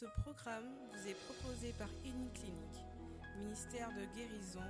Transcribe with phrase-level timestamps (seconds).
[0.00, 2.54] Ce programme vous est proposé par Clinique,
[3.38, 4.64] ministère de guérison,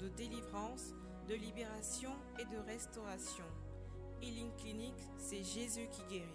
[0.00, 0.92] de délivrance,
[1.28, 3.44] de libération et de restauration.
[4.20, 6.26] Healing Clinic, c'est Jésus qui guérit.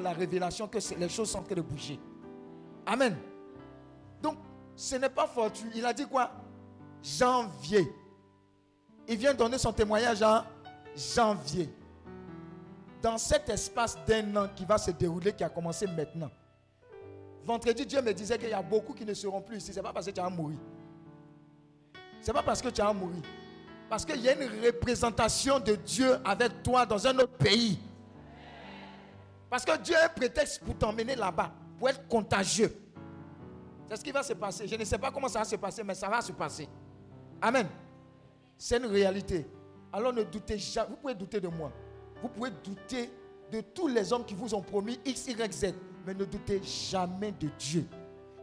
[0.00, 1.98] La révélation que les choses sont en train de bouger.
[2.86, 3.16] Amen.
[4.22, 4.36] Donc,
[4.76, 5.70] ce n'est pas fortuit.
[5.74, 6.30] Il a dit quoi?
[7.02, 7.92] Janvier.
[9.08, 10.44] Il vient donner son témoignage en
[10.94, 11.68] janvier
[13.02, 16.30] dans cet espace d'un an qui va se dérouler, qui a commencé maintenant.
[17.44, 19.72] Vendredi, Dieu me disait qu'il y a beaucoup qui ne seront plus ici.
[19.72, 20.56] Ce n'est pas parce que tu as mouru.
[22.20, 23.22] Ce n'est pas parce que tu as mouru.
[23.88, 27.78] Parce qu'il y a une représentation de Dieu avec toi dans un autre pays.
[29.48, 32.76] Parce que Dieu a un prétexte pour t'emmener là-bas, pour être contagieux.
[33.88, 34.68] C'est ce qui va se passer.
[34.68, 36.68] Je ne sais pas comment ça va se passer, mais ça va se passer.
[37.40, 37.66] Amen.
[38.58, 39.46] C'est une réalité.
[39.90, 40.90] Alors ne doutez jamais.
[40.90, 41.72] Vous pouvez douter de moi.
[42.22, 43.10] Vous pouvez douter
[43.52, 45.74] de tous les hommes qui vous ont promis X, Y, Z.
[46.06, 47.86] Mais ne doutez jamais de Dieu.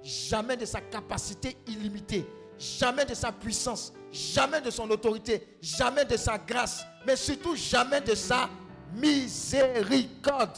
[0.04, 2.26] Jamais de sa capacité illimitée.
[2.58, 3.94] Jamais de sa puissance.
[4.12, 5.58] Jamais de son autorité.
[5.62, 6.86] Jamais de sa grâce.
[7.06, 8.50] Mais surtout jamais de sa
[8.94, 10.58] miséricorde.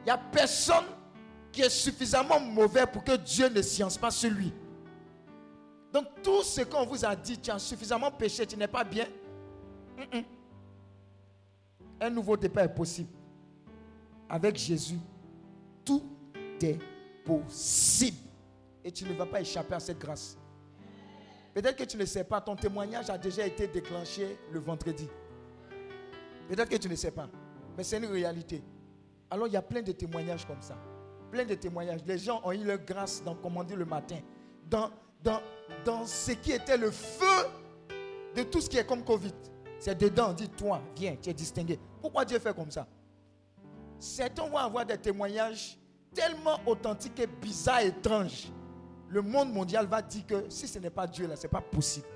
[0.00, 0.84] Il n'y a personne
[1.52, 4.52] qui est suffisamment mauvais pour que Dieu ne science pas sur lui.
[5.92, 9.06] Donc tout ce qu'on vous a dit, tu as suffisamment péché, tu n'es pas bien
[12.02, 13.10] un nouveau départ est possible.
[14.28, 14.98] Avec Jésus,
[15.84, 16.02] tout
[16.60, 16.78] est
[17.24, 18.16] possible.
[18.84, 20.36] Et tu ne vas pas échapper à cette grâce.
[21.54, 25.08] Peut-être que tu ne sais pas, ton témoignage a déjà été déclenché le vendredi.
[26.48, 27.28] Peut-être que tu ne sais pas,
[27.76, 28.62] mais c'est une réalité.
[29.30, 30.76] Alors il y a plein de témoignages comme ça.
[31.30, 32.00] Plein de témoignages.
[32.06, 34.18] Les gens ont eu leur grâce dans commander le matin.
[34.68, 34.90] Dans,
[35.22, 35.40] dans,
[35.84, 37.46] dans ce qui était le feu
[38.34, 39.32] de tout ce qui est comme Covid.
[39.82, 41.76] C'est dedans, on dit toi, viens, tu es distingué.
[42.00, 42.86] Pourquoi Dieu fait comme ça?
[43.98, 45.76] Certains vont avoir des témoignages
[46.14, 48.52] tellement authentiques et bizarres, étranges.
[49.08, 51.60] Le monde mondial va dire que si ce n'est pas Dieu là, ce n'est pas
[51.60, 52.06] possible.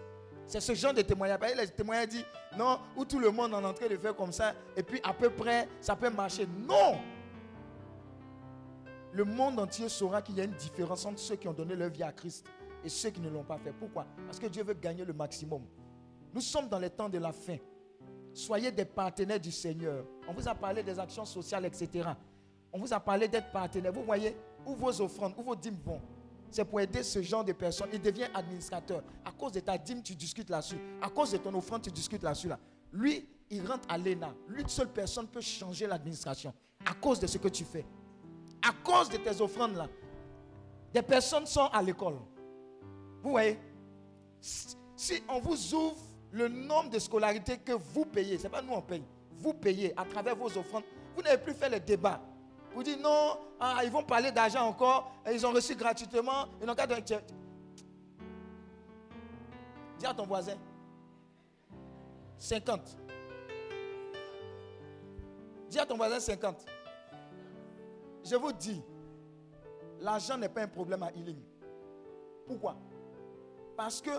[0.47, 1.41] C'est ce genre de témoignage.
[1.57, 2.25] Les témoignages disent
[2.57, 5.13] non, où tout le monde est en train de faire comme ça, et puis à
[5.13, 6.47] peu près, ça peut marcher.
[6.47, 7.01] Non
[9.13, 11.91] Le monde entier saura qu'il y a une différence entre ceux qui ont donné leur
[11.91, 12.47] vie à Christ
[12.85, 13.73] et ceux qui ne l'ont pas fait.
[13.73, 14.07] Pourquoi?
[14.25, 15.63] Parce que Dieu veut gagner le maximum.
[16.37, 17.57] Nous sommes dans les temps de la fin.
[18.35, 20.05] Soyez des partenaires du Seigneur.
[20.29, 22.11] On vous a parlé des actions sociales, etc.
[22.71, 23.91] On vous a parlé d'être partenaire.
[23.91, 24.37] Vous voyez
[24.67, 25.99] où vos offrandes, où vos dîmes vont.
[26.51, 27.89] C'est pour aider ce genre de personnes.
[27.91, 29.03] Il devient administrateur.
[29.25, 30.77] À cause de ta dîme, tu discutes là-dessus.
[31.01, 32.49] À cause de ton offrande, tu discutes là-dessus.
[32.49, 32.59] Là.
[32.93, 34.35] Lui, il rentre à l'ENA.
[34.47, 36.53] Lui, seule personne peut changer l'administration.
[36.85, 37.87] À cause de ce que tu fais.
[38.61, 39.89] À cause de tes offrandes là.
[40.93, 42.19] Des personnes sont à l'école.
[43.23, 43.59] Vous voyez
[44.39, 48.73] Si on vous ouvre le nombre de scolarités que vous payez, ce n'est pas nous
[48.73, 52.21] on paye, vous payez à travers vos offrandes, vous n'avez plus fait les débats.
[52.75, 56.75] Vous dites non, ah, ils vont parler d'argent encore, ils ont reçu gratuitement, ils n'ont
[56.75, 56.87] qu'à
[59.99, 60.57] Dis à ton voisin,
[62.39, 62.99] 50.
[65.71, 66.67] Dis à ton voisin 50.
[68.25, 68.83] Je vous dis,
[70.01, 71.41] l'argent n'est pas un problème à Healing.
[72.47, 72.77] Pourquoi?
[73.77, 74.11] Parce que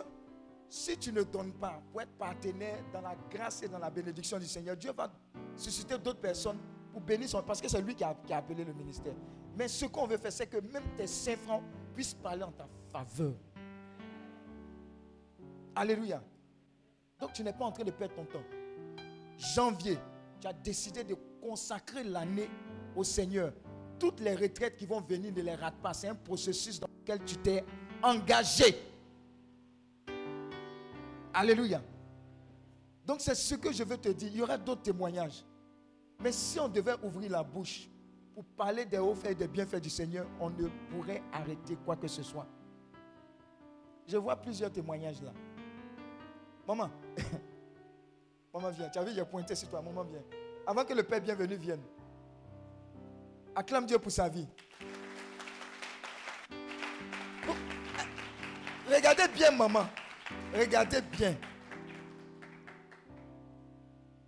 [0.70, 4.38] si tu ne donnes pas pour être partenaire dans la grâce et dans la bénédiction
[4.38, 5.10] du Seigneur, Dieu va
[5.56, 6.58] susciter d'autres personnes
[6.92, 7.42] pour bénir son.
[7.42, 9.14] Parce que c'est lui qui a, appelé le ministère.
[9.56, 11.64] Mais ce qu'on veut faire, c'est que même tes 5 francs
[11.94, 13.34] puissent parler en ta faveur.
[15.76, 16.22] Alléluia.
[17.20, 18.44] Donc tu n'es pas en train de perdre ton temps.
[19.38, 19.98] Janvier,
[20.42, 22.50] tu as décidé de consacrer l'année
[22.96, 23.54] au Seigneur.
[24.00, 25.94] Toutes les retraites qui vont venir, ne les rate pas.
[25.94, 27.64] C'est un processus dans lequel tu t'es
[28.04, 28.76] engagé.
[31.38, 31.84] Alléluia.
[33.06, 34.30] Donc c'est ce que je veux te dire.
[34.34, 35.46] Il y aura d'autres témoignages.
[36.20, 37.88] Mais si on devait ouvrir la bouche
[38.34, 41.96] pour parler des hauts faits et des bienfaits du Seigneur, on ne pourrait arrêter quoi
[41.96, 42.48] que ce soit.
[44.08, 45.32] Je vois plusieurs témoignages là.
[46.68, 46.90] Maman,
[48.54, 48.90] maman viens.
[48.90, 49.80] Tu as vu, j'ai pointé sur toi.
[49.84, 50.24] Maman viens.
[50.66, 51.84] Avant que le Père bienvenu vienne.
[53.56, 54.48] Acclame Dieu pour sa vie.
[58.92, 59.86] Regardez bien maman.
[60.58, 61.36] Regardez bien.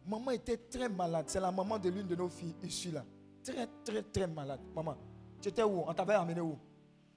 [0.06, 1.26] Maman était très malade.
[1.28, 3.04] C'est la maman de l'une de nos filles ici là.
[3.44, 4.62] Très, très, très malade.
[4.76, 4.96] Maman,
[5.42, 5.84] tu étais où?
[5.88, 6.56] On t'avait amené où?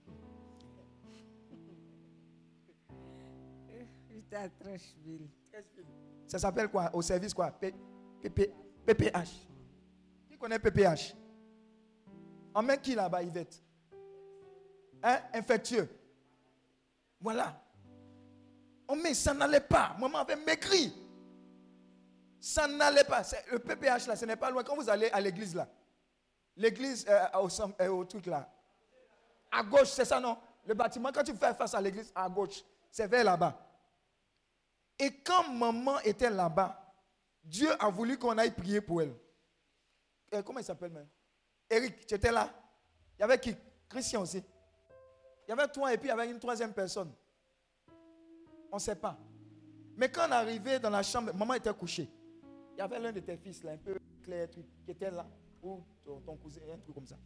[4.08, 5.28] J'étais à Trècheville.
[6.26, 6.88] Ça s'appelle quoi?
[6.94, 7.50] Au service quoi?
[7.50, 9.46] PPH.
[10.30, 11.14] Qui connaît PPH
[12.54, 13.62] En met qui là-bas, Yvette
[15.02, 15.86] Hein Infectieux.
[17.20, 17.61] Voilà.
[18.92, 19.96] Oh, mais ça n'allait pas.
[19.98, 20.92] Maman avait maigri.
[22.38, 23.22] Ça n'allait pas.
[23.50, 24.62] Le PPH là, ce n'est pas loin.
[24.62, 25.66] Quand vous allez à l'église là,
[26.56, 27.48] l'église euh, au,
[27.80, 28.46] euh, au truc là.
[29.50, 30.36] À gauche, c'est ça, non?
[30.66, 33.58] Le bâtiment, quand tu fais face à l'église, à gauche, c'est vers là-bas.
[34.98, 36.78] Et quand maman était là-bas,
[37.42, 39.14] Dieu a voulu qu'on aille prier pour elle.
[40.34, 41.08] Euh, comment il s'appelle même
[41.70, 42.52] Eric, tu étais là?
[43.18, 43.56] Il y avait qui?
[43.88, 44.44] Christian aussi.
[45.46, 47.10] Il y avait toi et puis il y avait une troisième personne.
[48.72, 49.18] On ne sait pas.
[49.98, 52.08] Mais quand on arrivait dans la chambre, maman était couchée.
[52.74, 55.26] Il y avait l'un de tes fils un peu clair, qui était là.
[55.62, 57.16] Ou ton, cousin, un truc comme ça.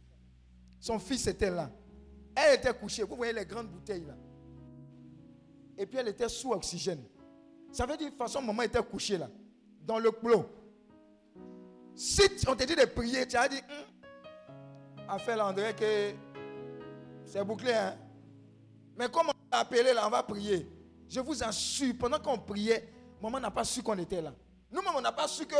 [0.79, 1.71] Son fils était là.
[2.35, 3.03] Elle était couchée.
[3.03, 4.15] Vous voyez les grandes bouteilles là.
[5.77, 7.03] Et puis elle était sous oxygène.
[7.71, 9.29] Ça veut dire, de toute façon, maman était couchée là,
[9.85, 10.45] dans le clos.
[11.95, 16.11] Si on te dit de prier, tu as dit, hum, affaire là, que
[17.25, 17.73] c'est bouclé.
[17.73, 17.95] Hein?
[18.97, 20.76] Mais comme on a appelé là, on va prier.
[21.09, 24.33] Je vous assure, pendant qu'on priait, maman n'a pas su qu'on était là.
[24.71, 25.55] Nous-mêmes, on n'a pas su que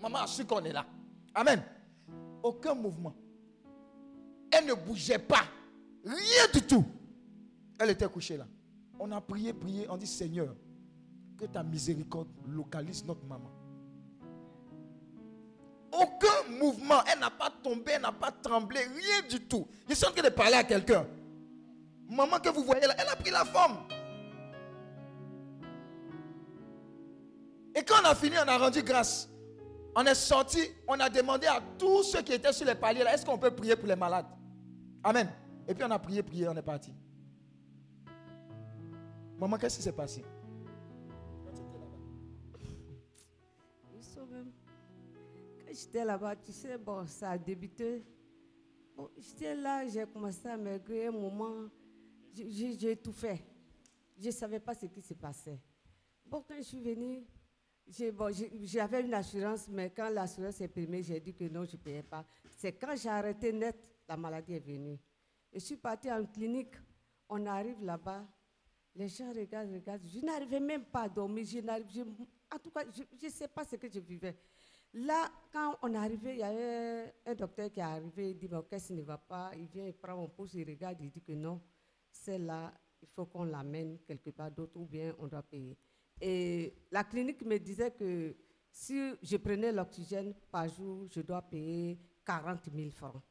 [0.00, 0.86] maman a su qu'on est là.
[1.34, 1.62] Amen.
[2.42, 3.14] Aucun mouvement.
[4.50, 5.44] Elle ne bougeait pas.
[6.04, 6.84] Rien du tout.
[7.78, 8.46] Elle était couchée là.
[8.98, 9.86] On a prié, prié.
[9.90, 10.54] On dit Seigneur,
[11.36, 13.50] que ta miséricorde localise notre maman.
[15.92, 17.02] Aucun mouvement.
[17.12, 19.66] Elle n'a pas tombé, elle n'a pas tremblé, rien du tout.
[19.88, 21.06] Je suis en train de parler à quelqu'un.
[22.08, 23.76] Maman que vous voyez là, elle a pris la forme.
[27.78, 29.28] Et quand on a fini, on a rendu grâce.
[29.94, 33.14] On est sorti, on a demandé à tous ceux qui étaient sur les paliers là,
[33.14, 34.26] est-ce qu'on peut prier pour les malades?
[35.04, 35.28] Amen.
[35.66, 36.92] Et puis on a prié, prié, on est parti.
[39.38, 40.24] Maman, qu'est-ce qui s'est passé?
[45.60, 48.04] Quand j'étais là-bas, tu sais, bon, ça a débuté.
[48.96, 51.68] Bon, j'étais là, j'ai commencé à maigrir un moment.
[52.34, 53.44] J'ai tout fait.
[54.18, 55.60] Je ne savais pas ce qui se passait.
[56.26, 57.24] Bon, quand je suis venue,
[57.88, 62.02] j'avais une assurance, mais quand l'assurance est primée, j'ai dit que non, je ne payais
[62.02, 62.24] pas.
[62.56, 63.76] C'est quand j'ai arrêté net,
[64.08, 64.98] la maladie est venue.
[65.52, 66.74] Je suis partie en clinique.
[67.28, 68.26] On arrive là-bas.
[68.94, 70.06] Les gens regardent, regardent.
[70.06, 71.44] Je n'arrivais même pas à dormir.
[71.44, 74.36] Je en tout cas, je ne sais pas ce que je vivais.
[74.94, 78.30] Là, quand on arrivé, il y avait un docteur qui est arrivé.
[78.30, 80.98] Il dit Qu'est-ce qui ne va pas Il vient, il prend mon pouce, il regarde,
[81.00, 81.60] il dit que non,
[82.10, 85.76] c'est là, il faut qu'on l'amène quelque part d'autre ou bien on doit payer.
[86.20, 88.36] Et la clinique me disait que
[88.70, 93.22] si je prenais l'oxygène par jour, je dois payer 40 000 francs.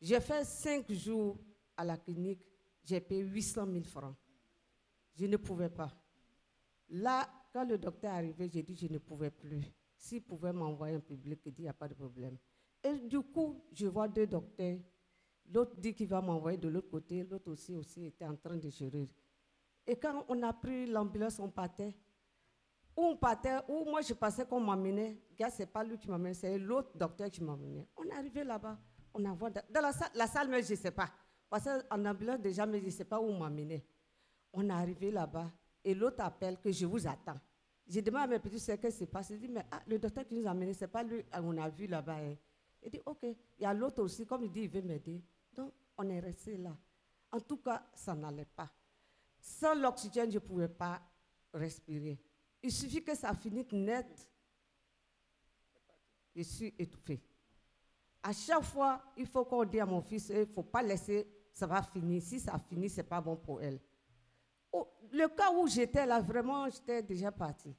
[0.00, 1.38] J'ai fait cinq jours
[1.76, 2.44] à la clinique,
[2.84, 4.16] j'ai payé 800 000 francs.
[5.14, 5.90] Je ne pouvais pas.
[6.88, 9.62] Là, quand le docteur est arrivé, j'ai dit je ne pouvais plus.
[9.96, 12.36] S'il pouvait m'envoyer un public, il dit il n'y a pas de problème.
[12.82, 14.78] Et du coup, je vois deux docteurs.
[15.52, 18.68] L'autre dit qu'il va m'envoyer de l'autre côté, l'autre aussi, aussi était en train de
[18.68, 19.06] gérer.
[19.86, 21.94] Et quand on a pris l'ambulance, on partait.
[22.96, 25.18] Ou on partait, ou moi je passais qu'on m'amenait.
[25.36, 27.88] Gars, c'est pas lui qui m'amenait, c'est l'autre docteur qui m'amenait.
[27.96, 28.78] On est arrivé là-bas,
[29.14, 31.10] on a dans la salle, la salle, mais je ne sais pas.
[31.48, 33.84] Parce qu'en ambulance, déjà, mais je ne sais pas où on m'amenait.
[34.52, 35.50] On est arrivé là-bas,
[35.82, 37.40] et l'autre appelle que je vous attends.
[37.86, 39.30] J'ai demandé à mes petits ce qui se passe?
[39.30, 41.56] Il dit, mais ah, le docteur qui nous a amené, ce n'est pas lui qu'on
[41.58, 42.16] a vu là-bas.
[42.16, 42.36] Hein.
[42.82, 43.22] Il dit, ok.
[43.22, 45.22] Il y a l'autre aussi, comme il dit, il veut m'aider.
[45.54, 46.76] Donc, on est resté là.
[47.30, 48.70] En tout cas, ça n'allait pas.
[49.42, 51.02] Sans l'oxygène, je ne pouvais pas
[51.52, 52.16] respirer.
[52.62, 54.06] Il suffit que ça finisse net.
[56.34, 57.20] Je suis étouffée.
[58.22, 61.26] À chaque fois, il faut qu'on dise à mon fils, il ne faut pas laisser,
[61.52, 62.22] ça va finir.
[62.22, 63.80] Si ça finit, ce n'est pas bon pour elle.
[64.70, 67.74] Oh, le cas où j'étais là, vraiment, j'étais déjà partie.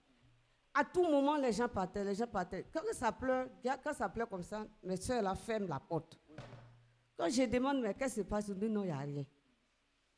[0.73, 2.65] À tout moment, les gens partaient, les gens partaient.
[2.73, 3.47] Quand ça pleure,
[3.81, 6.19] quand ça pleure comme ça, mes soeurs là ferment la porte.
[7.15, 9.23] Quand je demande, mais qu'est-ce qui se passe, ils disent non, il n'y a rien.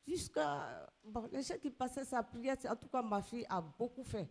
[0.07, 0.87] Jusqu'à.
[1.03, 2.57] Bon, les gens qui passaient, ça prière.
[2.69, 4.29] En tout cas, ma fille a beaucoup fait.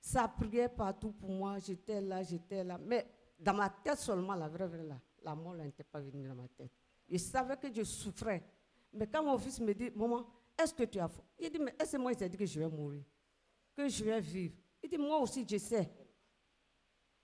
[0.00, 1.58] Ça priait partout pour moi.
[1.58, 2.78] J'étais là, j'étais là.
[2.78, 3.06] Mais
[3.38, 6.48] dans ma tête seulement, la vraie, vraie, là, la mort n'était pas venue dans ma
[6.48, 6.70] tête.
[7.08, 8.42] Je savais que je souffrais.
[8.92, 10.26] Mais quand mon fils me dit, maman,
[10.58, 12.46] est-ce que tu as faim Il dit, mais est-ce que moi, il s'est dit que
[12.46, 13.04] je vais mourir?
[13.76, 14.56] Que je vais vivre?
[14.82, 15.88] Il dit, moi aussi, je sais.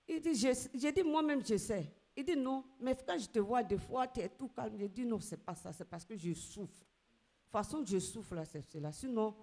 [0.06, 1.92] Il dit, j'ai dit, moi-même, je sais.
[2.14, 4.76] Il dit, non, mais quand je te vois des fois, tu es tout calme.
[4.78, 6.84] Je dis, non, c'est pas ça, c'est parce que je souffre
[7.52, 8.90] façon je souffre là, c'est cela.
[8.90, 9.36] Sinon,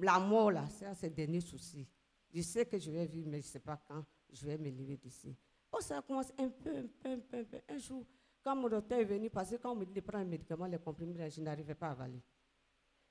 [0.00, 1.86] la mort là, c'est ce dernier souci.
[2.32, 4.70] Je sais que je vais vivre, mais je ne sais pas quand je vais me
[4.70, 5.36] lever d'ici.
[5.72, 6.86] Oh, ça commence un peu, un
[7.18, 8.04] peu, un peu, un jour,
[8.42, 10.66] quand mon docteur est venu, parce que quand on me dit de prendre un médicament,
[10.66, 12.22] les comprimés, je n'arrivais pas à avaler.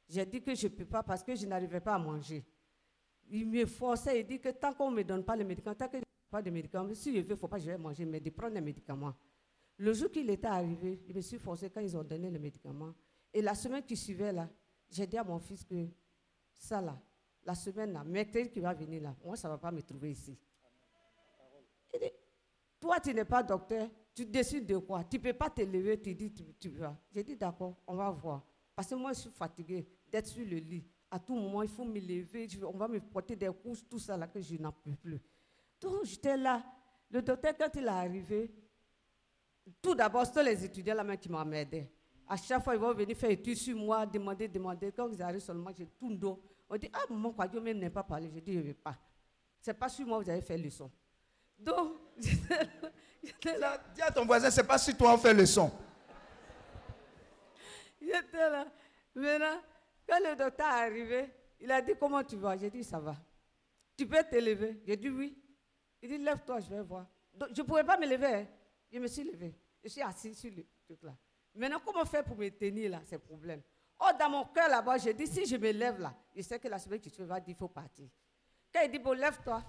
[0.07, 2.45] J'ai dit que je ne peux pas parce que je n'arrivais pas à manger.
[3.27, 5.87] Il me forçait, il dit que tant qu'on ne me donne pas les médicaments, tant
[5.87, 7.71] que je n'ai pas de médicaments, si je veux, il ne faut pas que je
[7.71, 9.13] vais manger, mais de prendre les médicaments.
[9.77, 12.93] Le jour qu'il était arrivé, je me suis forcé quand ils ont donné les médicaments.
[13.35, 14.47] Et la semaine qui suivait, là,
[14.89, 15.89] j'ai dit à mon fils que
[16.57, 16.97] ça, là,
[17.43, 20.11] la semaine, là, mercredi qui va venir, là, moi, ça ne va pas me trouver
[20.11, 20.39] ici.
[21.93, 22.11] Il dit,
[22.79, 25.03] toi, tu n'es pas docteur, tu décides de quoi?
[25.03, 26.97] Tu ne peux pas te lever, tu dis, tu, vas.
[27.13, 28.41] J'ai dit, d'accord, on va voir.
[28.73, 30.85] Parce que moi, je suis fatiguée d'être sur le lit.
[31.11, 34.15] À tout moment, il faut me lever, on va me porter des couches, tout ça
[34.15, 35.19] là que je n'en peux plus.
[35.81, 36.63] Donc, j'étais là.
[37.09, 38.49] Le docteur, quand il est arrivé,
[39.81, 41.91] tout d'abord, c'était les étudiants là-même qui aidé.
[42.27, 44.91] À chaque fois, ils vont venir faire études sur moi, demander, demander.
[44.91, 46.41] Quand ils arrivent seulement, j'ai tout le dos.
[46.67, 48.29] On dit, ah, maman, quoi, Dieu même n'est pas parlé.
[48.33, 48.97] Je dis, je ne vais pas.
[49.61, 50.91] C'est pas sur moi que vous avez fait leçon.
[51.57, 51.93] Donc,
[53.23, 53.79] j'étais là.
[53.93, 55.71] Dis à ton voisin, c'est pas si toi on fait le son.
[58.01, 58.65] J'étais là.
[59.15, 59.61] Maintenant,
[60.07, 61.25] quand le docteur est arrivé,
[61.59, 62.57] il a dit Comment tu vas?
[62.57, 63.15] J'ai dit Ça va.
[63.97, 65.37] Tu peux te lever J'ai dit Oui.
[66.01, 67.07] Il dit Lève-toi, je vais voir.
[67.33, 68.27] Donc, je ne pouvais pas me lever.
[68.27, 68.47] hein.
[68.91, 69.55] Je me suis levé.
[69.83, 71.15] Je suis assis sur le truc là.
[71.55, 73.01] Maintenant, comment faire pour me tenir là?
[73.05, 73.61] C'est le problème.
[73.99, 76.67] Oh, dans mon cœur là-bas, j'ai dit Si je me lève là, je sais que
[76.67, 78.07] la semaine que tu vas dire Il faut partir.
[78.73, 79.63] Quand il dit Bon, lève-toi,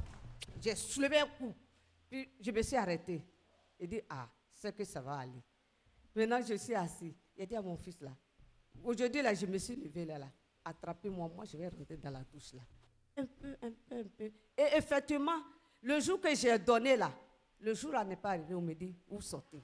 [0.61, 1.55] j'ai soulevé un coup.
[2.11, 3.23] Puis je me suis arrêté.
[3.79, 5.43] Il dit Ah, c'est que ça va aller.
[6.15, 7.15] Maintenant, je suis assis.
[7.37, 8.11] Il dit à mon fils là,
[8.83, 10.29] aujourd'hui là, je me suis levé là, là.
[10.65, 12.63] Attrapez-moi, moi je vais rentrer dans la douche là.
[13.19, 14.25] Un peu, un peu, un peu.
[14.25, 15.43] Et effectivement,
[15.83, 17.13] le jour que j'ai donné là,
[17.61, 19.63] le jour là n'est pas arrivé, on me dit, vous sortez?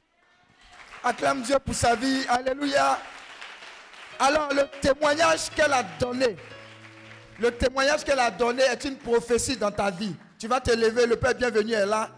[1.05, 2.23] Acclame Dieu pour sa vie.
[2.29, 2.99] Alléluia.
[4.19, 6.37] Alors, le témoignage qu'elle a donné,
[7.41, 10.15] le témoignage qu'elle a donné est une prophétie dans ta vie.
[10.39, 12.11] Tu vas te lever, le Père bienvenu est là.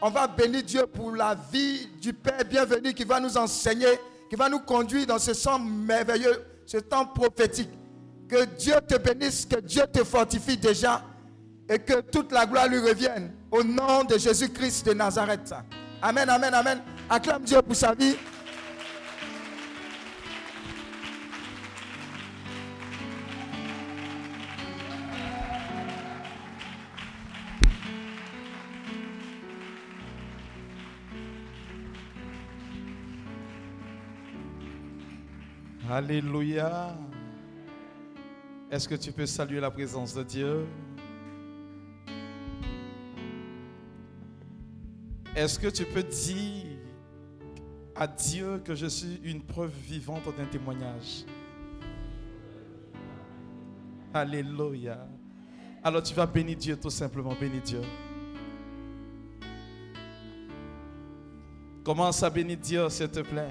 [0.00, 3.98] On va bénir Dieu pour la vie du Père bienvenu qui va nous enseigner,
[4.30, 7.70] qui va nous conduire dans ce temps merveilleux, ce temps prophétique.
[8.28, 11.02] Que Dieu te bénisse, que Dieu te fortifie déjà
[11.68, 15.52] et que toute la gloire lui revienne au nom de Jésus-Christ de Nazareth.
[16.00, 16.82] Amen, amen, amen.
[17.10, 18.16] Acclame Dieu pour sa vie.
[35.90, 36.94] Alléluia.
[38.70, 40.66] Est-ce que tu peux saluer la présence de Dieu?
[45.34, 46.67] Est-ce que tu peux dire
[47.98, 51.24] à Dieu que je suis une preuve vivante d'un témoignage?
[54.14, 55.06] Alléluia.
[55.82, 57.80] Alors tu vas bénir Dieu tout simplement, bénir Dieu.
[61.82, 63.50] Commence à bénir Dieu, s'il te plaît.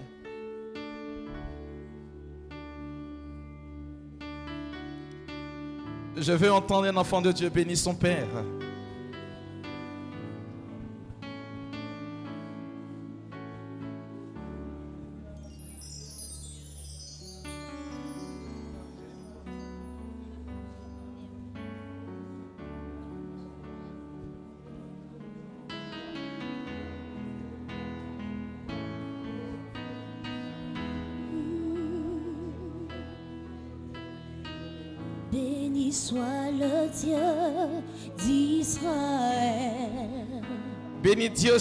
[6.15, 8.27] Je veux entendre un enfant de Dieu bénir son Père.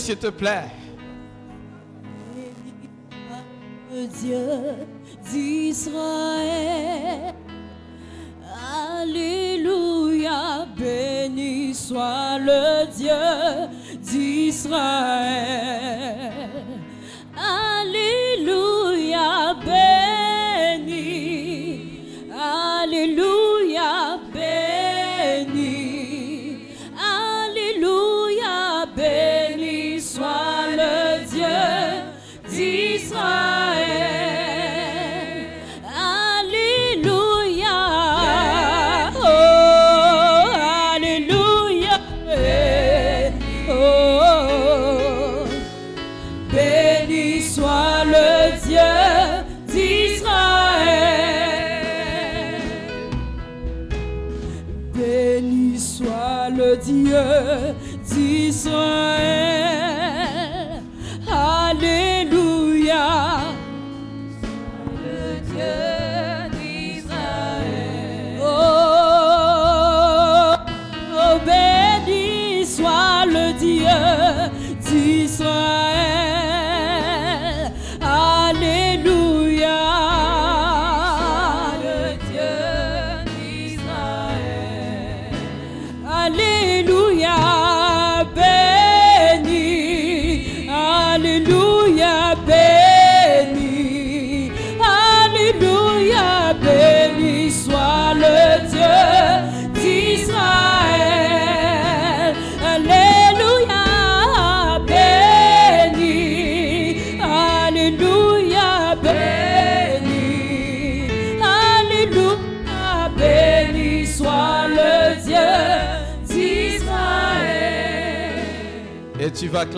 [0.06, 0.70] S'il te plaît.
[4.22, 4.46] Dieu
[5.32, 7.34] d'Israël.
[9.00, 13.68] Alléluia, béni soit le Dieu
[14.00, 15.95] d'Israël.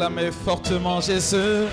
[0.08, 1.66] Vas acclamer fortement Jésus.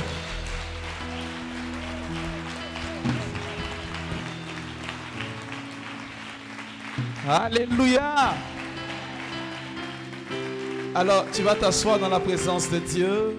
[7.28, 8.34] Alléluia.
[10.94, 13.38] Alors, tu vas t'asseoir dans la présence de Dieu.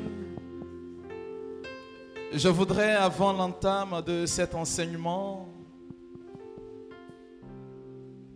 [2.33, 5.49] Je voudrais, avant l'entame de cet enseignement,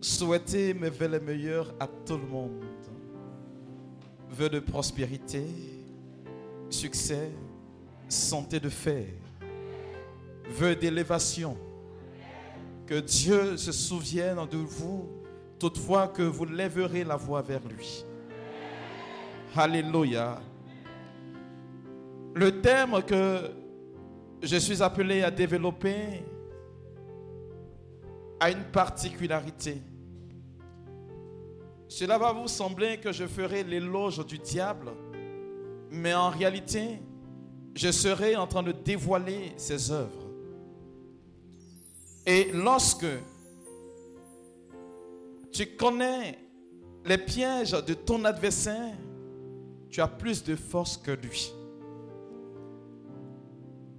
[0.00, 2.64] souhaiter mes vœux les meilleurs à tout le monde.
[4.30, 5.44] Vœux de prospérité,
[6.70, 7.30] succès,
[8.08, 9.06] santé de fer,
[10.48, 11.56] vœux d'élévation.
[12.86, 15.08] Que Dieu se souvienne de vous
[15.58, 18.04] toutefois que vous lèverez la voix vers lui.
[19.54, 20.40] Alléluia.
[22.34, 23.50] Le thème que
[24.42, 26.24] je suis appelé à développer
[28.40, 29.82] a une particularité.
[31.88, 34.92] Cela va vous sembler que je ferai l'éloge du diable,
[35.90, 37.00] mais en réalité,
[37.74, 40.26] je serai en train de dévoiler ses œuvres.
[42.26, 43.06] Et lorsque
[45.52, 46.38] tu connais
[47.04, 48.94] les pièges de ton adversaire,
[49.88, 51.52] tu as plus de force que lui.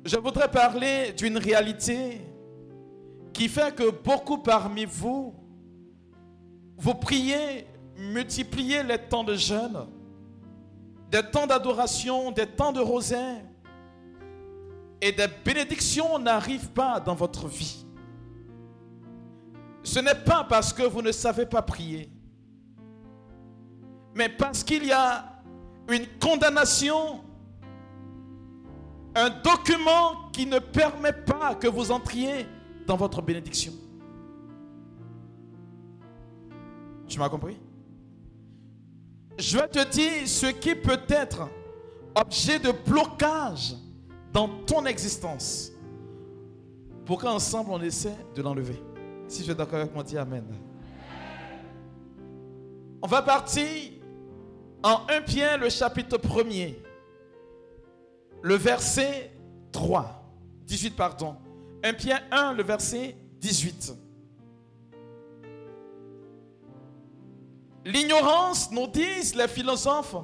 [0.05, 2.21] Je voudrais parler d'une réalité
[3.33, 5.33] qui fait que beaucoup parmi vous,
[6.77, 7.67] vous priez,
[7.97, 9.87] multipliez les temps de jeûne,
[11.11, 13.43] des temps d'adoration, des temps de rosaire,
[15.01, 17.85] et des bénédictions n'arrivent pas dans votre vie.
[19.83, 22.09] Ce n'est pas parce que vous ne savez pas prier,
[24.15, 25.41] mais parce qu'il y a
[25.89, 27.21] une condamnation,
[29.15, 32.45] un document qui ne permet pas que vous entriez
[32.87, 33.73] dans votre bénédiction.
[37.07, 37.59] Tu m'as compris?
[39.37, 41.47] Je vais te dire ce qui peut être
[42.15, 43.75] objet de blocage
[44.31, 45.71] dans ton existence
[47.05, 48.81] pour qu'ensemble on essaie de l'enlever.
[49.27, 50.45] Si tu es d'accord avec moi, dis Amen.
[53.01, 53.65] On va partir
[54.83, 56.75] en 1 Pierre, le chapitre 1er,
[58.41, 59.31] le verset
[59.71, 60.23] 3,
[60.65, 61.35] 18 pardon.
[61.83, 63.93] 1 Pierre 1, le verset 18.
[67.85, 70.15] L'ignorance, nous disent les philosophes,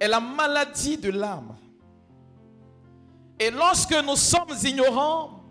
[0.00, 1.56] est la maladie de l'âme.
[3.40, 5.42] Et lorsque nous sommes ignorants,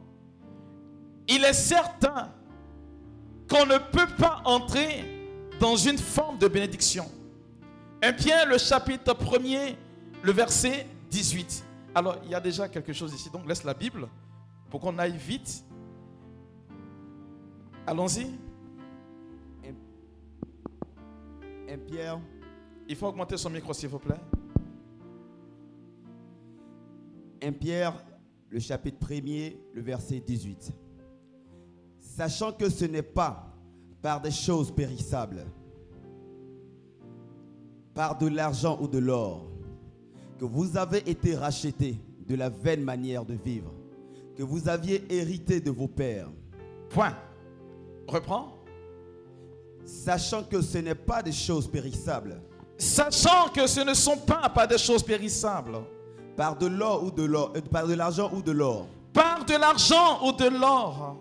[1.28, 2.32] il est certain
[3.50, 5.06] qu'on ne peut pas entrer
[5.60, 7.10] dans une forme de bénédiction.
[8.02, 9.76] 1 Pierre, le chapitre 1er,
[10.22, 11.64] le verset 18.
[11.96, 14.08] Alors, il y a déjà quelque chose ici, donc laisse la Bible
[14.70, 15.64] pour qu'on aille vite.
[17.86, 18.47] Allons-y.
[21.70, 22.20] 1 Pierre,
[22.88, 24.20] Il faut augmenter son micro, s'il vous plaît.
[27.42, 27.94] 1 Pierre,
[28.50, 30.72] le chapitre 1er, le verset 18.
[32.00, 33.54] Sachant que ce n'est pas
[34.02, 35.46] par des choses périssables,
[37.94, 39.48] par de l'argent ou de l'or,
[40.40, 43.74] que vous avez été rachetés de la vaine manière de vivre,
[44.36, 46.32] que vous aviez hérité de vos pères.
[46.90, 47.18] Point.
[48.08, 48.57] Reprends.
[49.88, 52.42] Sachant que ce n'est pas des choses périssables,
[52.78, 55.80] Sachant que ce ne sont pas, pas des choses périssables,
[56.36, 59.56] par de l'or ou de l'or, euh, par de l'argent ou de l'or, par de
[59.56, 61.18] l'argent ou de l'or,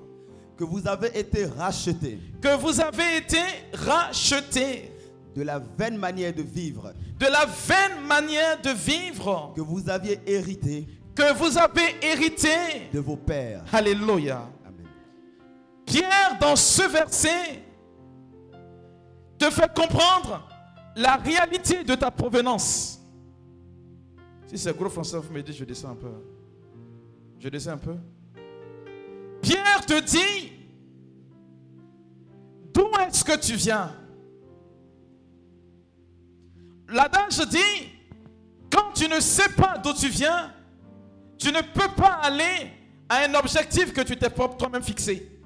[0.58, 2.18] que vous avez été rachetés.
[2.42, 3.40] Que vous avez été
[3.72, 4.92] rachetés.
[5.34, 9.52] De la vaine manière de vivre, de la vaine manière de vivre.
[9.54, 10.86] Que vous aviez hérité.
[11.14, 12.88] Que vous avez hérité.
[12.92, 13.62] de vos pères.
[13.72, 14.48] Alléluia.
[14.66, 14.86] Amen.
[15.86, 17.62] Pierre, dans ce verset,
[19.38, 20.48] te fait comprendre
[20.96, 23.00] la réalité de ta provenance.
[24.46, 26.12] Si c'est gros français, vous me dites, je descends un peu.
[27.38, 27.96] Je descends un peu.
[29.42, 30.52] Pierre te dit,
[32.72, 33.92] d'où est-ce que tu viens?
[36.88, 37.92] L'adage dit,
[38.70, 40.52] quand tu ne sais pas d'où tu viens,
[41.38, 42.70] tu ne peux pas aller
[43.08, 45.40] à un objectif que tu t'es propre toi-même fixé.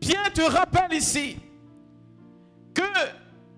[0.00, 1.36] Pierre te rappelle ici
[2.76, 2.82] que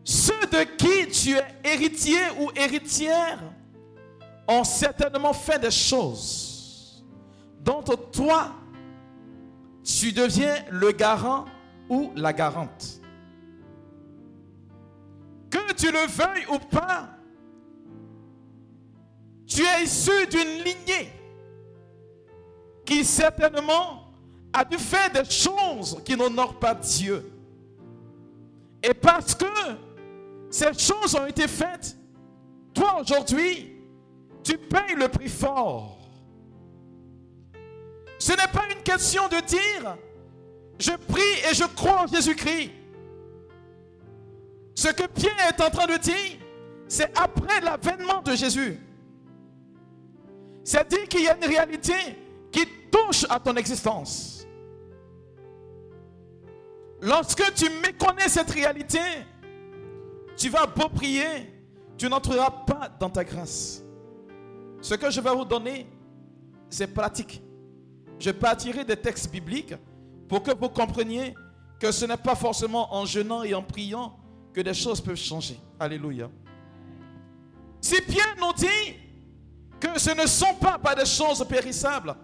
[0.04, 3.40] ceux de qui tu es héritier ou héritière
[4.46, 7.04] ont certainement fait des choses
[7.60, 8.52] dont toi,
[9.82, 11.46] tu deviens le garant
[11.88, 13.00] ou la garante.
[15.50, 17.08] Que tu le veuilles ou pas,
[19.46, 21.12] tu es issu d'une lignée
[22.86, 24.12] qui certainement
[24.52, 27.37] a dû faire des choses qui n'honorent pas Dieu.
[28.88, 29.44] Et parce que
[30.50, 31.94] ces choses ont été faites,
[32.72, 33.76] toi aujourd'hui,
[34.42, 35.98] tu payes le prix fort.
[38.18, 39.96] Ce n'est pas une question de dire,
[40.78, 42.70] je prie et je crois en Jésus-Christ.
[44.74, 46.38] Ce que Pierre est en train de dire,
[46.88, 48.78] c'est après l'avènement de Jésus.
[50.64, 51.94] C'est dire qu'il y a une réalité
[52.50, 54.37] qui touche à ton existence.
[57.00, 59.00] Lorsque tu méconnais cette réalité,
[60.36, 61.26] tu vas beau prier,
[61.96, 63.82] tu n'entreras pas dans ta grâce.
[64.80, 65.86] Ce que je vais vous donner,
[66.68, 67.42] c'est pratique.
[68.18, 69.74] Je partirai des textes bibliques
[70.28, 71.34] pour que vous compreniez
[71.78, 74.18] que ce n'est pas forcément en jeûnant et en priant
[74.52, 75.58] que des choses peuvent changer.
[75.78, 76.28] Alléluia.
[77.80, 78.96] Si Pierre nous dit
[79.78, 82.16] que ce ne sont pas par des choses périssables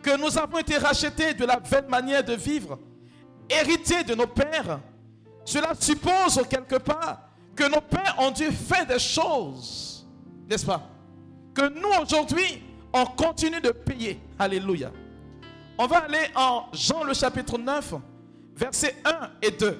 [0.00, 2.78] que nous avons été rachetés de la vaine manière de vivre,
[3.48, 4.80] hérités de nos pères,
[5.44, 10.06] cela suppose quelque part que nos pères ont dû faire des choses,
[10.48, 10.82] n'est-ce pas?
[11.54, 14.18] Que nous aujourd'hui, on continue de payer.
[14.38, 14.90] Alléluia.
[15.78, 17.94] On va aller en Jean le chapitre 9,
[18.56, 19.78] versets 1 et 2.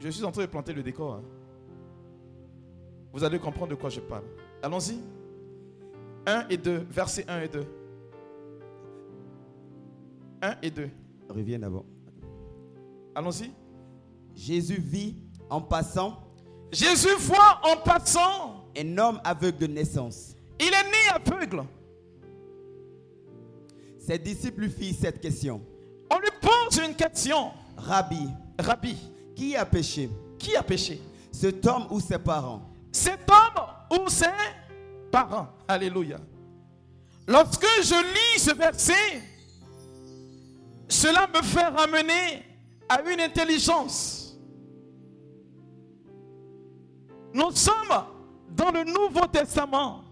[0.00, 1.14] Je suis en train de planter le décor.
[1.14, 1.22] hein.
[3.12, 4.24] Vous allez comprendre de quoi je parle.
[4.62, 4.98] Allons-y.
[6.26, 7.64] 1 et 2, versets 1 et 2.
[10.42, 10.90] 1 et 2.
[11.30, 11.84] Reviens d'abord.
[13.14, 13.50] Allons-y.
[14.34, 15.16] Jésus vit
[15.48, 16.18] en passant
[16.72, 18.64] Jésus voit en passant.
[18.76, 20.34] un homme aveugle de naissance.
[20.58, 21.64] Il est né aveugle.
[23.98, 25.60] Ses disciples lui firent cette question.
[26.10, 27.50] On lui pose une question.
[27.76, 28.26] Rabbi,
[28.58, 28.96] Rabbi,
[29.36, 30.08] qui a péché?
[30.38, 31.00] Qui a péché?
[31.30, 32.62] Cet homme ou ses parents?
[32.90, 34.26] Cet homme ou ses
[35.10, 36.18] parents Alléluia.
[37.28, 39.22] Lorsque je lis ce verset,
[40.92, 42.44] cela me fait ramener
[42.88, 44.36] à une intelligence.
[47.32, 48.04] Nous sommes
[48.50, 50.04] dans le Nouveau Testament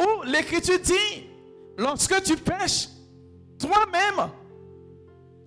[0.00, 1.28] où l'Écriture dit,
[1.76, 2.88] lorsque tu pêches,
[3.58, 4.30] toi-même,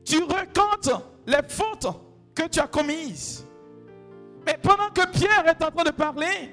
[0.06, 0.92] tu racontes
[1.26, 1.88] les fautes
[2.36, 3.44] que tu as commises.
[4.46, 6.52] Mais pendant que Pierre est en train de parler,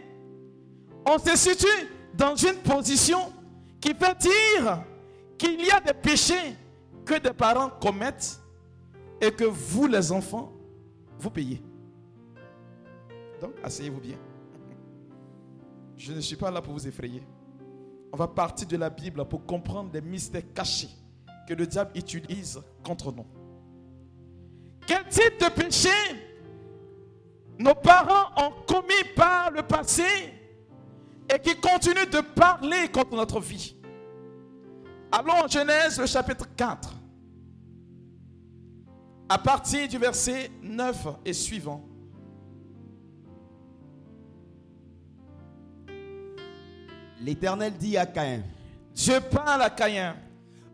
[1.06, 3.30] on se situe dans une position
[3.78, 4.82] qui fait dire
[5.36, 6.56] qu'il y a des péchés
[7.04, 8.40] que des parents commettent
[9.20, 10.52] et que vous, les enfants,
[11.18, 11.62] vous payez.
[13.40, 14.16] Donc, asseyez-vous bien.
[15.96, 17.22] Je ne suis pas là pour vous effrayer.
[18.12, 20.90] On va partir de la Bible pour comprendre les mystères cachés
[21.48, 23.26] que le diable utilise contre nous.
[24.86, 25.90] Quel type de péché
[27.58, 30.04] nos parents ont commis par le passé
[31.32, 33.76] et qui continuent de parler contre notre vie?
[35.12, 36.94] Allons en Genèse, le chapitre 4.
[39.28, 41.84] À partir du verset 9 et suivant.
[47.20, 48.42] L'Éternel dit à Caïn,
[48.94, 50.16] Dieu parle à Caïn.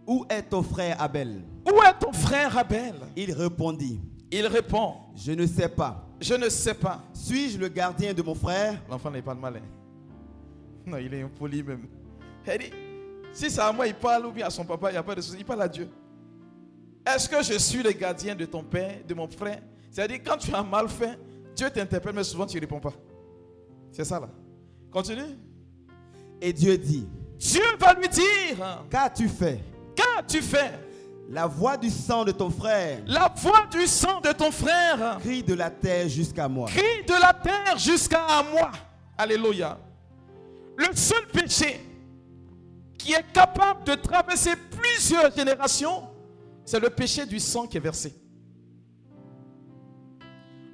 [0.07, 1.43] Où est ton frère Abel?
[1.67, 2.95] Où est ton frère Abel?
[3.15, 6.07] Il répondit, Il répond, Je ne sais pas.
[6.21, 7.03] je ne sais pas.
[7.13, 8.81] Suis-je le gardien de mon frère?
[8.89, 9.61] L'enfant n'est pas de malin.
[10.87, 11.87] Non, il est impoli même.
[12.47, 12.71] Dit,
[13.33, 15.15] si c'est à moi, il parle ou bien à son papa, il n'y a pas
[15.15, 15.37] de souci.
[15.39, 15.89] Il parle à Dieu.
[17.07, 19.61] Est-ce que je suis le gardien de ton père, de mon frère?
[19.91, 21.19] C'est-à-dire, quand tu as mal fait,
[21.57, 22.93] Dieu t'interpelle, mais souvent tu ne réponds pas.
[23.93, 24.29] C'est ça là.
[24.91, 25.37] Continue.
[26.41, 29.61] Et Dieu dit, Dieu va lui dire, Qu'as-tu fait
[29.97, 30.73] qu'as-tu fait
[31.31, 35.43] La voix du sang de ton frère La voix du sang de ton frère crie
[35.43, 36.69] de la terre jusqu'à moi.
[36.69, 38.71] crie de la terre jusqu'à moi.
[39.17, 39.79] Alléluia.
[40.77, 41.81] Le seul péché
[42.99, 46.03] qui est capable de traverser plusieurs générations,
[46.65, 48.15] c'est le péché du sang qui est versé.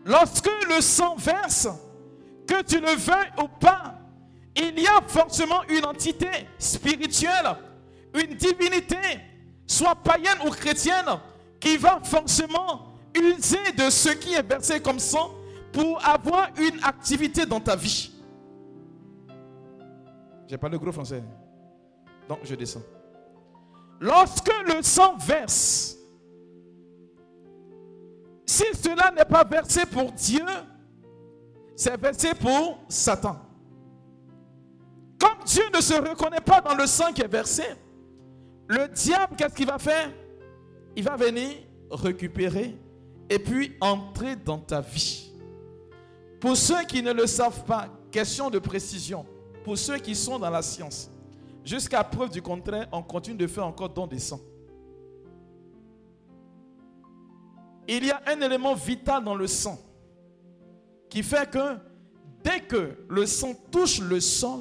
[0.04, 1.68] Lorsque le sang verse,
[2.46, 3.94] que tu le veuilles ou pas,
[4.56, 7.56] il y a forcément une entité spirituelle,
[8.14, 8.98] une divinité,
[9.66, 11.06] soit païenne ou chrétienne,
[11.60, 15.32] qui va forcément user de ce qui est versé comme sang
[15.72, 18.12] pour avoir une activité dans ta vie.
[20.46, 21.22] J'ai pas le gros français.
[22.28, 22.82] Donc je descends.
[24.00, 25.96] Lorsque le sang verse,
[28.46, 30.44] si cela n'est pas versé pour Dieu,
[31.76, 33.36] c'est versé pour Satan.
[35.18, 37.64] Comme Dieu ne se reconnaît pas dans le sang qui est versé,
[38.68, 40.10] le diable, qu'est-ce qu'il va faire?
[40.96, 41.56] Il va venir
[41.90, 42.76] récupérer
[43.28, 45.32] et puis entrer dans ta vie.
[46.40, 49.24] Pour ceux qui ne le savent pas, question de précision,
[49.64, 51.10] pour ceux qui sont dans la science,
[51.64, 54.40] jusqu'à preuve du contraire, on continue de faire encore don des sang.
[57.88, 59.78] Il y a un élément vital dans le sang
[61.10, 61.76] qui fait que
[62.42, 64.60] dès que le sang touche le sol,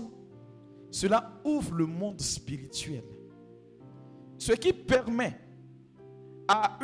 [0.91, 3.03] cela ouvre le monde spirituel.
[4.37, 5.39] Ce qui permet
[6.47, 6.77] à,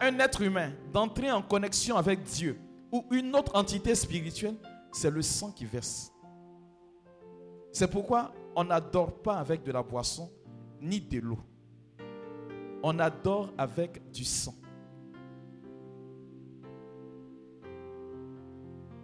[0.00, 2.58] un être humain d'entrer en connexion avec Dieu
[2.92, 4.56] ou une autre entité spirituelle,
[4.92, 6.12] c'est le sang qui verse.
[7.72, 10.30] C'est pourquoi on n'adore pas avec de la boisson
[10.82, 11.38] ni de l'eau.
[12.82, 14.54] On adore avec du sang.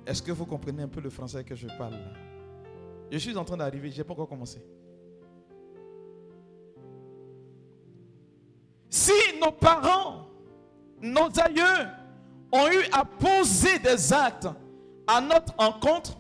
[0.07, 2.12] Est-ce que vous comprenez un peu le français que je parle là?
[3.11, 4.62] Je suis en train d'arriver, je n'ai pas encore commencé.
[8.90, 10.27] Si nos parents,
[11.01, 11.87] nos aïeux
[12.53, 14.49] ont eu à poser des actes
[15.07, 16.19] à notre encontre,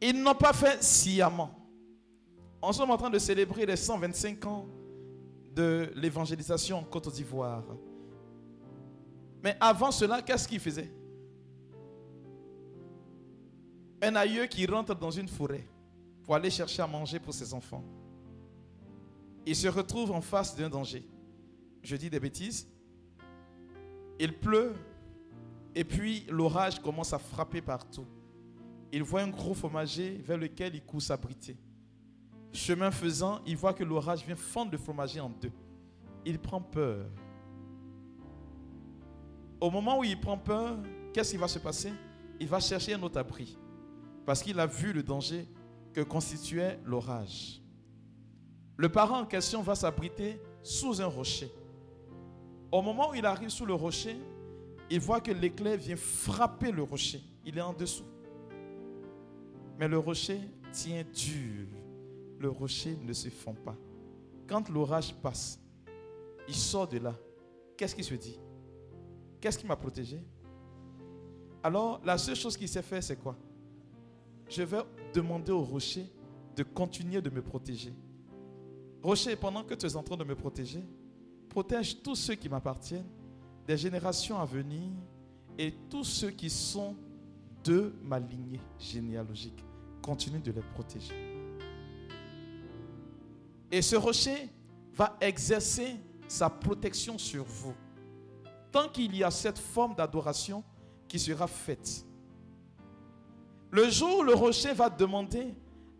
[0.00, 1.59] ils n'ont pas fait sciemment.
[2.62, 4.66] On sommes en train de célébrer les 125 ans
[5.54, 7.64] de l'évangélisation en Côte d'Ivoire.
[9.42, 10.92] Mais avant cela, qu'est-ce qu'ils faisaient
[14.02, 15.66] Un aïeux qui rentre dans une forêt
[16.22, 17.84] pour aller chercher à manger pour ses enfants.
[19.46, 21.04] Il se retrouve en face d'un danger.
[21.82, 22.68] Je dis des bêtises.
[24.18, 24.74] Il pleut
[25.74, 28.06] et puis l'orage commence à frapper partout.
[28.92, 31.56] Il voit un gros fromager vers lequel il court s'abriter.
[32.52, 35.52] Chemin faisant, il voit que l'orage vient fendre le fromager en deux.
[36.24, 37.06] Il prend peur.
[39.60, 40.78] Au moment où il prend peur,
[41.12, 41.92] qu'est-ce qui va se passer?
[42.40, 43.56] Il va chercher un autre abri.
[44.26, 45.46] Parce qu'il a vu le danger
[45.92, 47.60] que constituait l'orage.
[48.76, 51.50] Le parent en question va s'abriter sous un rocher.
[52.72, 54.16] Au moment où il arrive sous le rocher,
[54.88, 57.20] il voit que l'éclair vient frapper le rocher.
[57.44, 58.06] Il est en dessous.
[59.78, 60.40] Mais le rocher
[60.72, 61.66] tient dur.
[62.40, 63.76] Le rocher ne se fond pas.
[64.48, 65.60] Quand l'orage passe,
[66.48, 67.14] il sort de là.
[67.76, 68.38] Qu'est-ce qu'il se dit?
[69.40, 70.18] Qu'est-ce qui m'a protégé?
[71.62, 73.36] Alors, la seule chose qu'il sait faire, c'est quoi?
[74.48, 74.80] Je vais
[75.12, 76.06] demander au rocher
[76.56, 77.92] de continuer de me protéger.
[79.02, 80.82] Rocher, pendant que tu es en train de me protéger,
[81.48, 83.08] protège tous ceux qui m'appartiennent,
[83.66, 84.90] des générations à venir
[85.58, 86.96] et tous ceux qui sont
[87.64, 89.62] de ma lignée généalogique.
[90.02, 91.29] Continue de les protéger.
[93.70, 94.48] Et ce rocher
[94.92, 97.74] va exercer sa protection sur vous.
[98.72, 100.62] Tant qu'il y a cette forme d'adoration
[101.08, 102.04] qui sera faite.
[103.70, 105.54] Le jour où le rocher va demander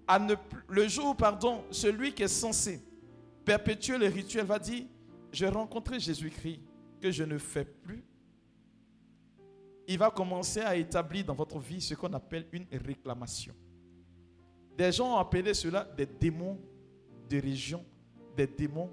[0.06, 0.35] à ne
[0.68, 2.83] le jour, pardon, celui qui est censé
[3.44, 4.85] perpétuer le rituel va dire,
[5.33, 6.61] j'ai rencontré Jésus-Christ
[7.00, 8.04] que je ne fais plus.
[9.87, 13.54] Il va commencer à établir dans votre vie ce qu'on appelle une réclamation.
[14.76, 16.61] Des gens ont appelé cela des démons
[17.30, 17.84] de région,
[18.36, 18.90] des démons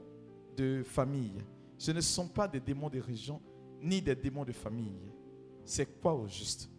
[0.56, 1.44] de famille.
[1.78, 3.42] Ce ne sont pas des démons de région
[3.82, 5.12] ni des démons de famille.
[5.66, 6.70] C'est quoi au juste?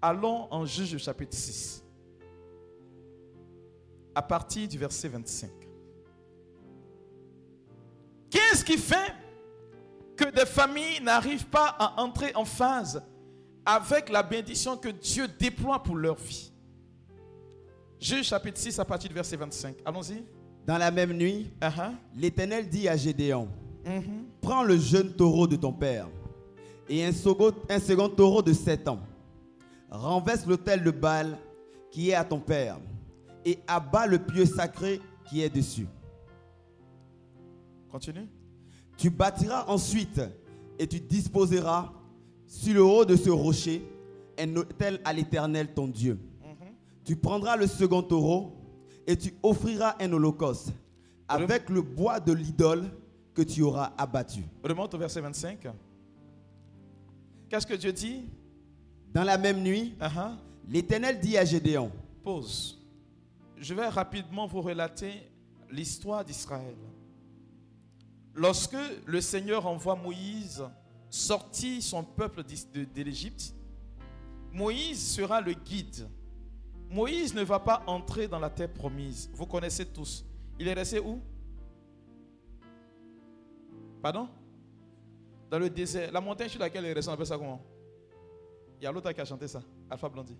[0.00, 1.82] Allons en Juge chapitre 6,
[4.14, 5.50] à partir du verset 25.
[8.30, 9.14] Qu'est-ce qui fait
[10.16, 13.02] que des familles n'arrivent pas à entrer en phase
[13.64, 16.52] avec la bénédiction que Dieu déploie pour leur vie?
[17.98, 19.78] Juge chapitre 6 à partir du verset 25.
[19.84, 20.24] Allons-y.
[20.66, 21.92] Dans la même nuit, Uh-huh.
[22.16, 23.48] l'Éternel dit à Gédéon,
[23.84, 24.24] Mhm.
[24.40, 26.08] prends le jeune taureau de ton père
[26.88, 28.98] et un second, un second taureau de sept ans.
[29.90, 31.38] Renverse l'autel de Baal
[31.92, 32.78] qui est à ton père
[33.44, 35.86] et abat le pieu sacré qui est dessus.
[37.90, 38.28] Continue.
[38.96, 40.20] Tu bâtiras ensuite
[40.78, 41.92] et tu disposeras
[42.46, 43.84] sur le haut de ce rocher
[44.38, 46.18] un autel à l'Éternel ton Dieu.
[47.04, 48.52] Tu prendras le second taureau
[49.06, 50.72] et tu offriras un holocauste
[51.28, 52.88] avec le bois de l'idole
[53.34, 54.42] que tu auras abattu.
[54.64, 55.66] Remonte au verset 25.
[57.48, 58.28] Qu'est-ce que Dieu dit?
[59.12, 60.36] Dans la même nuit, Uh-huh.
[60.68, 61.90] l'Éternel dit à Gédéon,
[62.22, 62.78] Pause.
[63.58, 65.12] Je vais rapidement vous relater
[65.70, 66.76] l'histoire d'Israël.
[68.34, 70.62] Lorsque le Seigneur envoie Moïse
[71.08, 73.54] sortir son peuple de l'Égypte,
[74.52, 76.08] Moïse sera le guide.
[76.90, 79.28] Moïse ne va pas entrer dans la terre promise.
[79.32, 80.24] Vous connaissez tous.
[80.58, 81.20] Il est resté où?
[84.00, 84.28] Pardon?
[85.50, 86.12] Dans le désert.
[86.12, 87.60] La montagne sur laquelle il est resté, on appelle ça comment?
[88.80, 89.62] Il y a l'autre qui a chanté ça.
[89.90, 90.36] Alpha Blondie.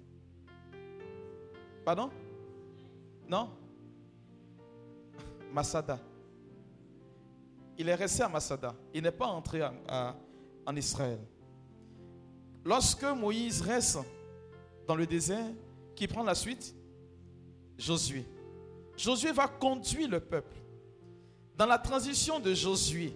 [1.85, 2.11] Pardon?
[3.29, 3.51] Non?
[5.53, 5.99] Masada.
[7.79, 8.75] Il est resté à Masada.
[8.95, 11.21] Il n'est pas entré en, Israël.
[12.65, 13.99] Lorsque Moïse reste
[14.87, 15.53] dans le désert,
[15.97, 16.75] qui prend la suite
[17.79, 18.25] Josué.
[18.97, 20.57] Josué va conduire le peuple.
[21.57, 23.13] Dans la transition de Josué,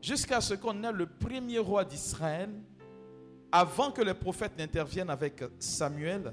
[0.00, 2.50] jusqu'à ce qu'on ait le premier roi d'Israël,
[3.52, 6.32] avant que les prophètes n'interviennent avec Samuel,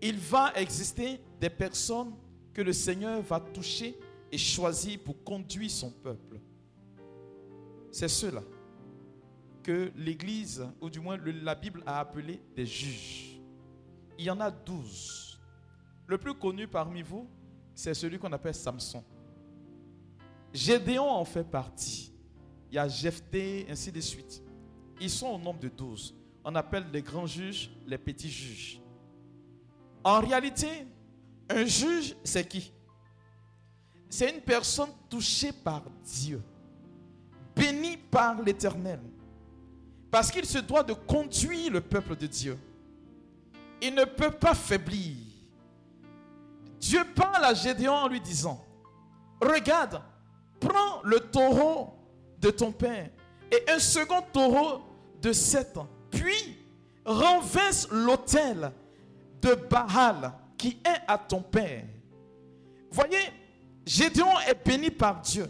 [0.00, 2.12] il va exister des personnes
[2.52, 3.98] que le Seigneur va toucher
[4.30, 6.40] et choisir pour conduire son peuple.
[7.90, 8.42] C'est ceux-là
[9.62, 13.35] que l'Église, ou du moins la Bible a appelé des juges.
[14.18, 15.38] Il y en a douze.
[16.06, 17.28] Le plus connu parmi vous,
[17.74, 19.04] c'est celui qu'on appelle Samson.
[20.52, 22.12] Gédéon en fait partie.
[22.70, 24.42] Il y a Jephthé, ainsi de suite.
[25.00, 26.14] Ils sont au nombre de douze.
[26.44, 28.80] On appelle les grands juges les petits juges.
[30.02, 30.86] En réalité,
[31.48, 32.72] un juge, c'est qui?
[34.08, 36.40] C'est une personne touchée par Dieu,
[37.54, 39.00] bénie par l'Éternel,
[40.10, 42.56] parce qu'il se doit de conduire le peuple de Dieu.
[43.80, 45.16] Il ne peut pas faiblir.
[46.78, 48.64] Dieu parle à Gédéon en lui disant,
[49.40, 50.00] regarde,
[50.60, 51.94] prends le taureau
[52.38, 53.10] de ton père
[53.50, 54.82] et un second taureau
[55.20, 56.56] de sept ans, puis
[57.04, 58.72] renverse l'autel
[59.40, 61.84] de Baal qui est à ton père.
[62.90, 63.32] Voyez,
[63.84, 65.48] Gédéon est béni par Dieu.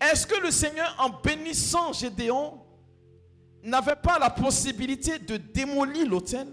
[0.00, 2.60] Est-ce que le Seigneur, en bénissant Gédéon,
[3.62, 6.48] n'avait pas la possibilité de démolir l'autel?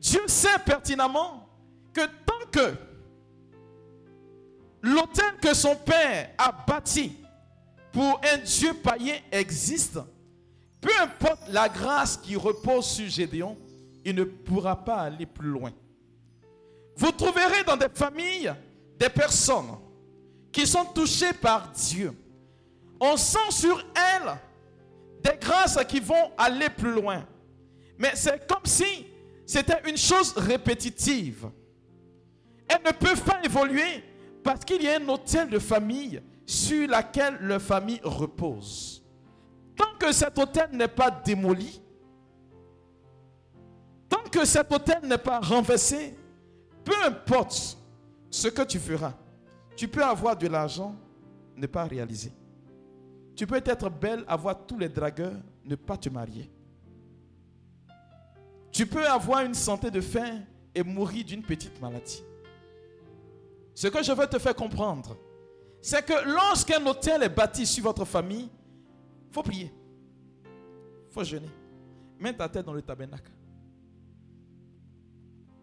[0.00, 1.48] Dieu sait pertinemment
[1.92, 2.74] que tant que
[4.82, 7.16] l'autel que son père a bâti
[7.92, 9.98] pour un Dieu païen existe,
[10.80, 13.56] peu importe la grâce qui repose sur Gédéon,
[14.04, 15.72] il ne pourra pas aller plus loin.
[16.96, 18.52] Vous trouverez dans des familles
[18.98, 19.76] des personnes
[20.52, 22.12] qui sont touchées par Dieu.
[23.00, 24.36] On sent sur elles
[25.22, 27.24] des grâces qui vont aller plus loin.
[27.98, 29.07] Mais c'est comme si
[29.48, 31.48] c'était une chose répétitive.
[32.68, 34.04] Elles ne peuvent pas évoluer
[34.44, 39.02] parce qu'il y a un hôtel de famille sur laquelle leur famille repose.
[39.74, 41.80] Tant que cet hôtel n'est pas démoli,
[44.06, 46.14] tant que cet hôtel n'est pas renversé,
[46.84, 47.78] peu importe
[48.28, 49.14] ce que tu feras,
[49.74, 50.94] tu peux avoir de l'argent,
[51.56, 52.32] ne pas réaliser.
[53.34, 56.50] Tu peux être belle, avoir tous les dragueurs, ne pas te marier.
[58.70, 60.40] Tu peux avoir une santé de faim
[60.74, 62.22] et mourir d'une petite maladie.
[63.74, 65.16] Ce que je veux te faire comprendre,
[65.80, 68.48] c'est que lorsqu'un hôtel est bâti sur votre famille,
[69.28, 69.72] il faut prier.
[70.44, 71.50] Il faut jeûner.
[72.18, 73.30] Mets ta tête dans le tabernacle.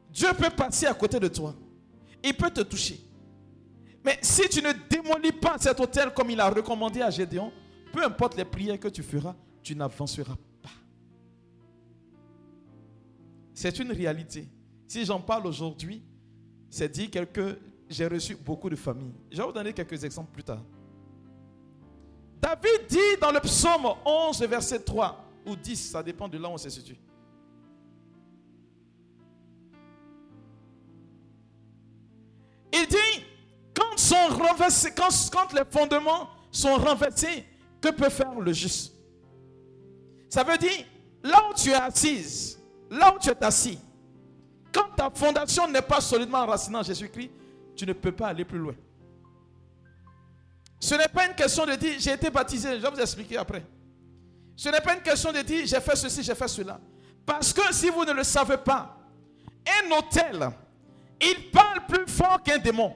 [0.10, 1.54] Dieu peut passer à côté de toi.
[2.24, 3.00] Il peut te toucher.
[4.04, 7.52] Mais si tu ne démolis pas cet hôtel comme il a recommandé à Gédéon,
[7.91, 10.55] peu importe les prières que tu feras, tu n'avanceras pas.
[13.56, 14.48] C'est une réalité.
[14.86, 16.04] Si j'en parle aujourd'hui,
[16.70, 17.58] c'est dire que
[17.89, 19.13] j'ai reçu beaucoup de familles.
[19.32, 20.62] Je vais vous donner quelques exemples plus tard.
[22.41, 26.52] David dit dans le psaume 11, verset 3 ou 10, ça dépend de là où
[26.52, 26.98] on se situe.
[32.74, 33.24] Il dit,
[33.74, 33.96] quand,
[35.32, 37.46] quand les fondements sont renversés,
[37.80, 38.94] que peut faire le juste?
[40.28, 40.86] Ça veut dire,
[41.24, 43.80] là où tu es assise, là où tu es assis,
[44.71, 47.32] quand ta fondation n'est pas solidement enracinée en Jésus-Christ,
[47.76, 48.76] tu ne peux pas aller plus loin.
[50.80, 53.65] Ce n'est pas une question de dire j'ai été baptisé, je vais vous expliquer après.
[54.56, 56.80] Ce n'est pas une question de dire j'ai fait ceci, j'ai fait cela.
[57.26, 58.98] Parce que si vous ne le savez pas,
[59.65, 60.50] un hôtel,
[61.21, 62.95] il parle plus fort qu'un démon.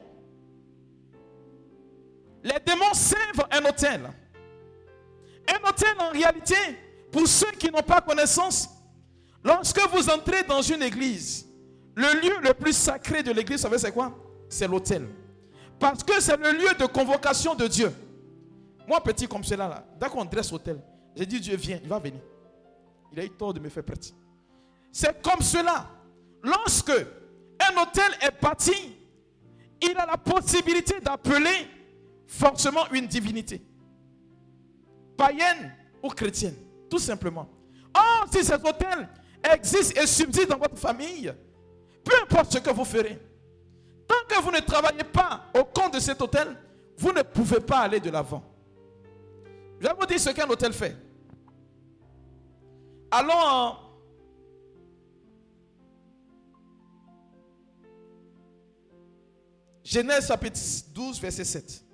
[2.43, 4.01] Les démons servent un hôtel.
[5.47, 6.55] Un hôtel, en réalité,
[7.11, 8.69] pour ceux qui n'ont pas connaissance,
[9.43, 11.47] lorsque vous entrez dans une église,
[11.95, 14.15] le lieu le plus sacré de l'église, vous savez c'est quoi?
[14.47, 15.07] C'est l'hôtel.
[15.79, 17.91] Parce que c'est le lieu de convocation de Dieu.
[18.87, 20.81] Moi, petit comme cela, dès qu'on dresse l'hôtel,
[21.15, 22.21] j'ai dit Dieu vient, il va venir.
[23.11, 24.13] Il a eu tort de me faire prêter.
[24.91, 25.87] C'est comme cela.
[26.43, 28.95] Lorsque un hôtel est bâti,
[29.81, 31.67] il a la possibilité d'appeler
[32.27, 33.61] forcément une divinité.
[35.17, 36.55] Païenne ou chrétienne,
[36.89, 37.49] tout simplement.
[37.93, 39.07] Or, si cet hôtel
[39.43, 41.33] existe et subsiste dans votre famille,
[42.03, 43.19] peu importe ce que vous ferez,
[44.07, 46.55] tant que vous ne travaillez pas au compte de cet hôtel,
[46.97, 48.43] vous ne pouvez pas aller de l'avant.
[49.79, 50.95] Je vais vous dire ce qu'un hôtel fait.
[53.11, 53.77] Allons en
[59.83, 60.59] Genèse chapitre
[60.93, 61.88] 12, verset 7.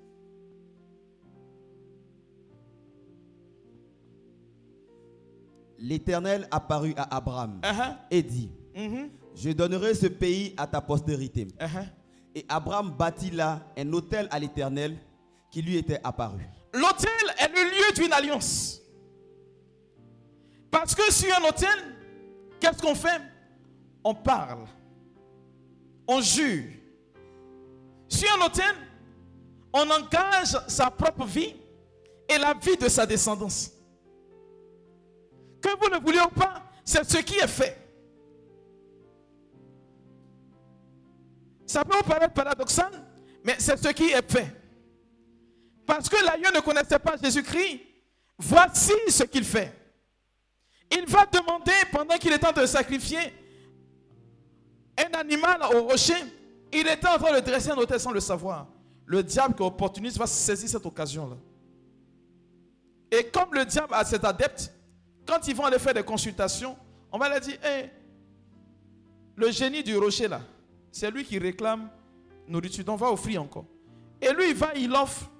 [5.86, 11.46] L'Éternel apparut à Abraham Uh-huh, et dit, mhm, je donnerai ce pays à ta postérité.
[11.60, 11.86] uh-huh.
[12.34, 14.96] Et Abraham bâtit là un hôtel à l'Éternel
[15.48, 16.40] qui lui était apparu.
[16.74, 18.80] L'autel est le lieu d'une alliance.
[20.72, 21.78] Parce que sur un autel,
[22.58, 23.20] qu'est-ce qu'on fait?
[24.02, 24.66] On parle.
[26.08, 26.64] On jure.
[28.08, 28.74] Sur un autel,
[29.72, 31.54] on engage sa propre vie
[32.28, 33.70] et la vie de sa descendance.
[35.60, 37.76] Que vous ne vouliez pas, c'est ce qui est fait.
[41.66, 42.92] Ça peut vous paraître paradoxal,
[43.44, 44.46] mais c'est ce qui est fait.
[45.84, 47.80] Parce que l'agneau ne connaissait pas Jésus-Christ,
[48.38, 49.72] voici ce qu'il fait.
[50.90, 53.32] Il va demander, pendant qu'il est en train de sacrifier
[54.98, 56.14] un animal au rocher,
[56.72, 58.68] il était en train de dresser un hôtel sans le savoir.
[59.04, 61.36] Le diable qui est opportuniste va saisir cette occasion-là.
[63.10, 64.72] Et comme le diable a cet adepte,
[65.26, 66.76] quand ils vont aller faire des consultations,
[67.10, 67.90] on va leur dire, Hé,
[69.34, 70.40] le génie du rocher là,
[70.90, 71.90] c'est lui qui réclame
[72.48, 73.66] nourriture, donc on va offrir encore.
[74.20, 75.30] Et lui, il va, il offre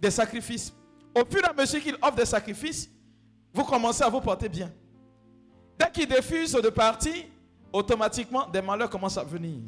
[0.00, 0.72] des sacrifices.
[1.14, 2.88] Au fur et à mesure qu'il offre des sacrifices,
[3.52, 4.70] vous commencez à vous porter bien.
[5.78, 7.24] Dès qu'il diffuse de partir,
[7.72, 9.60] automatiquement, des malheurs commencent à venir.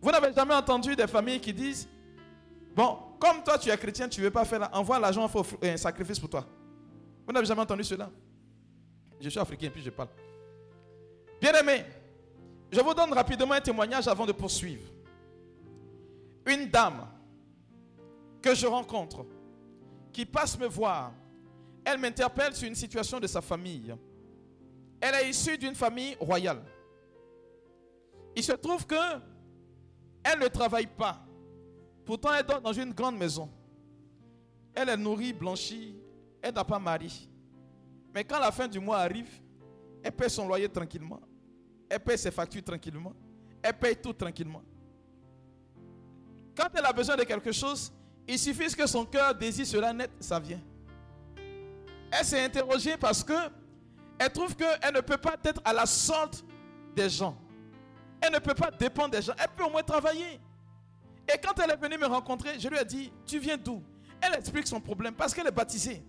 [0.00, 1.88] Vous n'avez jamais entendu des familles qui disent,
[2.74, 5.44] bon, comme toi tu es chrétien, tu ne veux pas faire, envoie l'argent, il faut
[5.62, 6.46] un sacrifice pour toi.
[7.28, 8.10] Vous n'avez jamais entendu cela
[9.20, 10.08] Je suis africain, puis je parle.
[11.38, 11.84] Bien aimé,
[12.72, 14.90] je vous donne rapidement un témoignage avant de poursuivre.
[16.46, 17.06] Une dame
[18.40, 19.26] que je rencontre,
[20.10, 21.12] qui passe me voir,
[21.84, 23.94] elle m'interpelle sur une situation de sa famille.
[24.98, 26.62] Elle est issue d'une famille royale.
[28.34, 28.94] Il se trouve que
[30.24, 31.26] elle ne travaille pas.
[32.06, 33.50] Pourtant, elle dort dans une grande maison.
[34.74, 35.94] Elle est nourrie, blanchie.
[36.42, 37.28] Elle n'a pas mari.
[38.14, 39.30] Mais quand la fin du mois arrive,
[40.02, 41.20] elle paie son loyer tranquillement.
[41.88, 43.12] Elle paie ses factures tranquillement.
[43.62, 44.62] Elle paye tout tranquillement.
[46.56, 47.92] Quand elle a besoin de quelque chose,
[48.26, 50.60] il suffit que son cœur désire cela net, ça vient.
[52.10, 53.34] Elle s'est interrogée parce que
[54.18, 56.44] elle trouve qu'elle ne peut pas être à la sorte
[56.94, 57.36] des gens.
[58.20, 59.34] Elle ne peut pas dépendre des gens.
[59.38, 60.40] Elle peut au moins travailler.
[61.32, 63.82] Et quand elle est venue me rencontrer, je lui ai dit, tu viens d'où?
[64.20, 66.02] Elle explique son problème parce qu'elle est baptisée.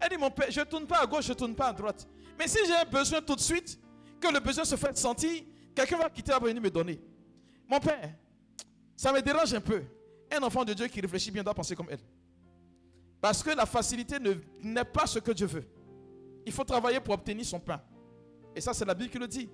[0.00, 1.72] Elle dit, mon père, je ne tourne pas à gauche, je ne tourne pas à
[1.72, 2.06] droite.
[2.38, 3.78] Mais si j'ai un besoin tout de suite,
[4.20, 5.42] que le besoin se fait sentir,
[5.74, 7.00] quelqu'un va quitter, va venir me donner.
[7.68, 8.14] Mon père,
[8.96, 9.82] ça me dérange un peu.
[10.30, 12.00] Un enfant de Dieu qui réfléchit bien doit penser comme elle.
[13.20, 14.16] Parce que la facilité
[14.62, 15.64] n'est pas ce que Dieu veut.
[16.44, 17.80] Il faut travailler pour obtenir son pain.
[18.54, 19.48] Et ça, c'est la Bible qui le dit.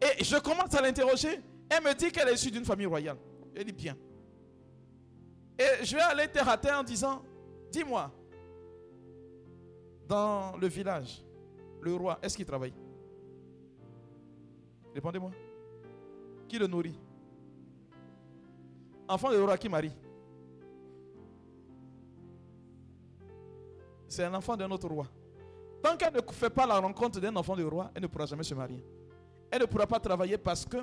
[0.00, 1.40] Et je commence à l'interroger.
[1.68, 3.16] Elle me dit qu'elle est issue d'une famille royale.
[3.54, 3.96] Elle dit bien.
[5.58, 7.22] Et je vais aller terre à terre en disant,
[7.72, 8.12] dis-moi,
[10.08, 11.22] dans le village,
[11.82, 12.72] le roi, est-ce qu'il travaille?
[14.94, 15.30] Répondez-moi.
[16.48, 16.98] Qui le nourrit?
[19.06, 19.92] Enfant de roi qui marie
[24.08, 25.06] C'est un enfant d'un autre roi.
[25.82, 28.42] Tant qu'elle ne fait pas la rencontre d'un enfant de roi, elle ne pourra jamais
[28.42, 28.82] se marier.
[29.50, 30.78] Elle ne pourra pas travailler parce que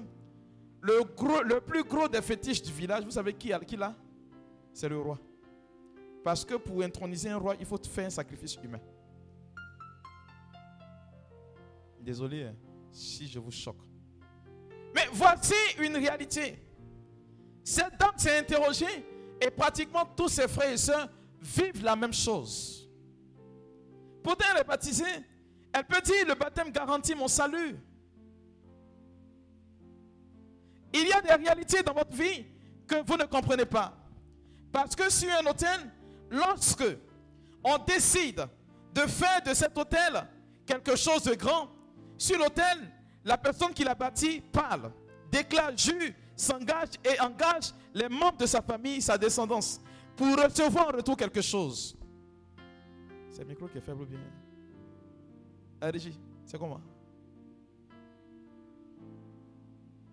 [0.82, 3.96] le, plus gros des fétiches du village, vous savez qui, qui l'a?
[4.72, 5.18] C'est le roi.
[6.24, 8.80] Parce que pour introniser un roi, il faut faire un sacrifice humain.
[12.06, 12.56] Désolé hein,
[12.92, 13.82] si je vous choque.
[14.94, 16.64] Mais voici une réalité.
[17.64, 19.04] Cette dame s'est interrogée
[19.42, 21.10] et pratiquement tous ses frères et sœurs
[21.42, 22.88] vivent la même chose.
[24.24, 25.04] Pourtant, elle est baptisée.
[25.74, 27.76] Elle peut dire, le baptême garantit mon salut.
[30.94, 32.46] Il y a des réalités dans votre vie
[32.88, 33.98] que vous ne comprenez pas.
[34.72, 35.92] Parce que sur un hôtel,
[36.30, 36.86] lorsque
[37.64, 38.46] on décide
[38.94, 40.24] de faire de cet hôtel
[40.68, 41.75] quelque chose de grand,
[42.18, 42.92] sur l'hôtel,
[43.24, 44.92] la personne qui l'a bâti parle,
[45.32, 49.80] déclare, jure, s'engage et engage les membres de sa famille, sa descendance,
[50.16, 51.96] pour recevoir en retour quelque chose.
[53.30, 54.20] C'est le micro qui est faible ou bien?
[55.82, 55.92] Ah,
[56.46, 56.82] c'est comment?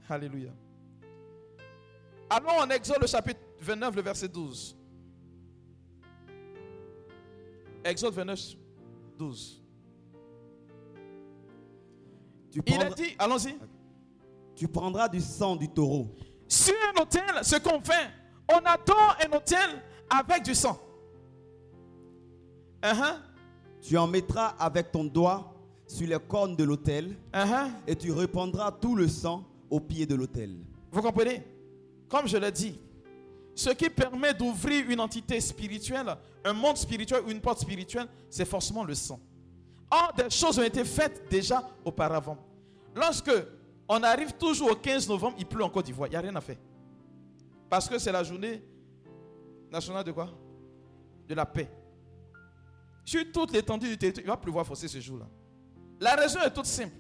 [0.09, 0.51] Alléluia.
[2.29, 4.77] Allons en Exode le chapitre 29, le verset 12.
[7.85, 8.57] Exode 29,
[9.19, 9.62] 12.
[12.55, 13.57] Il a dit, allons-y.
[14.55, 16.15] Tu prendras du sang du taureau.
[16.47, 18.11] Sur un hôtel, ce qu'on fait,
[18.53, 20.79] on adore un hôtel avec du sang.
[22.83, 23.17] Uh-huh.
[23.81, 25.55] Tu en mettras avec ton doigt
[25.87, 27.71] sur les cornes de l'autel Uh-huh.
[27.87, 30.57] et tu répandras tout le sang au pied de l'autel.
[30.91, 31.43] Vous comprenez?
[32.09, 32.79] Comme je l'ai dit,
[33.55, 38.45] ce qui permet d'ouvrir une entité spirituelle, un monde spirituel ou une porte spirituelle, c'est
[38.45, 39.19] forcément le sang.
[39.95, 42.39] Or, des choses ont été faites déjà auparavant.
[42.97, 43.31] Lorsque
[43.87, 46.35] on arrive toujours au 15 novembre, il pleut en Côte d'Ivoire, il n'y a rien
[46.35, 46.57] à faire.
[47.69, 48.65] Parce que c'est la journée
[49.71, 50.31] nationale de quoi?
[51.29, 51.71] De la paix.
[53.05, 55.27] Sur toute l'étendue du territoire, il va pleuvoir forcer ce jour-là.
[56.01, 56.95] La raison est toute simple.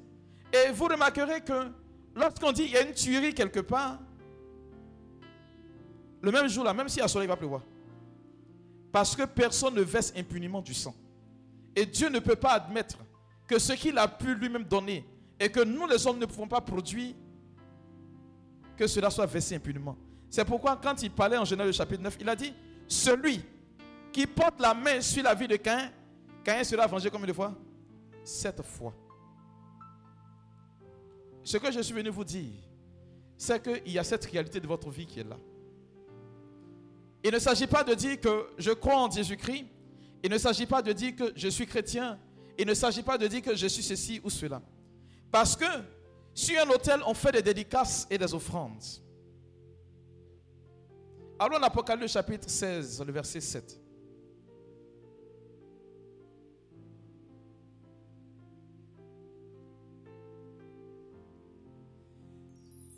[0.53, 1.73] Et vous remarquerez que
[2.15, 4.01] lorsqu'on dit il y a une tuerie quelque part,
[6.21, 7.63] le même jour là, même si y a soleil, il va pleuvoir.
[8.93, 10.95] Parce que personne ne verse impunément du sang.
[11.75, 12.99] Et Dieu ne peut pas admettre
[13.47, 15.07] que ce qu'il a pu lui-même donner
[15.39, 17.15] et que nous les hommes ne pouvons pas produire,
[18.77, 19.97] que cela soit versé impunément.
[20.31, 22.53] C'est pourquoi quand il parlait en Genèse chapitre 9, il a dit,
[22.87, 23.45] celui
[24.13, 25.91] qui porte la main sur la vie de Caïn,
[26.45, 27.55] Caïn sera vengé combien de fois?
[28.25, 28.95] Sept fois.
[31.45, 32.53] Ce que je suis venu vous dire,
[33.37, 35.37] c'est qu'il y a cette réalité de votre vie qui est là.
[37.25, 39.67] Il ne s'agit pas de dire que je crois en Jésus-Christ.
[40.23, 42.19] Il ne s'agit pas de dire que je suis chrétien.
[42.59, 44.63] Il ne s'agit pas de dire que je suis ceci ou cela.
[45.31, 45.65] Parce que
[46.35, 48.83] sur un hôtel, on fait des dédicaces et des offrandes.
[51.39, 53.81] Allons en Apocalypse chapitre 16, le verset 7.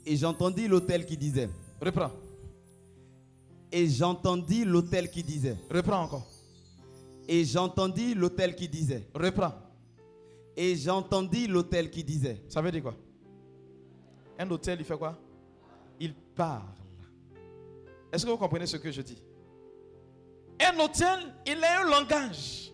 [0.06, 1.48] Et j'entendis l'autel qui disait.
[1.80, 2.12] Reprends.
[3.72, 5.56] Et j'entendis l'autel qui disait.
[5.70, 6.33] Reprends encore.
[7.28, 9.08] Et j'entendis l'autel qui disait.
[9.14, 9.54] Reprends.
[10.56, 12.42] Et j'entendis l'autel qui disait.
[12.48, 12.94] Ça veut dire quoi?
[14.38, 15.18] Un hôtel, il fait quoi?
[15.98, 16.62] Il parle.
[18.12, 19.22] Est-ce que vous comprenez ce que je dis?
[20.60, 22.72] Un hôtel, il a un langage.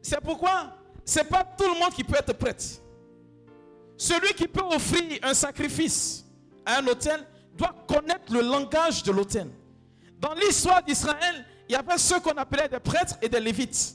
[0.00, 2.64] C'est pourquoi c'est pas tout le monde qui peut être prêtre.
[3.96, 6.24] Celui qui peut offrir un sacrifice
[6.64, 9.48] à un hôtel doit connaître le langage de l'hôtel.
[10.18, 13.94] Dans l'histoire d'Israël, il y avait ceux qu'on appelait des prêtres et des lévites.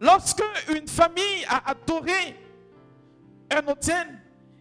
[0.00, 0.42] Lorsque
[0.74, 2.36] une famille a adoré
[3.50, 4.06] un hôtel,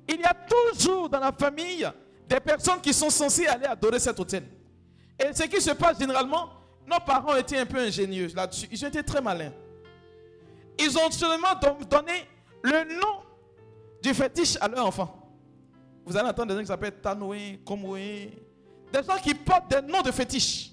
[0.07, 1.89] il y a toujours dans la famille
[2.27, 4.43] des personnes qui sont censées aller adorer cet hôtel.
[5.17, 6.49] Et ce qui se passe généralement,
[6.85, 8.67] nos parents étaient un peu ingénieux là-dessus.
[8.71, 9.53] Ils ont été très malins.
[10.77, 11.55] Ils ont seulement
[11.89, 12.13] donné
[12.63, 13.21] le nom
[14.01, 15.15] du fétiche à leur enfant.
[16.05, 18.31] Vous allez entendre des gens qui s'appellent Tanoué, Komoué,
[18.91, 20.71] des gens qui portent des noms de fétiches.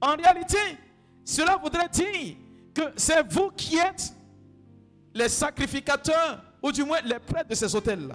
[0.00, 0.58] En réalité,
[1.24, 2.36] cela voudrait dire
[2.74, 4.12] que c'est vous qui êtes
[5.14, 8.14] les sacrificateurs, ou du moins les prêtres de ces hôtels-là.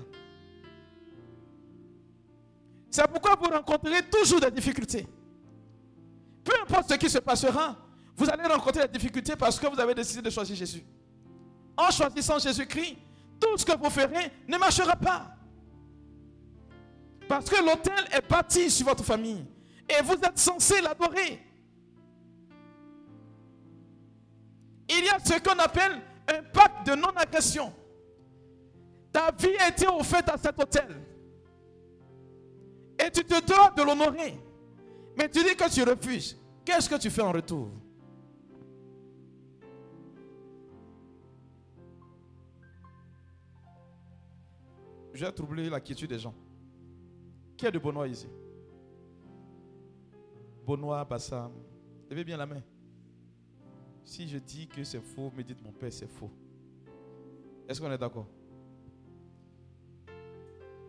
[2.90, 5.08] C'est pourquoi vous rencontrerez toujours des difficultés.
[6.44, 7.76] Peu importe ce qui se passera,
[8.16, 10.84] vous allez rencontrer des difficultés parce que vous avez décidé de choisir Jésus.
[11.76, 12.98] En choisissant Jésus-Christ,
[13.40, 15.36] tout ce que vous ferez ne marchera pas.
[17.28, 19.46] Parce que l'autel est bâti sur votre famille.
[19.90, 21.40] Et vous êtes censé l'adorer.
[24.90, 27.74] Il y a ce qu'on appelle un pacte de non-agression.
[29.12, 30.90] Ta vie a été offerte à cet hôtel.
[33.00, 34.40] Et tu te dois de l'honorer.
[35.18, 36.38] Mais tu dis que tu refuses.
[36.66, 37.70] Qu'est-ce que tu fais en retour?
[45.14, 46.34] Je vais troubler la quiétude des gens.
[47.64, 48.28] Qui de Benoît ici?
[50.68, 51.54] Benoît, Bassam.
[52.10, 52.62] Levez bien la main.
[54.04, 56.30] Si je dis que c'est faux, me dites mon père, c'est faux.
[57.66, 58.28] Est-ce qu'on est, d'accord?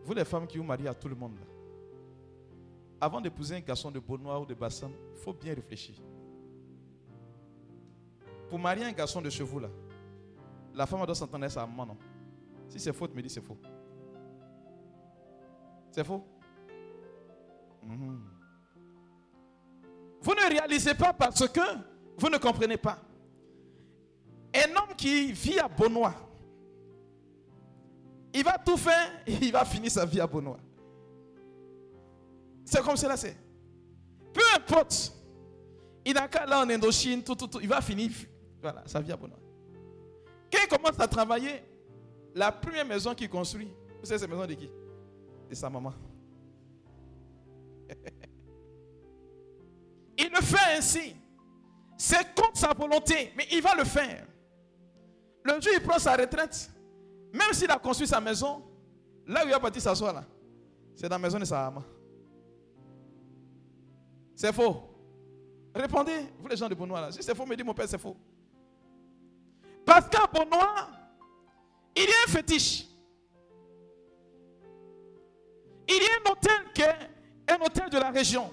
[0.03, 1.47] Vous les femmes qui vous mariez à tout le monde, là,
[3.01, 5.95] avant d'épouser un garçon de Benoît ou de Bassam, il faut bien réfléchir.
[8.51, 9.71] Pour marier un garçon de chevaux, là,
[10.75, 11.97] la femme doit s'entendre à sa maman, non?
[12.69, 13.59] Si c'est faux, me dis c'est faux.
[15.93, 16.25] C'est faux?
[17.85, 18.21] Mhm.
[20.23, 21.61] Vous ne réalisez pas parce que
[22.17, 22.99] vous ne comprenez pas.
[24.55, 26.15] Un homme qui vit à Benoît,
[28.33, 30.59] il va tout faire, il va finir sa vie à Benoît.
[32.65, 33.37] C'est comme cela, c'est.
[34.33, 35.13] Peu importe.
[36.07, 37.23] Il n'a qu'à là en Indochine,
[37.63, 38.11] il va finir
[38.61, 39.39] voilà, sa vie à Benoît.
[40.53, 41.63] Quand il commence à travailler,
[42.35, 43.71] la première maison qu'il construit,
[44.01, 44.71] vous savez, c'est la maison de qui?
[45.49, 45.93] De sa maman.
[50.19, 51.17] Il le fait ainsi.
[51.97, 54.27] C'est contre sa volonté, mais il va le faire.
[55.45, 56.71] Le jour où il prend sa retraite,
[57.33, 58.63] même s'il a construit sa maison,
[59.27, 60.25] là où il a parti s'asseoir là,
[60.95, 61.85] c'est dans la maison de sa maman.
[64.35, 64.83] C'est faux.
[65.75, 67.13] Répondez, vous les gens de Benoît là.
[67.13, 68.17] Si c'est faux, me dit mon père, c'est faux.
[69.85, 70.89] Parce qu'à Benoît,
[71.97, 72.87] il y a un fétiche.
[75.89, 77.14] Il y a un hôtel qui est
[77.49, 78.51] un hôtel de la région.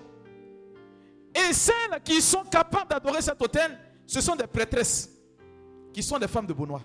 [1.34, 5.10] Et celles qui sont capables d'adorer cet hôtel, ce sont des prêtresses,
[5.94, 6.82] qui sont des femmes de Benoît.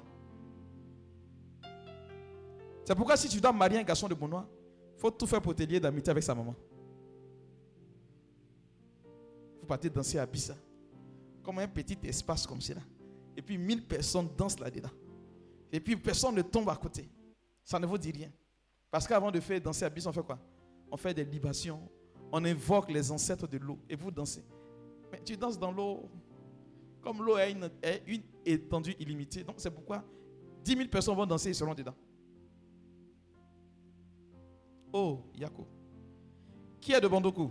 [2.84, 4.48] C'est pourquoi si tu dois marier un garçon de Benoît,
[4.96, 6.54] il faut tout faire pour te lier d'amitié avec sa maman.
[9.60, 10.54] Vous partez danser à Bissa,
[11.42, 12.80] comme un petit espace comme cela.
[13.36, 14.90] et puis 1000 personnes dansent là-dedans.
[15.70, 17.08] Et puis personne ne tombe à côté.
[17.62, 18.30] Ça ne vous dit rien.
[18.90, 20.38] Parce qu'avant de faire danser à bis, on fait quoi?
[20.90, 21.80] On fait des libations,
[22.32, 24.44] on invoque les ancêtres de l'eau et vous dansez.
[25.10, 26.08] Mais tu danses dans l'eau,
[27.00, 29.44] comme l'eau est une, étendue illimitée.
[29.44, 30.04] Donc c'est pourquoi
[30.64, 31.94] 10 000 personnes vont danser et seront dedans.
[34.92, 35.66] Oh, Yako.
[36.80, 37.50] Qui est de Bondoku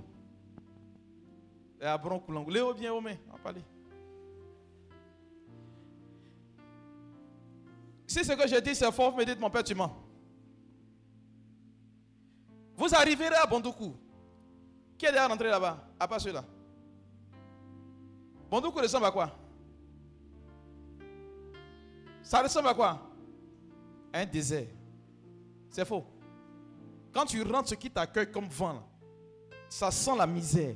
[1.80, 2.50] Et à Broncoulangou.
[2.50, 3.16] Léo, main.
[3.28, 3.62] On va parler.
[8.08, 9.94] Si ce que je dis c'est fort, vous me dites mon père, tu mens.
[12.78, 13.94] Vous arriverez à Bondoku.
[14.98, 15.78] Qui est déjà rentré là-bas?
[16.00, 16.44] À part celui-là.
[18.50, 19.32] Bondoku ressemble à quoi?
[22.24, 23.02] Ça ressemble à quoi?
[24.14, 24.68] Un désert.
[25.70, 26.06] C'est faux.
[27.14, 28.84] Quand tu rentres, ce qui t'accueille comme vent,
[29.70, 30.76] ça sent la misère.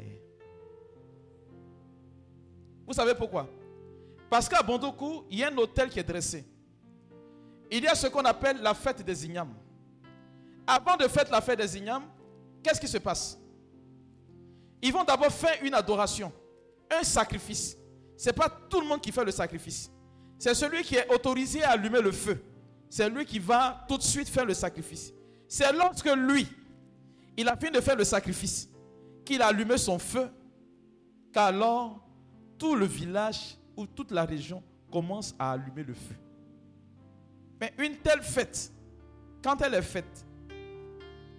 [2.85, 3.47] Vous savez pourquoi?
[4.29, 6.45] Parce qu'à Bondoku, il y a un hôtel qui est dressé.
[7.71, 9.53] Il y a ce qu'on appelle la fête des ignames.
[10.65, 12.05] Avant de faire la fête des ignames,
[12.63, 13.39] qu'est-ce qui se passe?
[14.81, 16.31] Ils vont d'abord faire une adoration,
[16.89, 17.77] un sacrifice.
[18.17, 19.91] Ce n'est pas tout le monde qui fait le sacrifice.
[20.37, 22.41] C'est celui qui est autorisé à allumer le feu.
[22.89, 25.13] C'est lui qui va tout de suite faire le sacrifice.
[25.47, 26.47] C'est lorsque lui,
[27.37, 28.69] il a fini de faire le sacrifice,
[29.25, 30.29] qu'il a allumé son feu,
[31.31, 31.99] qu'alors
[32.57, 36.15] tout le village ou toute la région commence à allumer le feu.
[37.59, 38.71] Mais une telle fête,
[39.43, 40.25] quand elle est faite,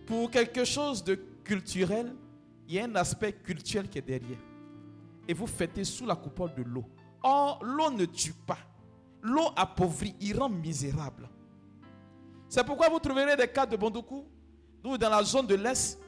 [0.07, 1.14] pour quelque chose de
[1.45, 2.14] culturel,
[2.70, 4.38] il y a un aspect culturel qui est derrière.
[5.26, 6.84] Et vous fêtez sous la coupole de l'eau.
[7.20, 8.58] Or, l'eau ne tue pas.
[9.22, 11.28] L'eau appauvrit, il rend misérable.
[12.48, 14.24] C'est pourquoi vous trouverez des cas de Bondoku,
[14.84, 15.98] ou dans la zone de l'Est,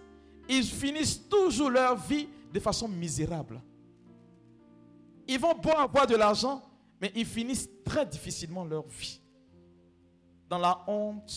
[0.48, 3.60] ils finissent toujours leur vie de façon misérable.
[5.26, 6.62] Ils vont boire avoir de l'argent,
[7.00, 9.20] mais ils finissent très difficilement leur vie.
[10.48, 11.32] Dans la honte,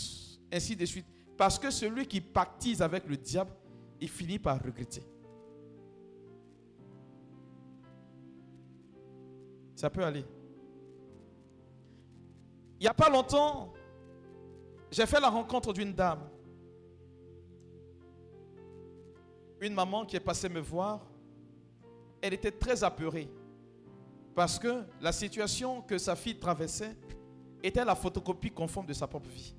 [0.54, 1.08] ainsi de suite.
[1.36, 3.52] Parce que celui qui pactise avec le diable,
[4.00, 5.02] il finit par regretter.
[9.76, 10.26] Ça peut aller.
[12.80, 13.74] Il n'y a pas longtemps,
[14.92, 16.30] j'ai fait la rencontre d'une dame.
[19.60, 21.06] Une maman qui est passée me voir.
[22.22, 23.30] Elle était très apeurée.
[24.34, 26.96] Parce que la situation que sa fille traversait
[27.64, 29.56] était la photocopie conforme de sa propre vie.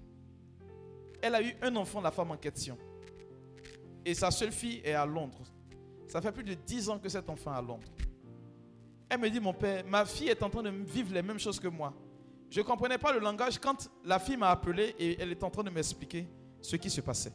[1.23, 2.77] Elle a eu un enfant, la femme en question.
[4.05, 5.43] Et sa seule fille est à Londres.
[6.07, 7.89] Ça fait plus de 10 ans que cet enfant est à Londres.
[9.09, 11.61] Elle me dit, mon père, ma fille est en train de vivre les mêmes choses
[11.61, 11.95] que moi.
[12.51, 15.51] Je ne comprenais pas le langage quand la fille m'a appelé et elle est en
[15.51, 16.27] train de m'expliquer
[16.61, 17.33] ce qui se passait.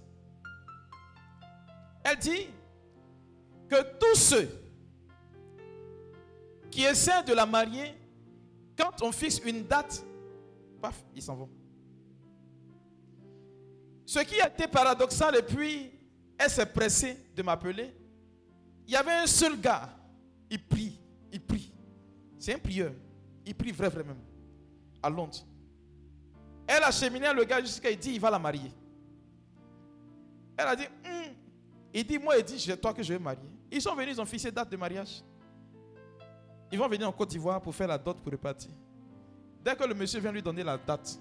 [2.04, 2.48] Elle dit
[3.70, 4.50] que tous ceux
[6.70, 7.94] qui essaient de la marier,
[8.78, 10.04] quand on fixe une date,
[10.82, 11.50] paf, ils s'en vont.
[14.06, 15.92] Ce qui a été paradoxal, et puis
[16.38, 17.94] elle s'est pressée de m'appeler,
[18.88, 19.90] il y avait un seul gars,
[20.50, 21.01] il prie.
[22.42, 22.92] C'est un prieur,
[23.46, 24.16] il prie vrai, vraiment,
[25.04, 25.46] à Londres.
[26.66, 28.72] Elle a cheminé le gars jusqu'à il dit, il va la marier.
[30.58, 31.36] Elle a dit, Hum.
[31.94, 33.48] il dit, moi, il dit, c'est toi que je vais marier.
[33.72, 35.22] Ils sont venus, ils ont fixé date de mariage.
[36.72, 38.72] Ils vont venir en Côte d'Ivoire pour faire la dot pour repartir.
[39.64, 41.20] Dès que le monsieur vient lui donner la date,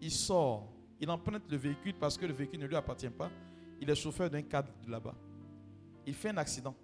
[0.00, 0.68] il sort,
[1.00, 3.32] il emprunte le véhicule parce que le véhicule ne lui appartient pas.
[3.80, 5.16] Il est chauffeur d'un cadre de là-bas.
[6.06, 6.76] Il fait un accident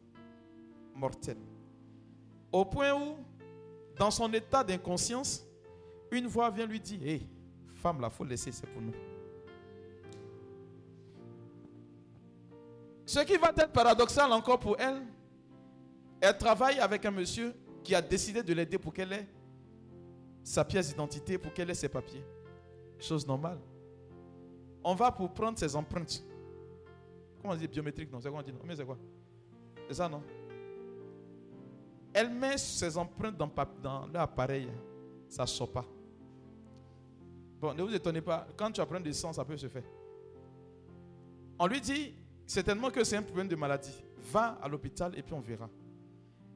[0.97, 1.37] mortel.
[2.51, 3.19] Au point où,
[3.99, 5.47] dans son état d'inconscience,
[6.11, 7.23] une voix vient lui dire Hé,
[7.75, 8.95] femme, la faut laisser, c'est pour nous.
[13.05, 15.03] Ce qui va être paradoxal encore pour elle,
[16.21, 19.27] elle travaille avec un monsieur qui a décidé de l'aider pour qu'elle ait
[20.43, 22.25] sa pièce d'identité, pour qu'elle ait ses papiers.
[22.99, 23.59] Chose normale.
[24.85, 26.23] On va pour prendre ses empreintes.
[27.41, 28.99] Comment on dit biométrique Non, c'est quoi non Mais c'est quoi?
[29.89, 30.23] C'est ça, non?
[32.13, 33.51] Elle met ses empreintes dans,
[33.83, 34.69] dans l'appareil.
[35.29, 35.85] Ça ne sort pas.
[37.61, 38.47] Bon, ne vous étonnez pas.
[38.57, 39.83] Quand tu apprends du sang, ça peut se faire.
[41.59, 42.15] On lui dit
[42.47, 44.03] certainement que c'est un problème de maladie.
[44.33, 45.69] Va à l'hôpital et puis on verra.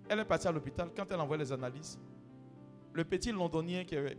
[0.08, 0.90] Elle est partie à l'hôpital.
[0.94, 1.98] Quand elle envoie les analyses,
[2.92, 4.16] le petit londonien qui est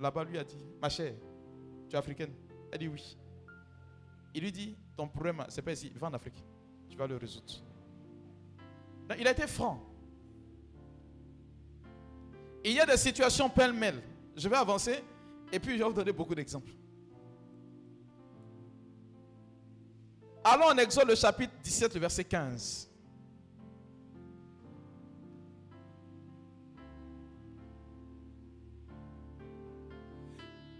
[0.00, 1.14] là-bas lui a dit Ma chère,
[1.88, 2.32] tu es africaine
[2.72, 3.16] Elle dit oui.
[4.34, 6.42] Il lui dit Ton problème, c'est pas ici, va en Afrique.
[6.88, 7.52] Tu vas le résoudre.
[9.18, 9.80] Il a été franc.
[12.64, 14.00] Il y a des situations pêle-mêle.
[14.36, 15.02] Je vais avancer
[15.52, 16.70] et puis je vais vous donner beaucoup d'exemples.
[20.42, 22.90] Allons en Exode le chapitre 17, le verset 15.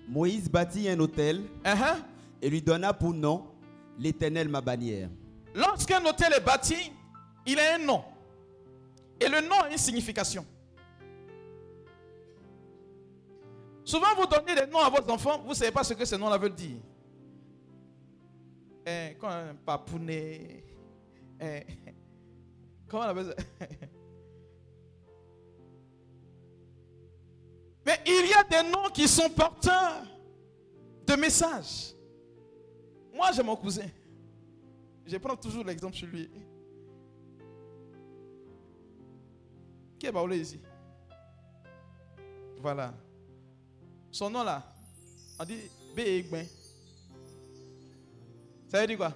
[0.09, 1.97] Moïse bâtit un autel Uh-huh.
[2.43, 3.47] et lui donna pour nom
[3.99, 5.09] l'Éternel ma bannière.
[5.55, 6.77] Lorsqu'un hôtel est bâti,
[7.47, 8.05] il a un nom.
[9.21, 10.45] Et le nom a une signification.
[13.85, 16.17] Souvent, vous donnez des noms à vos enfants, vous ne savez pas ce que ces
[16.17, 16.79] noms-là veulent dire.
[18.87, 20.65] Eh, quand un papounet.
[21.41, 21.67] eh,
[22.89, 23.35] comment on appelle
[27.87, 30.03] Mais il y a des noms qui sont porteurs
[31.07, 31.95] de messages.
[33.15, 33.89] Moi, j'ai mon cousin.
[35.07, 36.31] Je prends toujours l'exemple sur lui.
[39.99, 40.61] Qui est Baoulé ici?
[42.59, 42.95] Voilà.
[44.15, 44.63] Son nom là,
[45.41, 45.59] on dit
[45.93, 46.47] Béegben.
[48.69, 49.13] Ça veut dire quoi?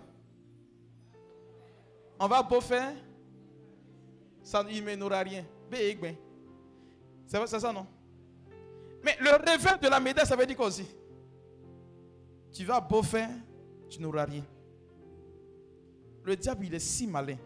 [2.19, 2.97] On va beau faire,
[4.43, 5.45] ça ne mènera rien.
[5.71, 6.17] Béegben.
[7.29, 7.87] C'est c'est ça non?
[9.05, 10.87] Mais le revers de la médaille, ça veut dire quoi aussi?
[12.51, 13.31] Tu vas beau faire,
[13.89, 14.45] tu n'auras rien.
[16.25, 17.39] Le diable, il est si malin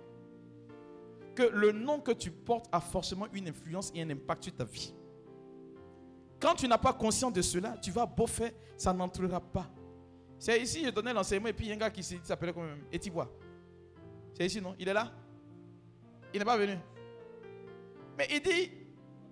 [1.34, 4.64] que le nom que tu portes a forcément une influence et un impact sur ta
[4.64, 4.94] vie.
[6.42, 9.70] Quand tu n'as pas conscience de cela, tu vas beau faire, ça n'entrera pas.
[10.40, 12.62] C'est ici, je donnais l'enseignement et puis il y a un gars qui s'appelait quand
[12.62, 13.30] même Etibois.
[14.34, 14.74] C'est ici, non?
[14.76, 15.12] Il est là?
[16.34, 16.76] Il n'est pas venu.
[18.18, 18.72] Mais il dit,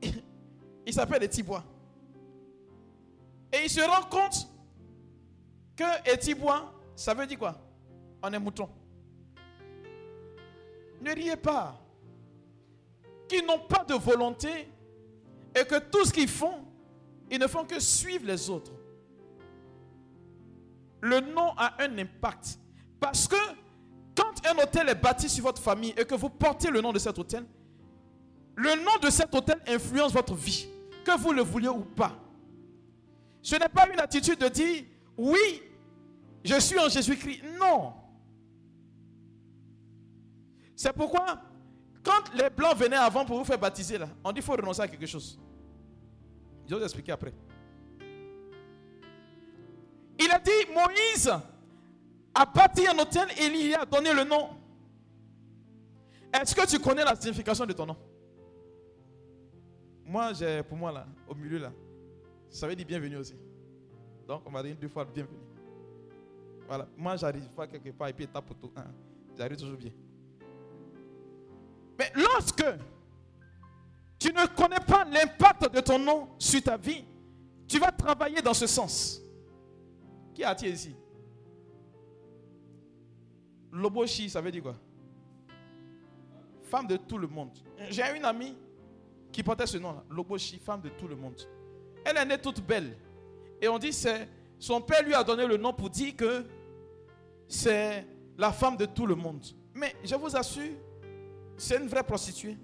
[0.86, 1.64] il s'appelle Etibois.
[3.52, 4.48] Et il se rend compte
[5.74, 7.60] que Etibois, ça veut dire quoi?
[8.22, 8.68] On est mouton.
[11.00, 11.76] Ne riez pas.
[13.28, 14.68] Qui n'ont pas de volonté
[15.56, 16.69] et que tout ce qu'ils font,
[17.30, 18.72] ils ne font que suivre les autres.
[21.00, 22.58] Le nom a un impact.
[22.98, 23.36] Parce que
[24.14, 26.98] quand un hôtel est bâti sur votre famille et que vous portez le nom de
[26.98, 27.46] cet hôtel,
[28.56, 30.68] le nom de cet hôtel influence votre vie,
[31.04, 32.12] que vous le vouliez ou pas.
[33.40, 34.84] Ce n'est pas une attitude de dire
[35.16, 35.62] oui,
[36.44, 37.42] je suis en Jésus-Christ.
[37.58, 37.94] Non.
[40.76, 41.40] C'est pourquoi,
[42.02, 44.82] quand les blancs venaient avant pour vous faire baptiser, là, on dit qu'il faut renoncer
[44.82, 45.38] à quelque chose.
[46.70, 47.32] Je vais vous expliquer après.
[50.20, 51.28] Il a dit Moïse
[52.32, 54.50] a bâti un hôtel et il y a donné le nom.
[56.32, 57.96] Est-ce que tu connais la signification de ton nom?
[60.04, 61.72] Moi, j'ai, pour moi, là, au milieu, là,
[62.48, 63.34] ça veut dire bienvenue aussi.
[64.28, 65.40] Donc, on m'a dit deux fois bienvenue.
[66.68, 66.86] Voilà.
[66.96, 68.70] Moi, j'arrive pas quelque part et puis pour tout.
[69.36, 69.90] J'arrive toujours bien.
[71.98, 72.64] Mais lorsque
[74.20, 77.04] tu ne connais pas l'impact de ton nom sur ta vie,
[77.66, 79.22] tu vas travailler dans ce sens.
[80.34, 80.94] Qui a attiré ici?
[83.72, 84.76] Loboshi, ça veut dire quoi?
[86.64, 87.56] Femme de tout le monde.
[87.88, 88.54] J'ai une amie
[89.32, 90.04] qui portait ce nom-là.
[90.10, 91.40] Loboshi, femme de tout le monde.
[92.04, 92.98] Elle est née toute belle.
[93.60, 96.44] Et on dit c'est son père lui a donné le nom pour dire que
[97.48, 98.06] c'est
[98.36, 99.44] la femme de tout le monde.
[99.74, 100.74] Mais je vous assure,
[101.56, 102.58] c'est une vraie prostituée.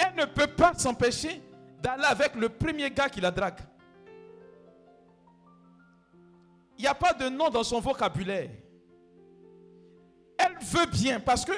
[0.00, 1.42] Elle ne peut pas s'empêcher
[1.82, 3.60] d'aller avec le premier gars qui la drague.
[6.78, 8.50] Il n'y a pas de nom dans son vocabulaire.
[10.38, 11.52] Elle veut bien parce que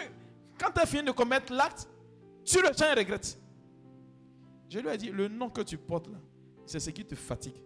[0.58, 1.88] quand elle finit de commettre l'acte,
[2.44, 3.38] tu le tiens et regrette.
[4.68, 6.18] Je lui ai dit, le nom que tu portes là,
[6.66, 7.62] c'est ce qui te fatigue.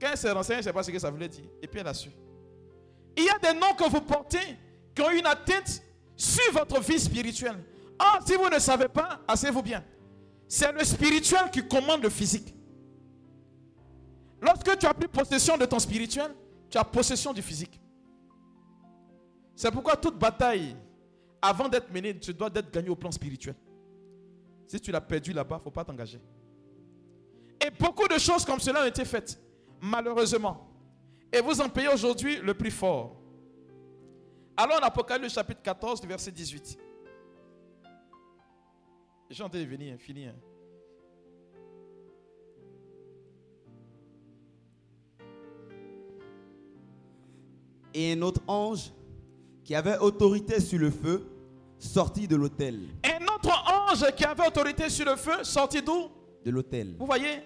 [0.00, 1.44] Quand elle s'est renseignée, je ne sais pas ce que ça voulait dire.
[1.62, 2.10] Et puis elle a su.
[3.16, 4.56] Il y a des noms que vous portez
[4.92, 5.82] qui ont une atteinte
[6.16, 7.62] sur votre vie spirituelle.
[7.98, 9.84] Ah, si vous ne savez pas, asseyez-vous bien.
[10.48, 12.54] C'est le spirituel qui commande le physique.
[14.40, 16.34] Lorsque tu as pris possession de ton spirituel,
[16.68, 17.80] tu as possession du physique.
[19.56, 20.76] C'est pourquoi toute bataille,
[21.40, 23.54] avant d'être menée, tu dois être gagnée au plan spirituel.
[24.66, 26.20] Si tu l'as perdu là-bas, il ne faut pas t'engager.
[27.64, 29.40] Et beaucoup de choses comme cela ont été faites,
[29.80, 30.68] malheureusement.
[31.32, 33.16] Et vous en payez aujourd'hui le prix fort.
[34.56, 36.78] Allons en Apocalypse chapitre 14, verset 18.
[39.30, 40.26] J'ai entendu venir, fini.
[40.26, 40.34] hein.
[47.92, 48.90] Et un autre ange
[49.62, 51.26] qui avait autorité sur le feu
[51.78, 52.80] sortit de l'autel.
[53.04, 56.10] Un autre ange qui avait autorité sur le feu, sorti d'où?
[56.44, 56.96] De l'autel.
[56.98, 57.42] Vous voyez?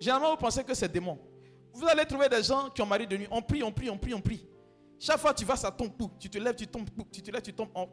[0.00, 1.18] Généralement, vous pensez que c'est démon.
[1.72, 3.28] Vous allez trouver des gens qui ont marié de nuit.
[3.30, 4.46] On prie, on prie, on prie, on prie.
[4.98, 5.90] Chaque fois que tu vas, ça tombe.
[6.18, 6.88] Tu te lèves, tu tombes.
[7.12, 7.68] Tu te lèves, tu tombes.
[7.74, 7.86] On,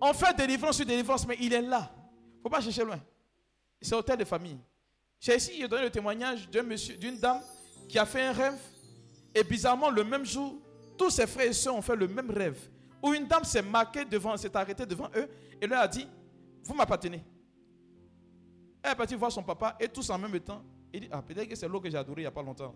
[0.00, 1.94] on fait délivrance sur délivrance, mais il est là.
[2.40, 2.98] Ne faut pas chercher loin.
[3.82, 4.58] C'est hôtel de famille.
[5.20, 7.40] J'ai ici, donné le témoignage d'une dame
[7.86, 8.58] qui a fait un rêve.
[9.34, 10.58] Et bizarrement, le même jour,
[10.96, 12.58] tous ses frères et soeurs ont fait le même rêve.
[13.02, 15.28] Où une dame s'est marquée devant, s'est arrêtée devant eux
[15.60, 16.06] et leur a dit
[16.64, 17.22] Vous m'appartenez.
[18.82, 20.62] Elle est partie voir son papa et tous en même temps,
[20.92, 22.74] Il dit, ah, peut-être que c'est l'eau que j'ai adorée il n'y a pas longtemps.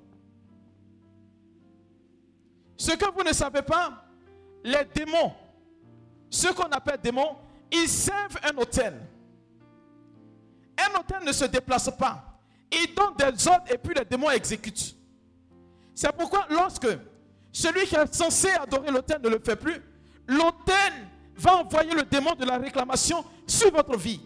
[2.76, 4.04] Ce que vous ne savez pas,
[4.62, 5.32] les démons,
[6.28, 7.36] ce qu'on appelle démons,
[7.72, 9.00] ils servent un hôtel.
[10.78, 12.38] Un hôtel ne se déplace pas.
[12.70, 14.96] Il donne des ordres et puis les démons exécutent.
[15.94, 16.88] C'est pourquoi lorsque
[17.52, 19.80] celui qui est censé adorer l'autel ne le fait plus,
[20.26, 20.92] l'autel
[21.36, 24.20] va envoyer le démon de la réclamation sur votre vie.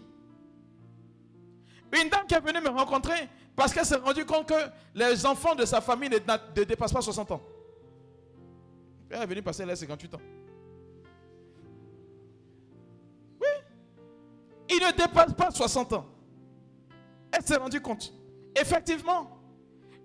[1.93, 5.55] Une dame qui est venue me rencontrer parce qu'elle s'est rendue compte que les enfants
[5.55, 7.41] de sa famille ne, dépassent pas 60 ans.
[9.09, 10.21] Elle est venue passer là 58 ans.
[13.41, 13.47] Oui.
[14.69, 16.05] Il ne dépasse pas 60 ans.
[17.31, 18.13] Elle s'est rendue compte.
[18.59, 19.39] Effectivement,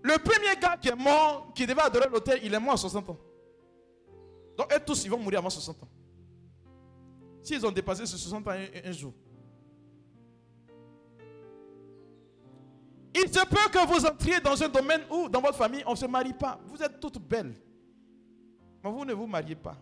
[0.02, 3.08] le premier gars qui est mort, qui devait adorer l'autel, il est mort à 60
[3.10, 3.18] ans.
[4.56, 5.88] Donc, eux tous, ils vont mourir avant 60 ans.
[7.42, 9.12] S'ils ont dépassé ce 60 ans un, jour.
[13.14, 15.96] Il se peut que vous entriez dans un domaine où, dans votre famille, on ne
[15.96, 16.60] se marie pas.
[16.66, 17.54] Vous êtes toutes belles.
[18.82, 19.76] Mais vous ne vous mariez pas.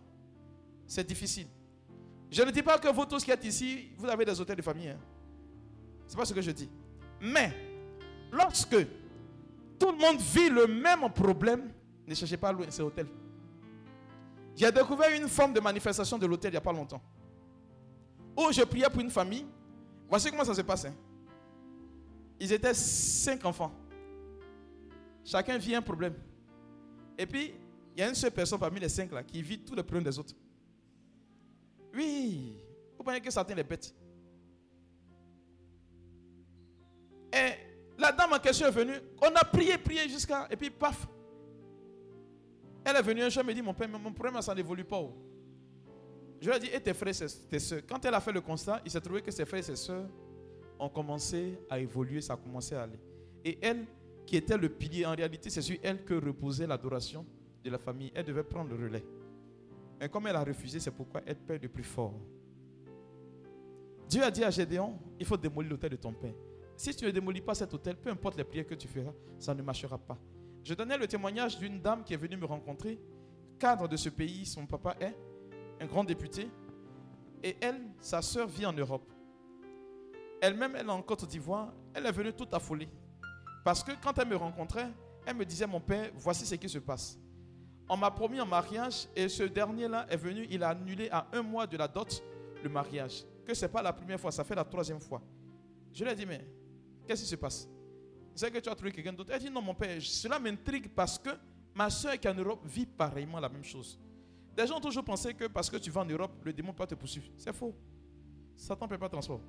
[0.87, 1.47] C'est difficile.
[2.29, 4.61] Je ne dis pas que vous tous qui êtes ici, vous avez des hôtels de
[4.61, 4.89] famille.
[4.89, 4.99] Hein.
[6.07, 6.69] Ce n'est pas ce que je dis.
[7.23, 7.53] Mais,
[8.33, 8.75] lorsque
[9.79, 11.71] tout le monde vit le même problème,
[12.05, 13.07] ne cherchez pas à louer ces hôtels.
[14.53, 17.01] J'ai découvert une forme de manifestation de l'hôtel il n'y a pas longtemps.
[18.37, 19.45] Où je priais pour une famille.
[20.09, 20.85] Voici comment ça se passe.
[20.85, 20.93] Hein.
[22.39, 23.71] Ils étaient cinq enfants.
[25.23, 26.15] Chacun vit un problème.
[27.17, 27.53] Et puis,
[27.95, 30.03] il y a une seule personne parmi les cinq là qui vit tous les problèmes
[30.03, 30.35] des autres.
[31.95, 32.57] Oui.
[32.97, 33.95] Vous pensez que Satan les bête.
[37.33, 37.53] Et
[37.97, 38.93] la dame en question est venue.
[39.21, 40.47] On a prié, prié jusqu'à.
[40.51, 41.07] Et puis, paf.
[42.85, 44.99] Elle est venue un jour et me dit Mon père, mon problème, ça n'évolue pas.
[44.99, 45.13] Oh.
[46.41, 47.13] Je lui ai dit Et tes frères,
[47.49, 49.63] tes soeurs Quand elle a fait le constat, il s'est trouvé que ses frères et
[49.63, 50.07] ses soeurs
[50.77, 52.99] ont commencé à évoluer, ça a commencé à aller.
[53.45, 53.85] Et elle,
[54.25, 57.25] qui était le pilier, en réalité, c'est sur elle que reposait l'adoration
[57.63, 58.11] de la famille.
[58.13, 59.03] Elle devait prendre le relais.
[59.99, 62.13] Mais comme elle a refusé, c'est pourquoi elle perd le plus fort.
[64.09, 66.33] Dieu a dit à Gédéon Il faut démolir l'hôtel de ton père.
[66.75, 69.53] Si tu ne démolis pas cet hôtel, peu importe les prières que tu feras, ça
[69.53, 70.17] ne marchera pas.
[70.63, 72.99] Je donnais le témoignage d'une dame qui est venue me rencontrer,
[73.59, 75.15] cadre de ce pays, son papa est
[75.79, 76.49] un grand député,
[77.43, 79.11] et elle, sa soeur vit en Europe.
[80.41, 82.89] Elle-même, elle est en Côte d'Ivoire, elle est venue toute affolée.
[83.63, 84.89] Parce que quand elle me rencontrait,
[85.25, 87.17] elle me disait, mon père, voici ce qui se passe.
[87.89, 91.41] On m'a promis un mariage et ce dernier-là est venu, il a annulé à un
[91.41, 92.23] mois de la dot
[92.63, 93.25] le mariage.
[93.45, 95.21] Que ce n'est pas la première fois, ça fait la troisième fois.
[95.91, 96.45] Je lui ai dit, mais
[97.07, 97.67] qu'est-ce qui se passe?
[98.35, 101.19] C'est que tu as trouvé quelqu'un d'autre Elle dit, non, mon père, cela m'intrigue parce
[101.19, 101.29] que
[101.75, 103.99] ma soeur qui est en Europe vit pareillement la même chose.
[104.55, 106.85] Des gens ont toujours pensé que parce que tu vas en Europe, le démon peut
[106.85, 107.27] te poursuivre.
[107.37, 107.75] C'est faux.
[108.55, 109.41] Satan ne peut pas transport.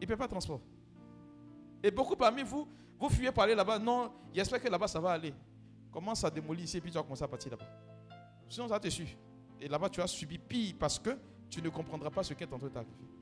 [0.00, 0.60] Il ne peut pas transport.
[1.82, 2.66] Et beaucoup parmi vous,
[2.98, 3.78] vous fuyez par là-bas.
[3.78, 5.32] Non, j'espère que là-bas ça va aller.
[5.92, 7.68] Commence à démolir ici et puis tu vas commencer à partir là-bas.
[8.48, 9.16] Sinon ça te suit.
[9.60, 11.16] Et là-bas tu as subi pire parce que
[11.48, 13.13] tu ne comprendras pas ce qui est en train de t'arriver.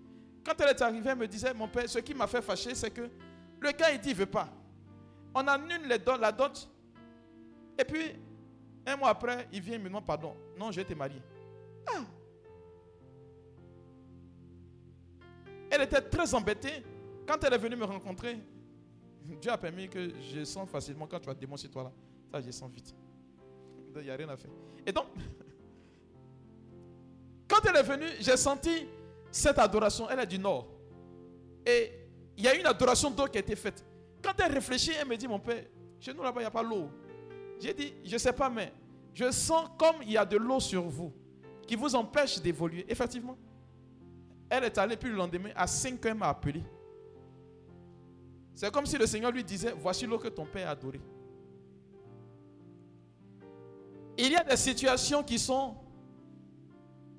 [0.45, 2.91] Quand elle est arrivée, elle me disait, mon père, ce qui m'a fait fâcher, c'est
[2.91, 3.09] que
[3.61, 4.49] le gars, il dit, il ne veut pas.
[5.35, 6.69] On annule la dot.
[7.79, 8.13] Et puis,
[8.87, 10.35] un mois après, il vient et me demande pardon.
[10.59, 11.23] Non, je vais te marier.
[11.87, 12.05] Ah.
[15.71, 16.83] Elle était très embêtée.
[17.27, 18.39] Quand elle est venue me rencontrer,
[19.23, 21.93] Dieu a permis que je sens facilement quand tu vas démonter toi là.
[22.33, 22.95] Ça, je sens vite.
[23.95, 24.51] Il n'y a rien à faire.
[24.85, 25.07] Et donc,
[27.49, 28.87] quand elle est venue, j'ai senti
[29.33, 30.69] cette adoration, elle est du nord.
[31.67, 31.91] Et
[32.37, 33.85] il y a une adoration d'eau qui a été faite.
[34.23, 35.65] Quand elle réfléchit, elle me dit, mon père,
[35.99, 36.89] chez nous là-bas, il n'y a pas l'eau.
[37.59, 38.73] J'ai dit, je ne sais pas, mais
[39.15, 41.13] je sens comme il y a de l'eau sur vous
[41.67, 42.85] qui vous empêche d'évoluer.
[42.89, 43.37] Effectivement.
[44.51, 46.63] Elle est allée, puis le lendemain, à 5 heures, m'a appelé.
[48.55, 51.01] C'est comme si le Seigneur lui disait, voici l'eau que ton père a adorée.
[54.19, 55.75] Il y a des situations qui sont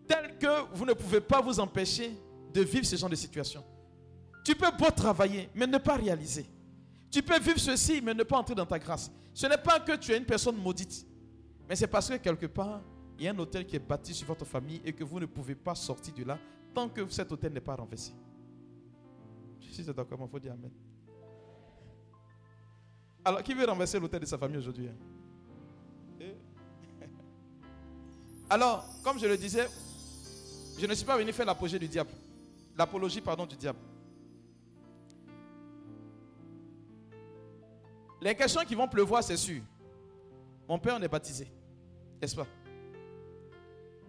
[0.08, 2.12] telles que vous ne pouvez pas vous empêcher
[2.54, 3.64] de vivre ce genre de situation.
[4.44, 6.46] Tu peux beau travailler, mais ne pas réaliser.
[7.10, 9.12] Tu peux vivre ceci, mais ne pas entrer dans ta grâce.
[9.34, 11.06] Ce n'est pas que tu es une personne maudite,
[11.68, 12.82] mais c'est parce que quelque part,
[13.18, 15.26] il y a un hôtel qui est bâti sur votre famille et que vous ne
[15.26, 16.38] pouvez pas sortir de là
[16.74, 18.12] tant que cet hôtel n'est pas renversé.
[19.60, 20.72] Si c'est d'accord, il faut dire Amen.
[23.26, 24.96] Alors, qui veut renverser l'hôtel de sa famille aujourd'hui hein?
[26.20, 26.36] eh?
[28.50, 29.68] Alors, comme je le disais,
[30.78, 32.12] je ne suis pas venu faire l'apologie du diable.
[32.78, 33.80] L'apologie, pardon, du diable.
[38.22, 39.62] Les questions qui vont pleuvoir, c'est sûr.
[40.68, 41.48] Mon père, on est baptisé.
[42.22, 42.48] N'est-ce pas?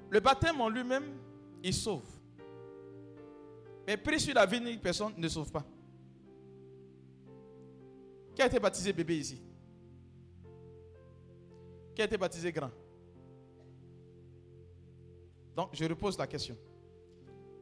[0.08, 1.04] Le baptême en lui-même,
[1.62, 2.04] il sauve.
[3.86, 5.64] Mais pris sur la vie personne ne sauve pas.
[8.38, 9.42] a été baptisé bébé ici?
[11.94, 12.70] Qui a été baptisé grand?
[15.54, 16.56] Donc, je repose la question.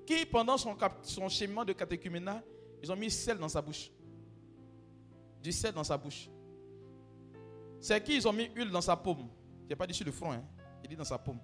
[0.07, 2.43] Qui, pendant son, son cheminement de catéchuménat,
[2.83, 3.91] ils ont mis sel dans sa bouche?
[5.43, 6.29] Du sel dans sa bouche.
[7.81, 9.29] C'est qui ils ont mis huile dans sa paume?
[9.65, 10.45] Il n'a pas dit sur le front, hein.
[10.83, 11.39] il dit dans sa paume.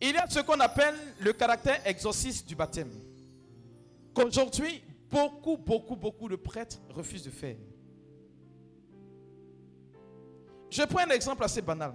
[0.00, 2.90] Il y a ce qu'on appelle le caractère exorciste du baptême.
[4.12, 7.56] Qu'aujourd'hui, beaucoup, beaucoup, beaucoup de prêtres refusent de faire.
[10.70, 11.94] Je prends un exemple assez banal.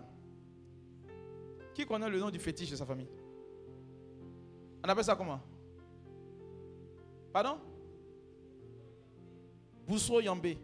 [1.79, 3.07] Qui connaît le nom du fétiche de sa famille?
[4.83, 5.39] On appelle ça comment?
[7.31, 7.57] Pardon?
[9.87, 10.57] Bousso Yambé.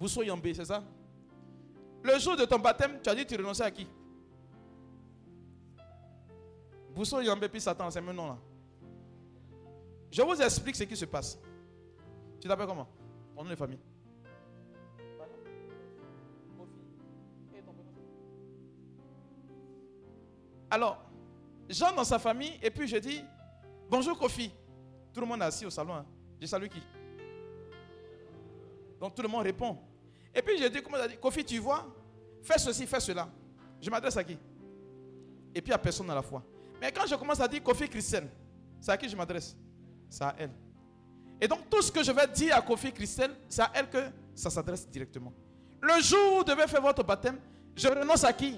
[0.00, 0.82] Bousso Yambé, c'est ça?
[2.02, 3.86] Le jour de ton baptême, tu as dit tu renonçais à qui?
[6.92, 8.38] Bousso Yambé puis Satan, c'est mon nom là.
[10.10, 11.38] Je vous explique ce qui se passe.
[12.40, 12.88] Tu t'appelles comment?
[13.36, 13.78] Ton nom de famille.
[20.70, 20.98] Alors,
[21.68, 23.22] Jean dans sa famille, et puis je dis
[23.90, 24.50] Bonjour Kofi.
[25.12, 25.94] Tout le monde est assis au salon.
[25.94, 26.06] hein.
[26.40, 26.82] Je salue qui?
[29.00, 29.78] Donc tout le monde répond.
[30.34, 31.16] Et puis je dis Comment dit?
[31.16, 31.86] Kofi, tu vois
[32.42, 33.28] Fais ceci, fais cela.
[33.80, 34.36] Je m'adresse à qui?
[35.54, 36.42] Et puis à personne à la fois.
[36.80, 38.28] Mais quand je commence à dire Kofi Christiane,
[38.80, 39.56] c'est à qui je m'adresse?
[40.08, 40.50] C'est à elle.
[41.40, 43.98] Et donc tout ce que je vais dire à Kofi Christelle, c'est à elle que
[44.34, 45.32] ça s'adresse directement.
[45.80, 47.38] Le jour où vous devez faire votre baptême,
[47.76, 48.56] je renonce à qui?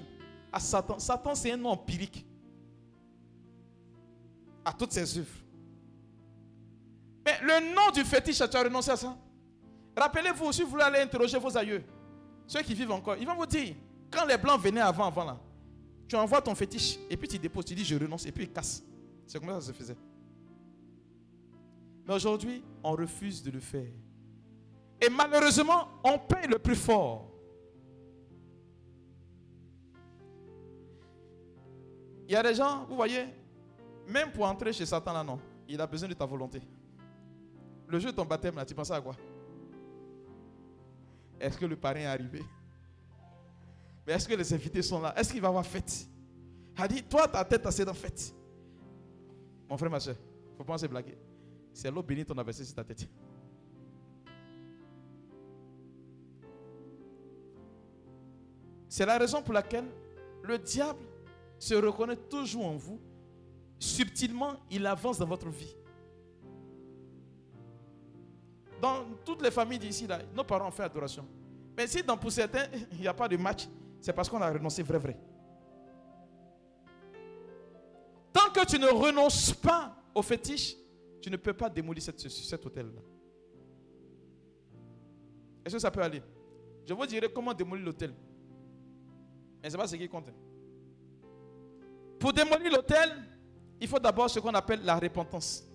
[0.51, 0.99] À Satan.
[0.99, 2.25] Satan, c'est un nom empirique.
[4.65, 5.27] À toutes ses œuvres.
[7.25, 9.15] Mais le nom du fétiche, tu as renoncé à ça
[9.95, 11.83] Rappelez-vous, si vous voulez aller interroger vos aïeux,
[12.47, 13.75] ceux qui vivent encore, ils vont vous dire,
[14.09, 15.39] quand les blancs venaient avant, avant là,
[16.07, 18.51] tu envoies ton fétiche et puis tu déposes, tu dis je renonce et puis il
[18.51, 18.83] casse.
[19.25, 19.97] C'est comme ça que ça se faisait.
[22.05, 23.91] Mais aujourd'hui, on refuse de le faire.
[24.99, 27.30] Et malheureusement, on paye le plus fort.
[32.31, 33.25] Il y a des gens, vous voyez,
[34.07, 36.61] même pour entrer chez Satan là, non, il a besoin de ta volonté.
[37.85, 39.17] Le jour de ton baptême là, tu pensais à quoi?
[41.37, 42.41] Est-ce que le parrain est arrivé?
[44.07, 45.13] Mais est-ce que les invités sont là?
[45.17, 46.07] Est-ce qu'il va avoir fête?
[46.77, 48.33] Il a dit, toi, ta tête, c'est dans fête.
[49.69, 51.17] Mon frère, ma soeur, il ne faut pas se blaguer.
[51.73, 53.09] C'est l'eau bénite qu'on a versé sur ta tête.
[58.87, 59.87] C'est la raison pour laquelle
[60.43, 61.10] le diable
[61.61, 62.99] se reconnaît toujours en vous.
[63.77, 65.75] Subtilement, il avance dans votre vie.
[68.81, 71.23] Dans toutes les familles d'ici, là, nos parents ont fait adoration.
[71.77, 73.67] Mais si dans, pour certains, il n'y a pas de match,
[73.99, 75.19] c'est parce qu'on a renoncé vrai, vrai.
[78.33, 80.75] Tant que tu ne renonces pas au fétiche,
[81.21, 83.01] tu ne peux pas démolir cet hôtel-là.
[85.63, 86.23] Est-ce que ça peut aller?
[86.87, 88.15] Je vous dirai comment démolir l'hôtel.
[89.61, 90.33] Mais ce n'est pas ce qui compte.
[92.21, 93.09] Pour démolir l'hôtel,
[93.79, 95.67] il faut d'abord ce qu'on appelle la repentance.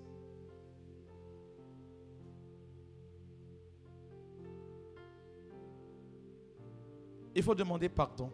[7.35, 8.31] Il faut demander pardon.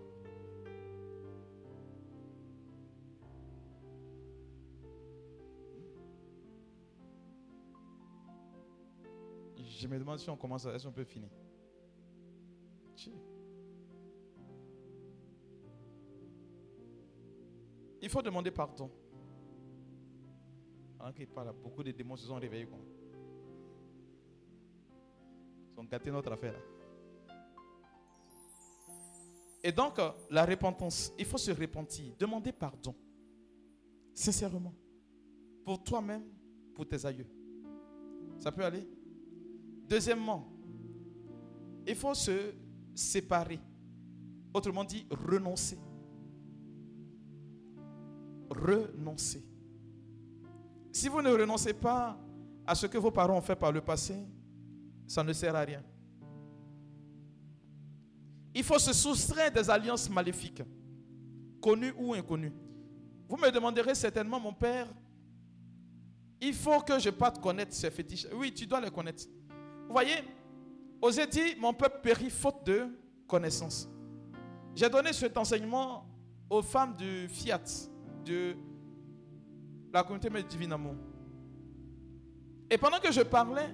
[9.56, 10.66] Je me demande si on commence.
[10.66, 11.30] Est-ce qu'on peut finir?
[18.02, 18.90] Il faut demander pardon.
[21.34, 22.66] Parle, beaucoup de démons se sont réveillés.
[22.66, 22.78] quoi.
[25.72, 26.52] Ils ont gâté notre affaire.
[26.52, 26.58] là.
[29.64, 32.94] Et donc, euh, la repentance, il faut se repentir, demander pardon.
[34.14, 34.74] Sincèrement.
[35.64, 36.24] Pour toi-même,
[36.74, 37.26] pour tes aïeux.
[38.38, 38.86] Ça peut aller?
[39.88, 40.52] Deuxièmement,
[41.86, 42.52] il faut se
[42.94, 43.60] séparer.
[44.52, 45.78] Autrement dit, renoncer.
[48.52, 49.42] Renoncer.
[50.92, 52.18] Si vous ne renoncez pas
[52.66, 54.14] à ce que vos parents ont fait par le passé,
[55.06, 55.82] ça ne sert à rien.
[58.54, 60.62] Il faut se soustraire des alliances maléfiques,
[61.60, 62.52] connues ou inconnues.
[63.28, 64.86] Vous me demanderez certainement, mon père,
[66.40, 68.26] il faut que je parte connaître ces fétiches.
[68.34, 69.24] Oui, tu dois les connaître.
[69.86, 70.16] Vous voyez,
[71.00, 72.86] Osée dit, mon peuple périt faute de
[73.26, 73.88] connaissance.
[74.74, 76.06] J'ai donné cet enseignement
[76.50, 77.62] aux femmes du Fiat,
[78.24, 78.54] de
[79.92, 80.94] la communauté mais divine amour.
[82.70, 83.68] Et pendant que je parlais,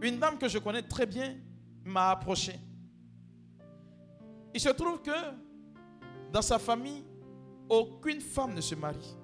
[0.00, 1.36] une dame que je connais très bien
[1.84, 2.58] m'a approché.
[4.54, 5.10] Il se trouve que
[6.32, 7.04] dans sa famille,
[7.68, 9.16] aucune femme ne se marie.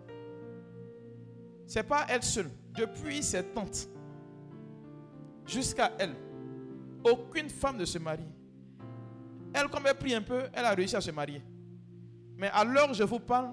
[1.66, 2.50] Ce n'est pas elle seule.
[2.74, 3.88] Depuis ses tantes,
[5.46, 6.14] jusqu'à elle,
[7.04, 8.28] aucune femme ne se marie.
[9.52, 11.42] Elle, comme elle prie un peu, elle a réussi à se marier.
[12.36, 13.50] Mais à l'heure où je vous parle,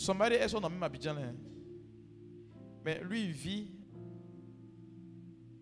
[0.00, 1.14] son mari est son même Abidjan.
[1.18, 1.34] hein.
[2.82, 3.70] Mais lui, il vit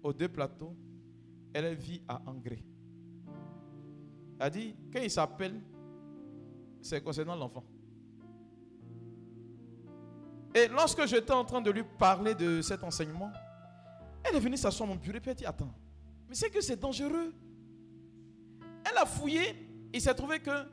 [0.01, 0.77] aux deux plateaux.
[1.53, 2.65] Elle vit à Angré.
[4.39, 5.61] Elle a dit, quand il s'appelle,
[6.81, 7.65] c'est concernant l'enfant.
[10.55, 13.33] Et lorsque j'étais en train de lui parler de cet enseignement,
[14.23, 15.75] elle est venue s'asseoir à mon bureau et a dit, attends,
[16.29, 17.35] mais c'est que c'est dangereux.
[18.89, 20.65] Elle a fouillé, il s'est trouvé que,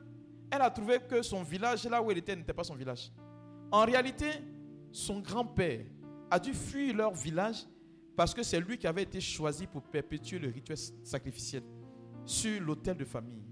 [0.52, 3.10] elle a trouvé que son village, là où elle était, n'était pas son village.
[3.70, 4.30] En réalité,
[4.92, 5.84] son grand-père
[6.30, 7.66] a dû fuir leur village
[8.16, 11.62] parce que c'est lui qui avait été choisi pour perpétuer le rituel sacrificiel
[12.24, 13.42] sur l'autel de famille.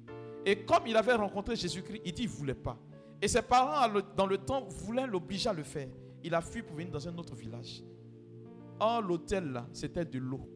[0.47, 2.79] Et comme il avait rencontré Jésus-Christ, il dit qu'il ne voulait pas.
[3.21, 5.89] Et ses parents, dans le temps, voulaient l'obliger à le faire.
[6.23, 7.83] Il a fui pour venir dans un autre village.
[8.81, 10.49] Or, l'autel là, c'était de l'eau.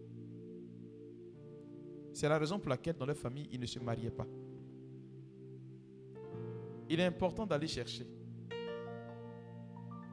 [2.12, 4.26] C'est la raison pour laquelle dans leur famille, ils ne se mariaient pas.
[6.88, 8.06] Il est important d'aller chercher.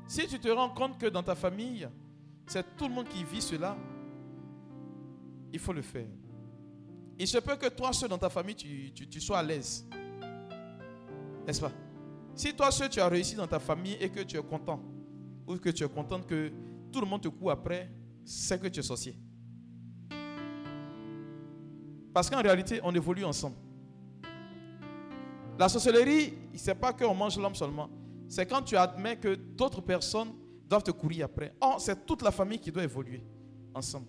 [0.07, 1.87] Si tu te rends compte que dans ta famille,
[2.47, 3.75] c'est tout le monde qui vit cela,
[5.51, 6.07] il faut le faire.
[7.17, 9.87] Il se peut que toi, seul dans ta famille, tu, sois à l'aise.
[11.47, 11.71] N'est-ce pas?
[12.35, 14.81] Si toi, seul, tu as réussi dans ta famille et que tu es content,
[15.47, 16.51] ou que tu es contente que
[16.91, 17.89] tout le monde te court après,
[18.23, 19.17] c'est que tu es sorcier.
[22.13, 23.55] Parce qu'en réalité, on évolue ensemble.
[25.57, 27.89] La sorcellerie, ce n'est pas qu'on mange l'homme seulement.
[28.27, 30.33] C'est quand tu admets que d'autres personnes
[30.67, 31.53] doivent te courir après.
[31.61, 33.23] Or, c'est toute la famille qui doit évoluer
[33.73, 34.07] ensemble.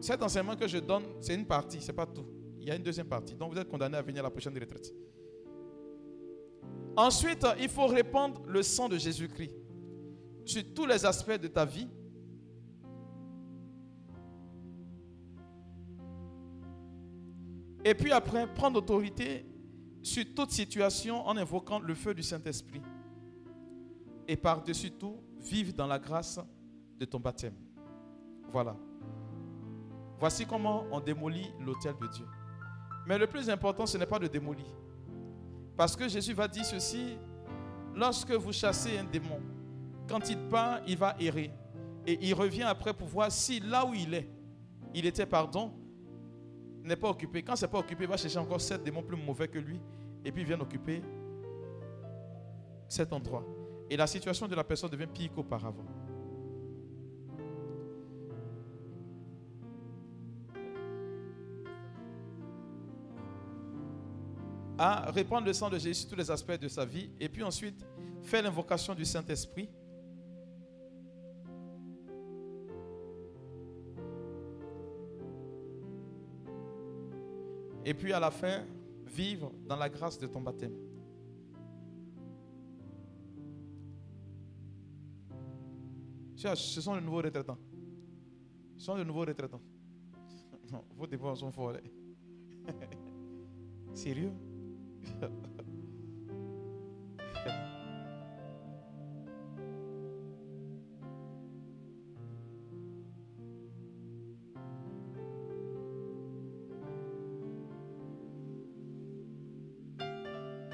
[0.00, 2.26] Cet enseignement que je donne, c'est une partie, ce n'est pas tout.
[2.58, 3.34] Il y a une deuxième partie.
[3.34, 4.92] Donc, vous êtes condamné à venir à la prochaine retraite.
[6.96, 9.52] Ensuite, il faut répandre le sang de Jésus-Christ
[10.44, 11.88] sur tous les aspects de ta vie.
[17.84, 19.46] Et puis après, prendre autorité
[20.02, 22.82] sur toute situation en invoquant le feu du Saint-Esprit.
[24.26, 26.38] Et par-dessus tout, vivre dans la grâce
[26.98, 27.54] de ton baptême.
[28.52, 28.76] Voilà.
[30.18, 32.26] Voici comment on démolit l'autel de Dieu.
[33.06, 34.66] Mais le plus important, ce n'est pas de démolir.
[35.76, 37.16] Parce que Jésus va dire ceci,
[37.94, 39.40] lorsque vous chassez un démon,
[40.08, 41.50] quand il part, il va errer.
[42.06, 44.30] Et il revient après pour voir si là où il est,
[44.94, 45.72] il était, pardon,
[46.84, 47.42] n'est pas occupé.
[47.42, 49.80] Quand c'est pas occupé, il va chercher encore sept démons plus mauvais que lui.
[50.24, 51.02] Et puis il vient occuper
[52.88, 53.44] cet endroit.
[53.88, 55.84] Et la situation de la personne devient pire qu'auparavant.
[64.82, 67.10] à répandre le sang de Jésus sur tous les aspects de sa vie.
[67.20, 67.84] Et puis ensuite,
[68.22, 69.68] faire l'invocation du Saint-Esprit.
[77.90, 78.62] Et puis à la fin,
[79.04, 80.76] vivre dans la grâce de ton baptême.
[86.36, 87.58] Ce sont les nouveaux retraitants.
[88.76, 89.60] Ce sont les nouveaux retraitants.
[90.70, 91.80] Non, vos dévots sont hein.
[93.92, 94.34] Sérieux?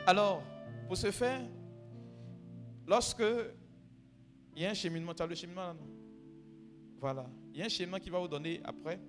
[0.07, 0.41] Alors,
[0.87, 1.41] pour ce faire,
[2.87, 3.25] lorsque
[4.55, 5.77] il y a un cheminement, tu as le cheminement là,
[7.01, 7.27] Voilà.
[7.53, 9.01] Il y a un cheminement qui va vous donner après,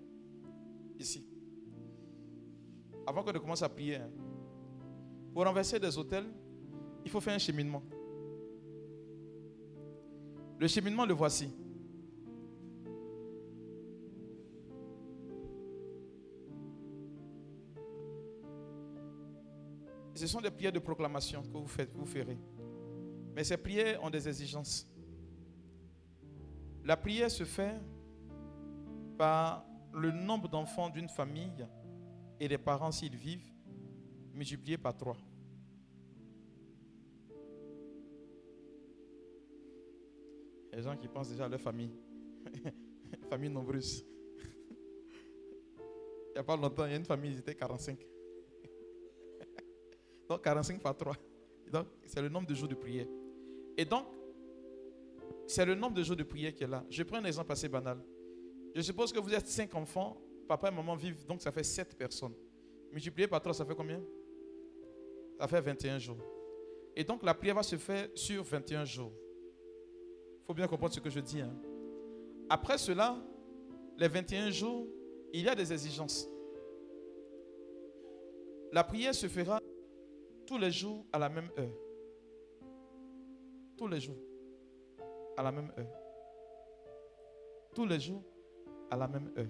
[0.97, 1.23] ici.
[3.05, 4.09] Avant que de commencer à prier, hein.
[5.33, 6.25] pour renverser des hôtels,
[7.05, 7.83] il faut faire un cheminement.
[10.59, 11.47] Le cheminement, le voici.
[20.17, 22.39] Ce sont des prières de proclamation que vous faites, vous ferez.
[23.35, 24.87] Mais ces prières ont des exigences.
[26.83, 27.75] La prière se fait
[29.15, 29.63] par
[29.93, 31.67] le nombre d'enfants d'une famille
[32.39, 33.53] et des parents s'ils vivent,
[34.33, 35.17] multiplié par trois.
[40.73, 41.93] Les gens qui pensent déjà à leur famille.
[43.29, 44.03] famille nombreuse.
[46.29, 48.16] Il n'y a pas longtemps, il y a une famille, ils étaient 45.
[50.29, 51.15] Donc 45 par 3.
[51.71, 53.07] Donc c'est le nombre de jours de prière.
[53.77, 54.05] Et donc,
[55.45, 56.83] c'est le nombre de jours de prière qui est là.
[56.89, 57.99] Je prends un exemple assez banal.
[58.75, 60.17] Je suppose que vous êtes 5 enfants,
[60.47, 62.33] papa et maman vivent, donc ça fait 7 personnes.
[62.91, 64.01] Multiplié par 3, ça fait combien?
[65.39, 66.17] Ça fait 21 jours.
[66.95, 69.11] Et donc la prière va se faire sur 21 jours.
[70.41, 71.41] Il faut bien comprendre ce que je dis.
[71.41, 71.53] hein.
[72.49, 73.17] Après cela,
[73.97, 74.87] les 21 jours,
[75.33, 76.27] il y a des exigences.
[78.71, 79.56] La prière se fera
[80.47, 81.69] tous les jours à la même heure.
[83.77, 84.17] Tous les jours
[85.35, 85.91] à la même heure.
[87.75, 88.23] Tous les jours
[88.89, 89.45] à la même heure.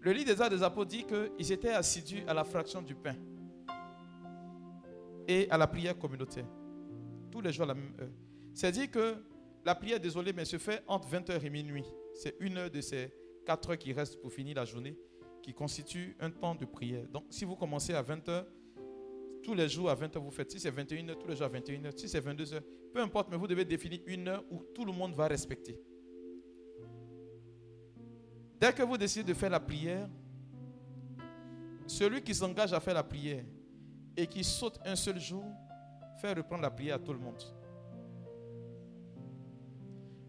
[0.00, 3.14] Le livre des des Apôtres dit qu'ils étaient assidus à la fraction du pain
[5.26, 6.44] et à la prière communautaire.
[7.30, 8.10] Tous les jours à la même heure.
[8.52, 9.14] C'est-à-dire que
[9.64, 11.86] la prière, désolé, mais se fait entre 20h et minuit.
[12.14, 13.10] C'est une heure de ces
[13.46, 14.94] quatre heures qui restent pour finir la journée
[15.44, 17.06] qui constitue un temps de prière.
[17.06, 18.46] Donc, si vous commencez à 20h,
[19.42, 20.50] tous les jours à 20h, vous faites.
[20.50, 21.98] Si c'est 21h, tous les jours à 21h.
[21.98, 22.62] Si c'est 22h,
[22.94, 25.78] peu importe, mais vous devez définir une heure où tout le monde va respecter.
[28.58, 30.08] Dès que vous décidez de faire la prière,
[31.86, 33.44] celui qui s'engage à faire la prière
[34.16, 35.44] et qui saute un seul jour,
[36.22, 37.42] fait reprendre la prière à tout le monde.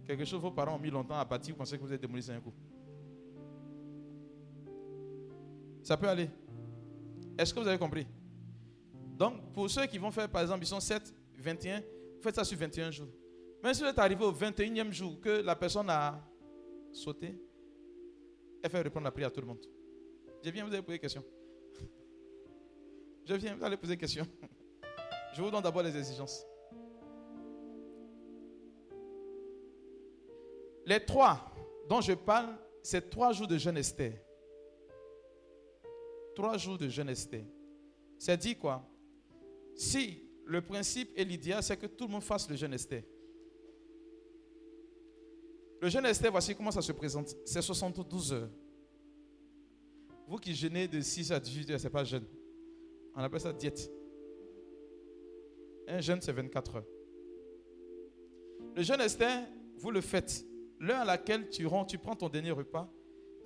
[0.04, 2.30] Quelque chose vos parents ont mis longtemps à bâtir, vous pensez que vous êtes démoli
[2.30, 2.54] un coup.
[5.86, 6.28] Ça peut aller.
[7.38, 8.08] Est-ce que vous avez compris?
[9.16, 11.84] Donc, pour ceux qui vont faire, par exemple, ils sont 7, 21,
[12.22, 13.08] faites ça sur 21 jours.
[13.64, 16.28] Mais si vous êtes arrivé au 21e jour que la personne a
[16.92, 17.40] sauté,
[18.64, 19.64] elle fait répondre la prière à tout le monde.
[20.44, 21.24] Je viens, vous allez poser des questions.
[23.26, 24.26] Je viens, vous allez poser des questions.
[25.36, 26.44] Je vous donne d'abord les exigences.
[30.88, 31.54] Les trois
[31.88, 34.25] dont je parle, c'est trois jours de jeûne Esther.
[36.36, 37.12] Trois jours de jeûne.
[38.18, 38.88] C'est dit quoi?
[39.74, 43.04] Si le principe et l'idéal, c'est que tout le monde fasse le jeûne Esther.
[45.82, 47.36] Le jeûne Esther, voici comment ça se présente.
[47.46, 48.50] C'est 72 heures.
[50.28, 52.26] Vous qui jeûnez de 6 à 18 heures, ce n'est pas jeûne.
[53.16, 53.90] On appelle ça diète.
[55.88, 56.86] Un jeûne, c'est 24 heures.
[58.76, 59.48] Le jeûne Esther,
[59.78, 60.46] vous le faites.
[60.80, 62.92] L'heure à laquelle tu rentres, tu prends ton dernier repas,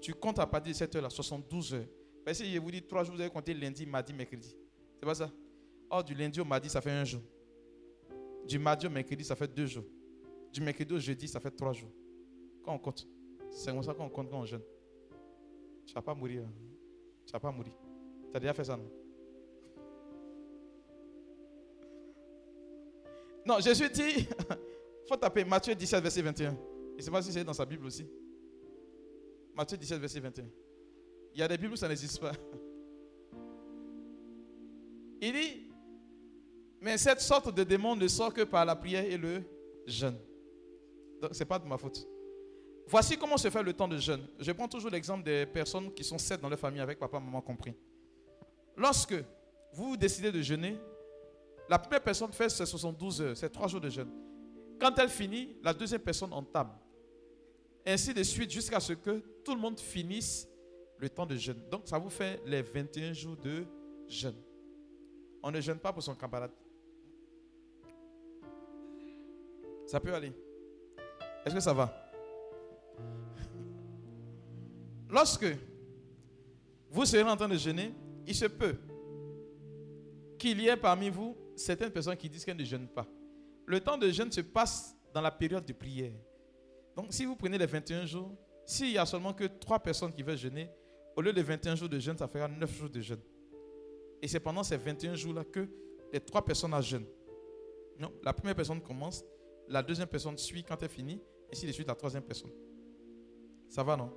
[0.01, 1.85] tu comptes à partir de cette heure-là, 72 heures.
[2.29, 4.55] Parce que je vous dis trois jours, vous avez compté lundi, mardi, mercredi.
[4.99, 5.31] C'est pas ça?
[5.89, 7.23] Or, du lundi au mardi, ça fait un jour.
[8.45, 9.85] Du mardi au mercredi, ça fait deux jours.
[10.53, 11.89] Du mercredi au jeudi, ça fait trois jours.
[12.63, 13.07] Quand on compte,
[13.49, 14.61] c'est comme ça qu'on compte quand on jeûne.
[15.87, 16.43] Tu vas pas mourir.
[16.43, 16.51] hein.
[17.25, 17.73] Tu vas pas mourir.
[18.29, 18.91] Tu as déjà fait ça, non?
[23.43, 24.27] Non, Jésus dit,
[25.09, 26.51] faut taper Matthieu 17, verset 21.
[26.51, 28.05] Je ne sais pas si c'est dans sa Bible aussi.
[29.55, 30.45] Matthieu 17, verset 21.
[31.39, 32.33] Il y a des Bibles où ça n'existe pas.
[35.21, 35.71] Il dit,
[36.81, 39.41] mais cette sorte de démon ne sort que par la prière et le
[39.87, 40.17] jeûne.
[41.21, 42.05] Donc, ce n'est pas de ma faute.
[42.87, 44.27] Voici comment se fait le temps de jeûne.
[44.37, 47.39] Je prends toujours l'exemple des personnes qui sont sept dans leur famille avec papa, maman
[47.39, 47.73] compris.
[48.75, 49.15] Lorsque
[49.71, 50.75] vous décidez de jeûner,
[51.69, 54.11] la première personne fait ses 72 heures, c'est trois jours de jeûne.
[54.77, 56.73] Quand elle finit, la deuxième personne entame.
[57.85, 60.48] Ainsi de suite jusqu'à ce que tout le monde finisse
[60.99, 61.61] le temps de jeûne.
[61.71, 63.65] Donc ça vous fait les 21 jours de
[64.07, 64.35] jeûne.
[65.41, 66.51] On ne jeûne pas pour son camarade.
[69.87, 70.33] Ça peut aller.
[71.45, 72.11] Est-ce que ça va?
[75.09, 75.45] Lorsque
[76.91, 77.93] vous serez en train de jeûner,
[78.27, 78.75] il se peut
[80.37, 83.07] qu'il y ait parmi vous certaines personnes qui disent qu'elles ne jeûnent pas.
[83.65, 86.13] Le temps de jeûne se passe dans la période de prière.
[86.95, 88.31] Donc si vous prenez les 21 jours,
[88.65, 90.69] s'il y a seulement que 3 personnes qui veulent jeûner,
[91.19, 93.19] au lieu de 21 jours de jeûne, ça fera 9 jours de jeûne.
[94.21, 95.67] Et c'est pendant ces 21 jours-là que
[96.13, 97.03] les 3 personnes à jeûne.
[97.99, 99.25] Non, la première personne commence,
[99.67, 102.51] la deuxième personne suit quand elle finit, et ainsi de suite la troisième personne.
[103.67, 104.13] Ça va, non?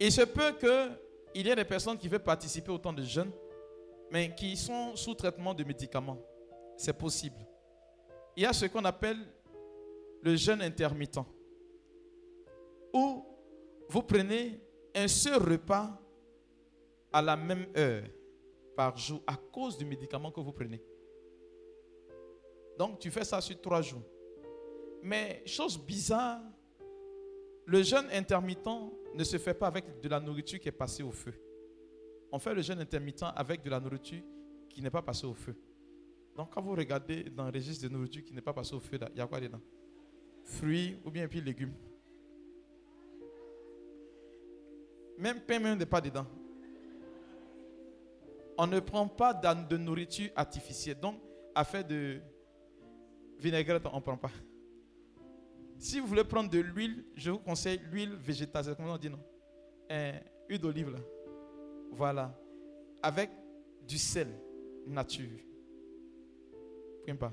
[0.00, 3.30] Il se peut qu'il y ait des personnes qui veulent participer au temps de jeûne,
[4.10, 6.18] mais qui sont sous traitement de médicaments.
[6.76, 7.38] C'est possible.
[8.36, 9.18] Il y a ce qu'on appelle
[10.22, 11.20] le jeûne intermittent,
[12.92, 13.24] où
[13.88, 14.60] vous prenez
[14.94, 16.00] un seul repas
[17.12, 18.04] à la même heure
[18.76, 20.82] par jour à cause du médicament que vous prenez.
[22.78, 24.02] Donc tu fais ça sur trois jours.
[25.02, 26.40] Mais chose bizarre,
[27.66, 28.66] le jeûne intermittent
[29.14, 31.34] ne se fait pas avec de la nourriture qui est passée au feu.
[32.32, 34.22] On fait le jeûne intermittent avec de la nourriture
[34.68, 35.54] qui n'est pas passée au feu.
[36.36, 38.98] Donc quand vous regardez dans le registre de nourriture qui n'est pas passée au feu,
[39.12, 39.60] il y a quoi dedans?
[40.42, 41.74] Fruits ou bien puis légumes?
[45.18, 46.26] Même pain même n'est pas dedans.
[48.56, 50.98] On ne prend pas de nourriture artificielle.
[51.00, 51.20] Donc,
[51.54, 52.20] à faire de
[53.38, 54.30] vinaigrette, on ne prend pas.
[55.78, 58.64] Si vous voulez prendre de l'huile, je vous conseille l'huile végétale.
[58.64, 59.20] C'est comment on dit, non?
[59.90, 60.18] Euh,
[60.48, 60.98] Huile d'olive, là.
[61.90, 62.34] Voilà.
[63.02, 63.30] Avec
[63.86, 64.28] du sel
[64.86, 65.40] nature.
[67.02, 67.32] Prenez pas.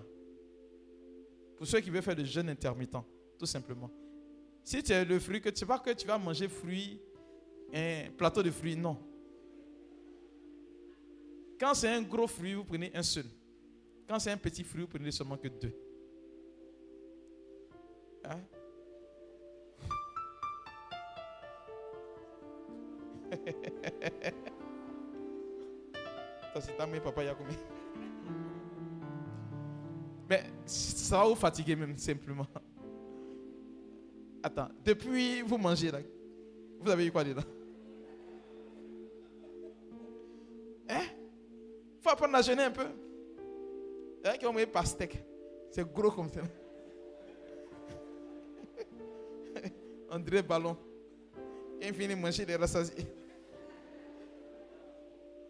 [1.57, 2.97] Pour ceux qui veulent faire le jeûne intermittent,
[3.37, 3.89] tout simplement.
[4.63, 6.99] Si tu as le fruit, que tu sais pas que tu vas manger fruit,
[7.73, 8.97] un plateau de fruits, non.
[11.59, 13.25] Quand c'est un gros fruit, vous prenez un seul.
[14.07, 15.73] Quand c'est un petit fruit, vous prenez seulement que deux.
[18.25, 18.39] Hein?
[26.53, 27.55] Ça, c'est ta mère, papa, il y a combien?
[30.29, 32.47] Mais ça va vous fatiguer même, simplement.
[34.43, 35.99] Attends, depuis vous mangez là,
[36.79, 37.43] vous avez eu quoi dedans?
[42.21, 42.87] Apprendre à jeûner un peu.
[44.23, 45.23] Il y a qui pastèque.
[45.71, 46.41] C'est gros comme ça.
[50.19, 50.77] Dirait ballon.
[51.81, 53.05] Il finit de manger les rassasiés.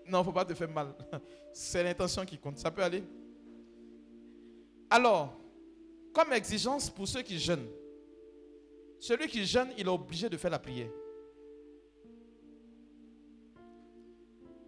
[0.07, 0.93] Non, il ne faut pas te faire mal.
[1.53, 2.57] C'est l'intention qui compte.
[2.57, 3.03] Ça peut aller.
[4.89, 5.38] Alors,
[6.14, 7.68] comme exigence pour ceux qui jeûnent,
[8.99, 10.89] celui qui jeûne, il est obligé de faire la prière.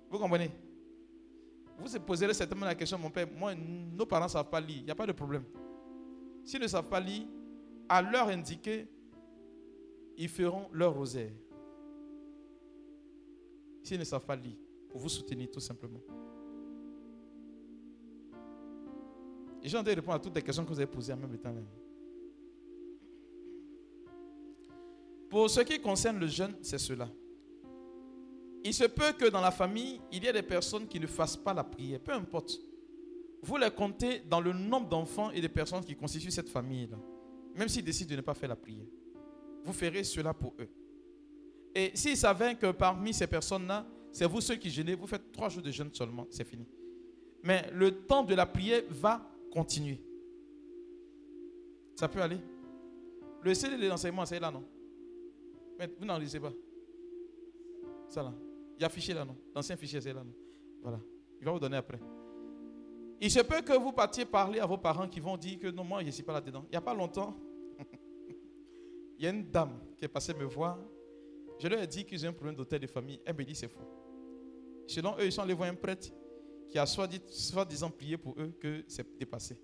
[0.10, 0.52] Vous comprenez?
[1.78, 4.78] Vous se poserez certainement la question, mon père, moi, nos parents ne savent pas lire.
[4.80, 5.44] Il n'y a pas de problème.
[6.44, 7.26] S'ils ne savent pas lire,
[7.90, 8.88] à l'heure indiquée,
[10.18, 11.32] ils feront leur rosaire.
[13.82, 14.56] S'ils ne savent pas lire,
[14.90, 16.00] pour vous soutenir tout simplement.
[19.62, 21.38] Et j'ai envie de répondre à toutes les questions que vous avez posées en même
[21.38, 21.56] temps.
[25.30, 27.10] Pour ce qui concerne le jeûne, c'est cela.
[28.64, 31.36] Il se peut que dans la famille, il y ait des personnes qui ne fassent
[31.36, 32.60] pas la prière, peu importe.
[33.42, 36.98] Vous les comptez dans le nombre d'enfants et de personnes qui constituent cette famille-là,
[37.56, 38.86] même s'ils décident de ne pas faire la prière.
[39.66, 40.70] Vous ferez cela pour eux.
[41.76, 45.50] Et s'il s'avère que parmi ces personnes-là, c'est vous ceux qui jeûnez, vous faites trois
[45.50, 46.66] jours de jeûne seulement, c'est fini.
[47.44, 50.00] Mais le temps de la prière va continuer.
[51.96, 52.40] Ça peut aller.
[53.42, 54.64] Le CD de l'enseignement, c'est là, non?
[55.78, 56.54] Mais vous n'en lisez pas.
[58.08, 58.34] Ça là.
[58.78, 59.38] Il y a fichier là, non?
[59.56, 60.34] L'ancien fichier, c'est là, non?
[60.82, 61.00] Voilà.
[61.40, 62.00] Il va vous donner après.
[63.22, 65.84] Il se peut que vous partiez parler à vos parents qui vont dire que non,
[65.84, 66.64] moi, je ne suis pas là-dedans.
[66.68, 67.38] Il n'y a pas longtemps,
[69.18, 70.78] il y a une dame qui est passée me voir.
[71.60, 73.22] Je leur ai dit qu'ils ont un problème d'hôtel de famille.
[73.26, 73.88] Elle me dit c'est faux.
[74.88, 76.10] Selon eux, ils sont allés voir un prêtre
[76.70, 79.58] qui a soi-disant prié pour eux que c'est dépassé.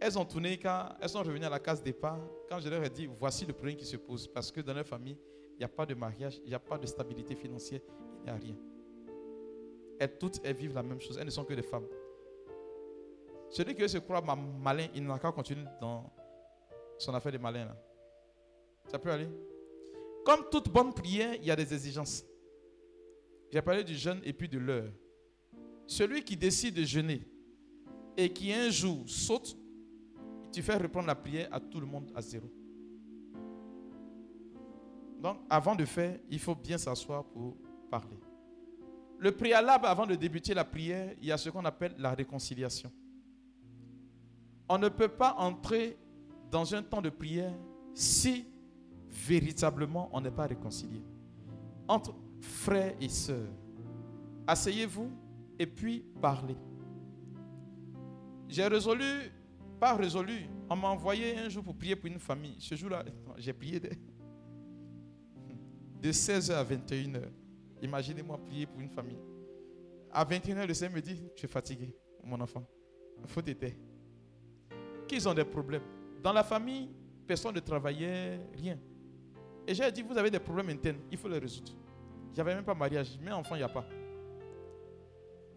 [0.00, 2.20] Elles ont tourné quand elles sont revenues à la case départ.
[2.48, 4.28] Quand je leur ai dit, voici le problème qui se pose.
[4.28, 5.18] Parce que dans leur famille,
[5.58, 7.80] il n'y a pas de mariage, il n'y a pas de stabilité financière,
[8.20, 8.54] il n'y a rien.
[9.98, 11.18] Elles toutes, elles vivent la même chose.
[11.18, 11.86] Elles ne sont que des femmes.
[13.50, 16.12] Celui qui se croit malin, il n'a qu'à continuer dans
[16.96, 17.64] son affaire de malin.
[17.64, 17.76] Là.
[18.86, 19.28] Ça peut aller.
[20.24, 22.24] Comme toute bonne prière, il y a des exigences.
[23.50, 24.92] J'ai parlé du jeûne et puis de l'heure.
[25.88, 27.26] Celui qui décide de jeûner
[28.16, 29.56] et qui un jour saute,
[30.52, 32.48] tu fais reprendre la prière à tout le monde à zéro.
[35.20, 37.56] Donc, avant de faire, il faut bien s'asseoir pour
[37.90, 38.18] parler.
[39.18, 42.90] Le préalable avant de débuter la prière, il y a ce qu'on appelle la réconciliation.
[44.68, 45.98] On ne peut pas entrer
[46.50, 47.52] dans un temps de prière
[47.94, 48.46] si
[49.08, 51.02] véritablement on n'est pas réconcilié.
[51.88, 53.50] Entre frères et sœurs,
[54.46, 55.10] asseyez-vous
[55.58, 56.56] et puis parlez.
[58.48, 59.32] J'ai résolu,
[59.80, 62.56] pas résolu, on m'a envoyé un jour pour prier pour une famille.
[62.58, 63.04] Ce jour-là,
[63.36, 63.90] j'ai prié de,
[66.00, 67.22] de 16h à 21h.
[67.82, 69.18] Imaginez-moi prier pour une famille.
[70.10, 71.94] À 21h, le Seigneur me dit, je suis fatigué,
[72.24, 72.64] mon enfant.
[73.22, 73.76] Il faut t'aider.
[75.06, 75.82] Qu'ils ont des problèmes.
[76.22, 76.88] Dans la famille,
[77.26, 78.78] personne ne travaillait, rien.
[79.66, 81.72] Et j'ai dit, vous avez des problèmes internes, il faut les résoudre.
[82.38, 83.84] Avait même pas mariage, mais enfant, il n'y a pas.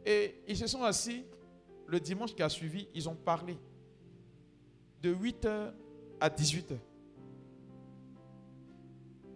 [0.04, 1.24] Et ils se sont assis,
[1.86, 3.56] le dimanche qui a suivi, ils ont parlé.
[5.00, 5.74] De 8h
[6.20, 6.78] à 18h.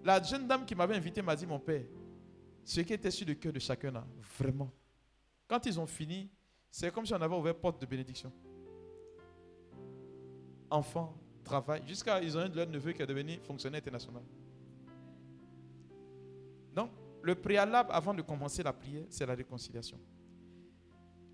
[0.06, 1.84] La jeune dame qui m'avait invité m'a dit, mon père,
[2.64, 3.91] ce qui était sur le cœur de chacun
[4.38, 4.72] vraiment.
[5.48, 6.30] Quand ils ont fini,
[6.69, 8.32] c'est comme si on avait ouvert porte de bénédiction.
[10.69, 14.22] Enfant, travail, jusqu'à ils ont un de leurs neveux qui est devenu fonctionnaire international.
[16.76, 16.91] Donc,
[17.23, 19.99] le préalable avant de commencer la prière, c'est la réconciliation.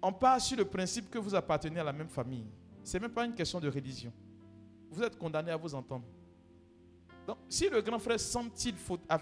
[0.02, 2.48] On part sur le principe que vous appartenez à la même famille.
[2.86, 4.14] Ce n'est même pas une question de religion.
[4.90, 6.06] Vous êtes condamné à vous entendre.
[7.28, 8.76] Donc, si le grand frère sent-il
[9.08, 9.20] a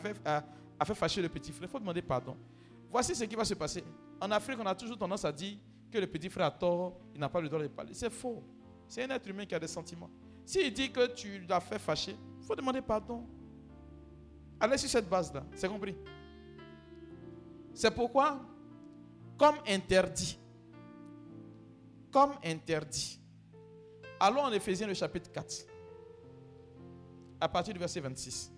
[0.79, 2.37] a, fait fâcher le petit frère, il faut demander pardon.
[2.89, 3.83] Voici ce qui va se passer.
[4.21, 5.57] En Afrique, on a toujours tendance à dire
[5.91, 7.93] que le petit frère a tort, il n'a pas le droit de parler.
[7.93, 8.43] C'est faux.
[8.87, 10.09] C'est un être humain qui a des sentiments.
[10.45, 13.27] S'il dit que tu l'as fait fâcher, il faut demander pardon.
[14.59, 15.43] Allez sur cette base-là.
[15.55, 15.95] C'est compris?
[17.73, 18.41] C'est pourquoi,
[19.37, 20.39] comme interdit,
[22.11, 23.19] comme interdit,
[24.19, 25.65] Allons en Éphésiens le chapitre 4.
[27.41, 28.51] À partir du verset 26.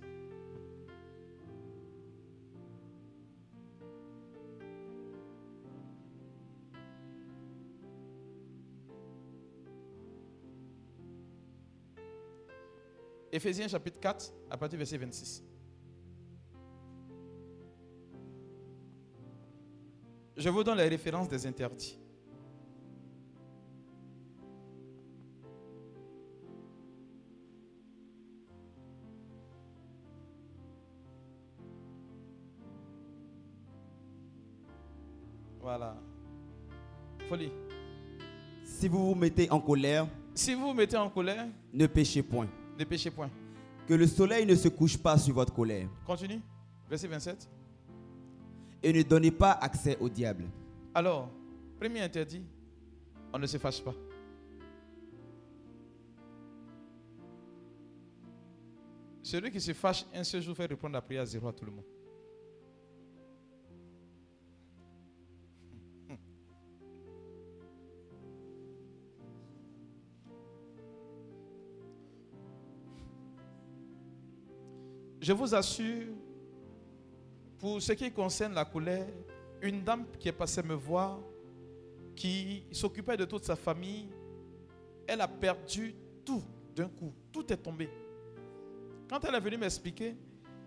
[13.31, 15.43] Éphésiens chapitre 4, à partir du verset 26.
[20.35, 22.00] Je vous donne les références des interdits.
[35.71, 35.95] Voilà.
[37.29, 37.49] Folie.
[38.65, 42.49] Si vous vous mettez en colère, Si vous vous mettez en colère, ne péchez point.
[42.77, 43.29] ne péchez point.
[43.87, 45.87] Que le soleil ne se couche pas sur votre colère.
[46.05, 46.41] Continue.
[46.89, 47.49] Verset 27.
[48.83, 50.43] Et ne donnez pas accès au diable.
[50.93, 51.29] Alors,
[51.79, 52.43] premier interdit,
[53.33, 53.93] on ne se fâche pas.
[59.23, 61.63] Celui qui se fâche un seul jour fait répondre la prière à zéro à tout
[61.65, 61.85] le monde.
[75.21, 76.07] Je vous assure,
[77.59, 79.07] pour ce qui concerne la colère,
[79.61, 81.19] une dame qui est passée me voir,
[82.15, 84.09] qui s'occupait de toute sa famille,
[85.07, 85.93] elle a perdu
[86.25, 86.41] tout
[86.75, 87.13] d'un coup.
[87.31, 87.87] Tout est tombé.
[89.07, 90.15] Quand elle est venue m'expliquer,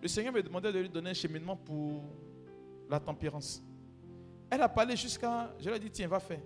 [0.00, 2.04] le Seigneur me demandait de lui donner un cheminement pour
[2.88, 3.60] la tempérance.
[4.48, 5.52] Elle a parlé jusqu'à...
[5.58, 6.42] Je lui ai dit, tiens, va faire.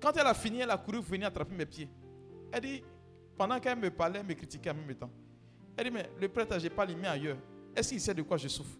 [0.00, 1.88] Quand elle a fini, elle a couru venir attraper mes pieds.
[2.50, 2.82] Elle dit,
[3.36, 5.10] pendant qu'elle me parlait, elle me critiquait en même temps.
[5.80, 7.38] Elle dit, mais le prêtre, je pas les mains ailleurs.
[7.74, 8.76] Est-ce qu'il sait de quoi je souffre?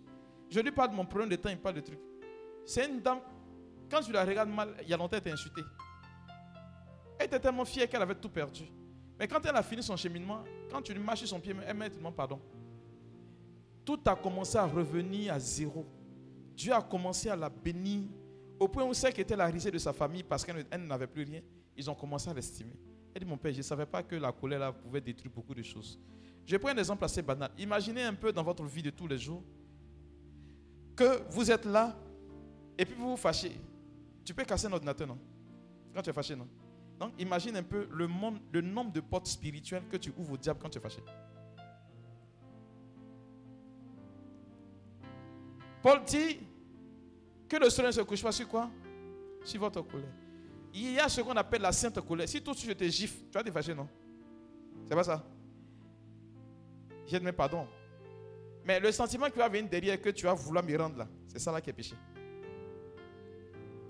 [0.50, 1.98] Je lui parle de mon problème de temps, il parle de trucs.
[2.66, 3.20] C'est une dame,
[3.90, 5.62] quand tu la regardes mal, il y a longtemps, elle t'a insulté.
[7.18, 8.64] Elle était tellement fière qu'elle avait tout perdu.
[9.18, 11.74] Mais quand elle a fini son cheminement, quand tu lui marches sur son pied, elle
[11.74, 12.38] m'a demande pardon.
[13.82, 15.86] Tout a commencé à revenir à zéro.
[16.54, 18.10] Dieu a commencé à la bénir
[18.58, 21.06] au point où celle qui était la risée de sa famille parce qu'elle elle n'avait
[21.06, 21.40] plus rien,
[21.74, 22.76] ils ont commencé à l'estimer.
[23.14, 25.54] Elle dit, mon père, je ne savais pas que la colère là, pouvait détruire beaucoup
[25.54, 25.98] de choses.
[26.50, 27.48] Je prends un exemple assez banal.
[27.58, 29.40] Imaginez un peu dans votre vie de tous les jours
[30.96, 31.96] que vous êtes là
[32.76, 33.52] et puis vous vous fâchez.
[34.24, 35.16] Tu peux casser un ordinateur, non?
[35.94, 36.48] Quand tu es fâché, non?
[36.98, 38.08] Donc imagine un peu le,
[38.50, 41.00] le nombre de portes spirituelles que tu ouvres au diable quand tu es fâché.
[45.80, 46.40] Paul dit
[47.48, 48.68] que le soleil ne se couche pas sur quoi?
[49.44, 50.12] Sur votre colère.
[50.74, 52.28] Il y a ce qu'on appelle la sainte colère.
[52.28, 53.88] Si tout de suite je te gifle, tu vas te fâcher, non?
[54.88, 55.24] C'est pas ça?
[57.10, 57.66] Je mets pardon.
[58.64, 61.38] Mais le sentiment qui va venir derrière que tu vas vouloir me rendre là, c'est
[61.38, 61.96] ça là qui est péché.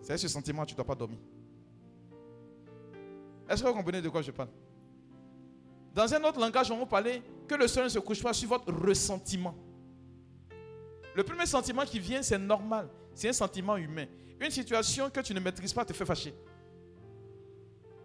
[0.00, 1.18] C'est ce sentiment, tu ne dois pas dormir.
[3.48, 4.48] Est-ce que vous comprenez de quoi je parle?
[5.94, 8.48] Dans un autre langage, on va parler que le soleil ne se couche pas sur
[8.48, 9.54] votre ressentiment.
[11.14, 12.88] Le premier sentiment qui vient, c'est normal.
[13.14, 14.06] C'est un sentiment humain.
[14.40, 16.32] Une situation que tu ne maîtrises pas te fait fâcher.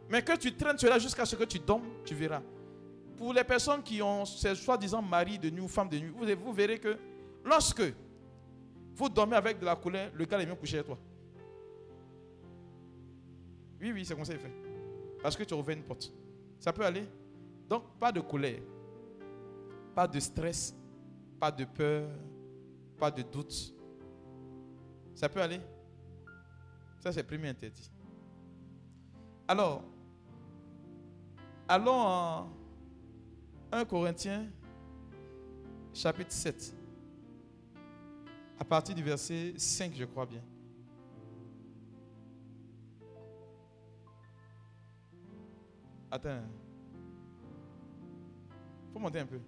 [0.09, 2.41] Mais que tu traînes cela jusqu'à ce que tu dormes, tu verras.
[3.17, 6.53] Pour les personnes qui ont ces soi-disant mari de nuit ou femme de nuit, vous,
[6.53, 6.97] verrez que
[7.43, 7.83] lorsque
[8.95, 10.97] vous dormez avec de la colère, le gars est bien couché à toi.
[13.79, 14.53] Oui, oui, c'est comme ça qu'il fait.
[15.21, 16.11] Parce que tu ouvres une porte.
[16.59, 17.07] Ça peut aller.
[17.69, 18.61] Donc, pas de colère,
[19.93, 20.75] pas de stress,
[21.39, 22.09] pas de peur,
[22.97, 23.73] pas de doute.
[25.13, 25.59] Ça peut aller.
[26.99, 27.89] Ça, c'est le premier interdit.
[29.47, 29.83] Alors,
[31.67, 32.49] allons en
[33.71, 34.47] 1 Corinthiens,
[35.93, 36.75] chapitre 7,
[38.59, 40.41] à partir du verset 5, je crois bien.
[46.11, 46.41] Attends.
[48.93, 49.39] faut monter un peu.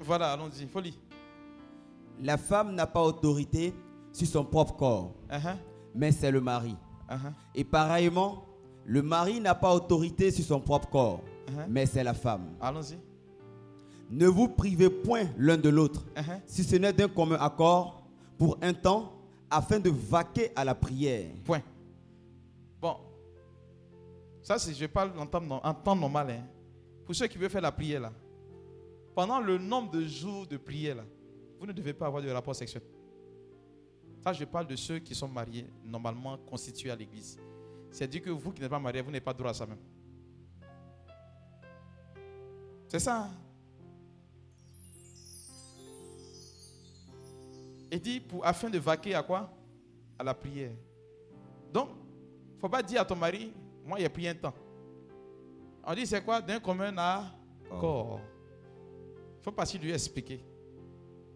[0.00, 0.66] Voilà, allons-y.
[0.68, 0.98] Folie.
[2.20, 3.74] La femme n'a pas autorité
[4.12, 5.56] sur son propre corps, Uh-huh,
[5.94, 6.76] mais c'est le mari.
[7.08, 8.44] uh-huh, Et pareillement,
[8.86, 11.66] le mari n'a pas autorité sur son propre corps, uh-huh.
[11.68, 12.54] mais c'est la femme.
[12.60, 12.98] Allons-y.
[14.10, 16.40] Ne vous privez point l'un de l'autre, Uh-huh.
[16.46, 18.02] si ce n'est d'un commun accord,
[18.38, 19.12] pour un temps,
[19.50, 21.30] afin de vaquer à la prière.
[21.44, 21.62] Point.
[22.80, 22.96] Bon.
[24.42, 26.30] Ça, c'est, je parle en temps, en temps normal.
[26.30, 26.44] hein.
[27.06, 28.12] Pour ceux qui veulent faire la prière, là.
[29.14, 31.04] Pendant le nombre de jours de prière, là,
[31.58, 32.82] vous ne devez pas avoir de rapport sexuel.
[34.22, 37.38] Ça, je parle de ceux qui sont mariés, normalement constitués à l'église.
[37.94, 39.78] C'est-à-dire que vous qui n'êtes pas mariés, vous n'avez pas droit à ça même.
[42.88, 43.22] C'est ça.
[43.22, 43.30] hein?
[47.92, 49.48] Et dit, pour, afin de vaquer à quoi?
[50.18, 50.72] À la prière.
[51.72, 51.90] Donc,
[52.58, 53.52] faut pas dire à ton mari,
[53.84, 54.54] moi, il a pris un temps.
[55.84, 56.42] On dit, c'est quoi?
[56.42, 58.20] D'un commun accord.
[59.38, 60.44] Il faut pas si lui expliquer.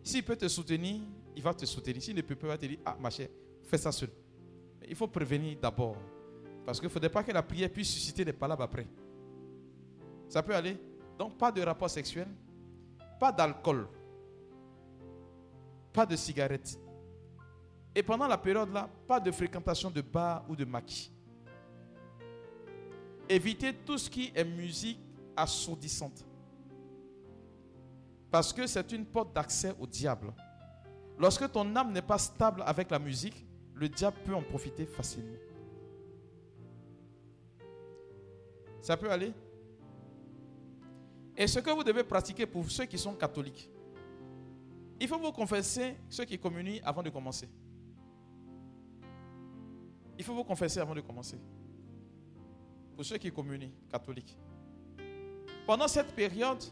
[0.03, 1.03] S'il peut te soutenir,
[1.37, 2.03] il va te soutenir.
[2.03, 3.29] S'il ne peut pas, il va te dire, ah, ma chère,
[3.63, 4.11] fais ça seul.
[4.81, 5.97] Mais il faut prévenir d'abord.
[6.69, 8.87] Parce qu'il ne faudrait pas que la prière puisse susciter des palabres après.
[10.29, 10.79] Ça peut aller.
[11.19, 12.29] Donc, pas de rapport sexuel,
[13.19, 13.89] pas d'alcool,
[15.95, 16.79] pas de cigarettes.
[17.95, 21.11] Et pendant la période là, pas de fréquentation de bar ou de maquis.
[23.31, 25.01] Évitez tout ce qui est musique
[25.35, 26.23] assourdissante.
[28.31, 30.35] Parce que c'est une porte d'accès au diable.
[31.19, 35.48] Lorsque ton âme n'est pas stable avec la musique, le diable peut en profiter facilement.
[38.81, 39.33] Ça peut aller
[41.37, 43.71] Et ce que vous devez pratiquer pour ceux qui sont catholiques,
[45.01, 47.49] il faut vous confesser ceux qui communient avant de commencer.
[50.19, 51.39] Il faut vous confesser avant de commencer.
[52.97, 54.37] Pour ceux qui communient, catholiques.
[55.65, 56.65] Pendant cette période,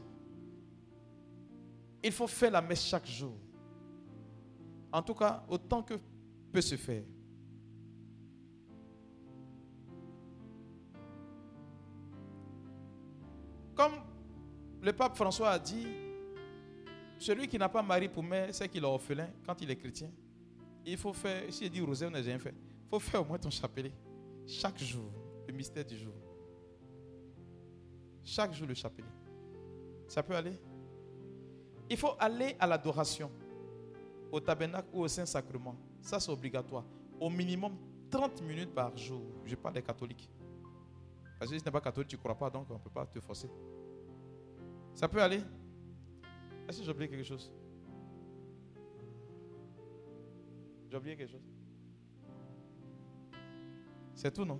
[2.02, 3.34] il faut faire la messe chaque jour.
[4.92, 5.94] En tout cas, autant que
[6.52, 7.04] peut se faire.
[14.86, 15.84] Le pape François a dit,
[17.18, 20.08] celui qui n'a pas mari pour mère, c'est qu'il est orphelin quand il est chrétien.
[20.84, 22.54] Il faut faire, si il dit rosaire, on n'a rien fait.
[22.84, 23.90] Il faut faire au moins ton chapelet.
[24.46, 25.10] Chaque jour,
[25.48, 26.14] le mystère du jour.
[28.22, 29.08] Chaque jour, le chapelet.
[30.06, 30.56] Ça peut aller?
[31.90, 33.32] Il faut aller à l'adoration,
[34.30, 35.74] au tabernacle ou au Saint-Sacrement.
[36.00, 36.84] Ça, c'est obligatoire.
[37.18, 37.76] Au minimum
[38.08, 39.22] 30 minutes par jour.
[39.44, 40.30] Je parle des catholiques.
[41.40, 42.90] Parce que si tu n'es pas catholique, tu ne crois pas, donc on ne peut
[42.90, 43.50] pas te forcer.
[44.96, 45.42] Ça peut aller
[46.66, 47.52] Est-ce que j'ai oublié quelque chose?
[50.90, 51.42] J'ai oublié quelque chose
[54.14, 54.58] C'est tout, non?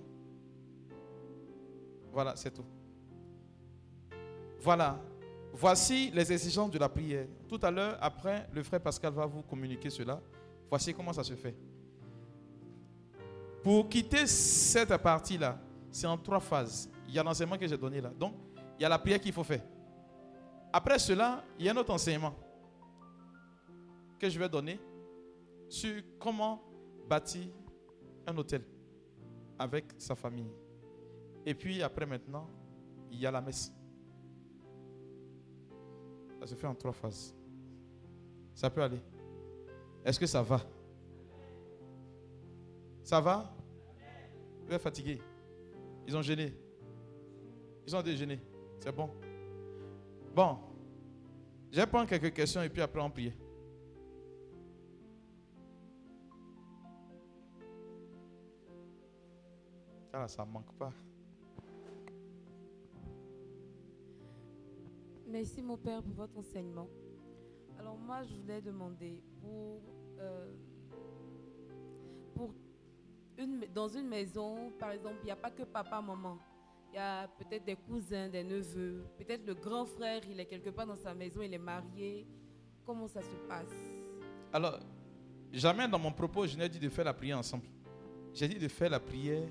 [2.11, 2.65] Voilà, c'est tout.
[4.59, 5.01] Voilà.
[5.53, 7.25] Voici les exigences de la prière.
[7.47, 10.21] Tout à l'heure, après, le frère Pascal va vous communiquer cela.
[10.69, 11.55] Voici comment ça se fait.
[13.63, 15.59] Pour quitter cette partie-là,
[15.89, 16.91] c'est en trois phases.
[17.07, 18.09] Il y a l'enseignement que j'ai donné là.
[18.09, 18.35] Donc,
[18.77, 19.63] il y a la prière qu'il faut faire.
[20.77, 22.35] Après cela, il y a un autre enseignement
[24.19, 24.79] que je vais donner
[25.67, 26.61] sur comment
[27.09, 27.47] bâtir
[28.27, 28.61] un hôtel
[29.57, 30.51] avec sa famille.
[31.47, 32.47] Et puis après maintenant,
[33.11, 33.73] il y a la messe.
[36.41, 37.35] Ça se fait en trois phases.
[38.53, 39.01] Ça peut aller.
[40.05, 40.61] Est-ce que ça va?
[43.01, 43.51] Ça va?
[44.67, 45.19] Vous êtes fatigué
[46.05, 46.53] Ils ont gêné
[47.87, 48.39] Ils ont déjeuné
[48.79, 49.09] C'est bon
[50.35, 50.66] Bon.
[51.71, 53.33] Je vais prendre quelques questions et puis après on prie.
[60.13, 60.91] Ah, ça ne manque pas.
[65.27, 66.87] Merci mon Père pour votre enseignement.
[67.77, 69.81] Alors moi, je voulais demander pour,
[70.19, 70.51] euh,
[72.33, 72.53] pour
[73.73, 76.39] dans une maison, par exemple, il n'y a pas que papa, maman.
[76.91, 80.69] Il y a peut-être des cousins, des neveux, peut-être le grand frère, il est quelque
[80.69, 82.25] part dans sa maison, il est marié.
[82.85, 83.73] Comment ça se passe?
[84.53, 84.79] Alors,
[85.51, 87.65] jamais dans mon propos, je n'ai dit de faire la prière ensemble.
[88.33, 89.47] J'ai dit de faire la prière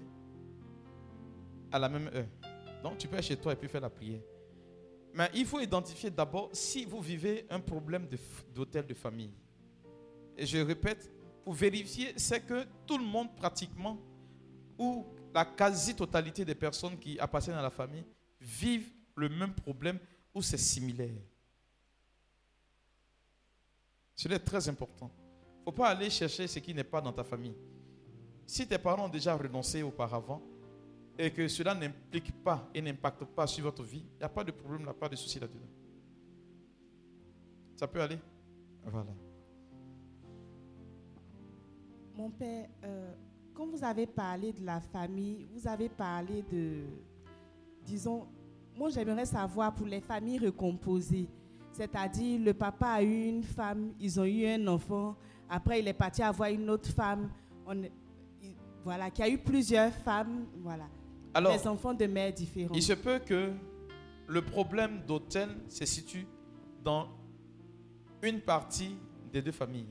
[1.71, 2.27] à la même heure.
[2.83, 4.21] Donc, tu peux être chez toi et puis faire la prière.
[5.13, 8.07] Mais il faut identifier d'abord si vous vivez un problème
[8.55, 9.33] d'hôtel de, famille.
[10.37, 11.11] Et je répète,
[11.43, 13.99] pour vérifier, c'est que tout le monde pratiquement,
[14.79, 15.07] ou
[15.37, 18.07] la quasi-totalité des personnes qui appartiennent à la famille,
[18.41, 19.99] vivent le même problème
[20.35, 21.21] ou c'est similaire.
[24.15, 25.11] Cela est très important.
[25.15, 27.55] Il ne faut pas aller chercher ce qui n'est pas dans ta famille.
[28.47, 30.41] Si tes parents ont déjà renoncé auparavant,
[31.19, 34.43] et que cela n'implique pas et n'impacte pas sur votre vie, il n'y a pas
[34.43, 35.69] de problème, il n'y a pas de souci là-dedans.
[37.75, 38.19] Ça peut aller?
[38.85, 39.13] Voilà.
[42.15, 43.15] Mon père, euh,
[43.57, 46.83] quand vous avez parlé de la famille, vous avez parlé de,
[47.85, 48.27] disons,
[48.77, 51.27] moi j'aimerais savoir pour les familles recomposées,
[51.73, 55.17] c'est-à-dire le papa a eu une femme, ils ont eu un enfant,
[55.49, 57.31] après il est parti avoir une autre femme,
[57.67, 57.83] on,
[58.85, 60.87] voilà, qui a eu plusieurs femmes, voilà.
[61.33, 62.77] Alors, les enfants de mères différentes.
[62.77, 63.53] Il se peut que
[64.27, 66.27] le problème d'hôtel se situe
[66.83, 67.09] dans
[68.23, 68.97] une partie
[69.33, 69.89] des deux familles.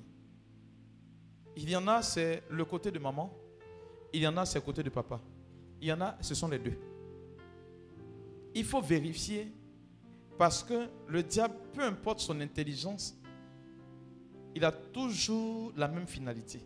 [1.58, 3.32] Il y en a, c'est le côté de maman.
[4.16, 5.20] Il y en a, c'est côté de papa.
[5.82, 6.78] Il y en a, ce sont les deux.
[8.54, 9.52] Il faut vérifier
[10.38, 13.14] parce que le diable, peu importe son intelligence,
[14.56, 16.62] il a toujours la même finalité.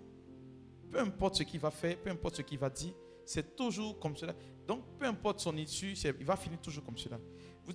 [0.92, 2.94] Peu importe ce qu'il va faire, peu importe ce qu'il va dire,
[3.26, 4.36] c'est toujours comme cela.
[4.68, 7.18] Donc, peu importe son issue, il va finir toujours comme cela.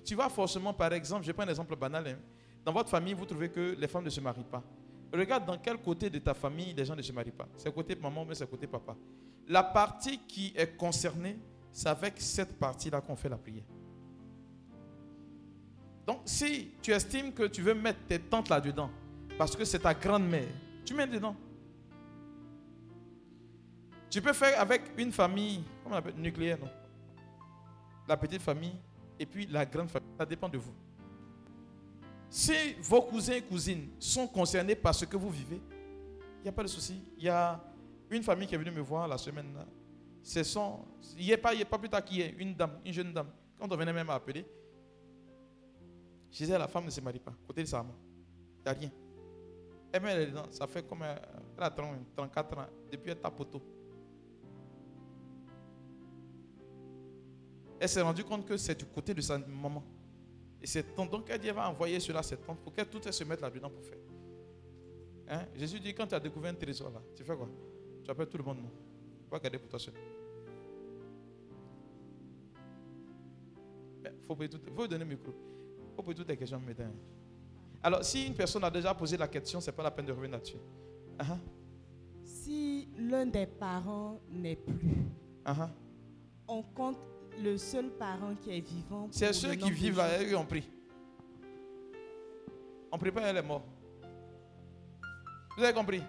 [0.05, 2.07] Tu vas forcément, par exemple, je prends un exemple banal.
[2.07, 2.17] hein.
[2.63, 4.63] Dans votre famille, vous trouvez que les femmes ne se marient pas.
[5.13, 7.49] Regarde dans quel côté de ta famille les gens ne se marient pas.
[7.57, 8.95] C'est côté maman bien c'est côté papa.
[9.47, 11.37] La partie qui est concernée,
[11.71, 13.63] c'est avec cette partie-là qu'on fait la prière.
[16.05, 18.89] Donc, si tu estimes que tu veux mettre tes tantes là-dedans,
[19.37, 20.47] parce que c'est ta grand-mère,
[20.85, 21.35] tu mets dedans.
[24.09, 26.69] Tu peux faire avec une famille, comment on appelle, nucléaire, non?
[28.07, 28.75] La petite famille
[29.19, 30.09] et puis la grande famille.
[30.17, 30.73] Ça dépend de vous.
[32.29, 35.61] Si vos cousins et cousines sont concernés par ce que vous vivez,
[36.39, 37.01] il n'y a pas de souci.
[37.17, 37.61] Y a
[38.09, 39.53] une famille qui est venue me voir la semaine.
[40.21, 40.85] C'est son,
[41.17, 43.29] il n'y a pas, pas plus tard ait une dame, une jeune dame.
[43.59, 44.45] Quand on venait même à appeler,
[46.31, 47.33] je disais la femme ne se marie pas.
[47.47, 47.95] Côté de sa maman,
[48.57, 48.91] il n'y a rien.
[49.91, 50.45] Elle met elle est dedans.
[50.51, 51.15] Ça fait comme euh,
[51.57, 52.65] elle a 30, 34 ans.
[52.91, 53.61] Depuis elle tape auto.
[57.79, 59.83] Elle s'est rendue compte que c'est du côté de sa maman.
[60.61, 60.95] Et c'est.
[60.95, 63.23] Donc elle dit elle va envoyer cela à cette tante pour qu'elle tout elle se
[63.23, 63.99] mette là-dedans pour faire.
[65.29, 65.45] Hein?
[65.55, 67.49] Jésus dit quand tu as découvert un trésor là, tu fais quoi?
[68.05, 68.69] Tu appelles tout le monde non?
[69.31, 69.95] Vas garder pour toi seul.
[74.03, 74.59] Il faut tout.
[74.75, 75.31] faut donner le micro.
[75.31, 76.93] Il faut poser toutes les questions maintenant.
[77.81, 80.11] Alors, si une personne a déjà posé la question, ce n'est pas la peine de
[80.11, 80.57] revenir là-dessus.
[81.17, 81.37] Ah ah,
[82.23, 85.05] Si l'un des parents n'est plus,
[85.43, 85.69] ah.
[86.47, 86.99] on compte
[87.41, 89.07] le seul parent qui est vivant.
[89.09, 90.03] C'est ceux qui vivent jours.
[90.31, 90.69] eux, on prie.
[92.91, 93.65] On prie pas, elle est morte.
[95.57, 96.01] Vous avez compris?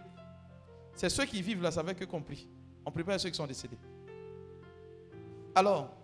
[0.96, 2.48] C'est ceux qui vivent là, avec eux qu'on prie.
[2.84, 3.76] On à ceux qui sont décédés.
[5.54, 5.94] Alors,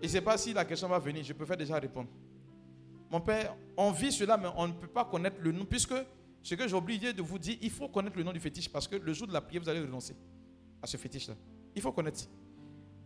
[0.00, 2.08] je ne sais pas si la question va venir, je préfère déjà répondre.
[3.10, 5.94] Mon père, on vit cela, mais on ne peut pas connaître le nom, puisque
[6.42, 8.88] ce que j'ai oublié de vous dire, il faut connaître le nom du fétiche, parce
[8.88, 10.16] que le jour de la prière, vous allez renoncer
[10.80, 11.34] à ce fétiche-là.
[11.76, 12.22] Il faut connaître.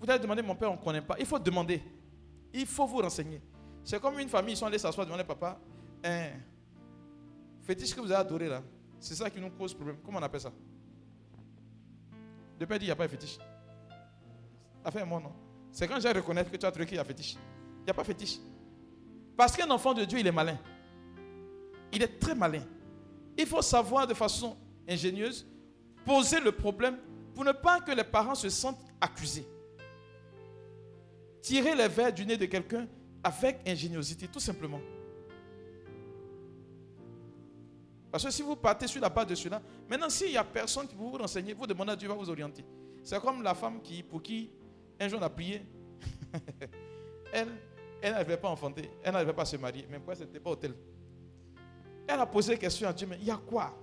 [0.01, 1.17] Vous allez demander, mon père, on ne connaît pas.
[1.19, 1.83] Il faut demander.
[2.53, 3.41] Il faut vous renseigner.
[3.83, 5.59] C'est comme une famille, ils sont allés s'asseoir devant les papas.
[6.05, 6.29] Un
[7.63, 8.63] fétiche que vous avez adoré là,
[9.07, 9.99] c'est ça qui nous cause problème.
[10.05, 10.53] Comment on appelle ça?
[12.59, 13.39] Père dit, il n'y a pas de fétiche.
[14.85, 15.33] Affaire-moi, non?
[15.71, 17.37] C'est quand j'ai reconnaître que tu as trouvé qu'il y a fétiche.
[17.81, 18.39] Il n'y a pas de fétiche.
[19.37, 20.59] Parce qu'un enfant de Dieu, il est malin.
[21.93, 22.63] Il est très malin.
[23.39, 24.57] Il faut savoir de façon
[24.89, 25.47] ingénieuse
[26.05, 26.99] poser le problème
[27.35, 29.47] pour ne pas que les parents se sentent accusés.
[31.43, 32.89] Tirer les verres du nez de quelqu'un
[33.23, 34.81] avec ingéniosité, tout simplement.
[38.11, 40.87] Parce que si vous partez sur la base de cela, maintenant s'il n'y a personne
[40.87, 42.65] qui peut vous renseigner, vous demandez à Dieu, va vous orienter.
[43.03, 44.51] C'est comme la femme qui, pour qui
[44.99, 45.63] un jour on a prié,
[47.33, 47.49] elle,
[48.01, 50.51] elle n'arrivait pas à enfanter, elle n'arrivait pas à se marier, même quoi, c'était pas
[50.51, 50.75] hôtel?
[52.07, 53.77] Elle a posé la question à Dieu, mais il y a quoi?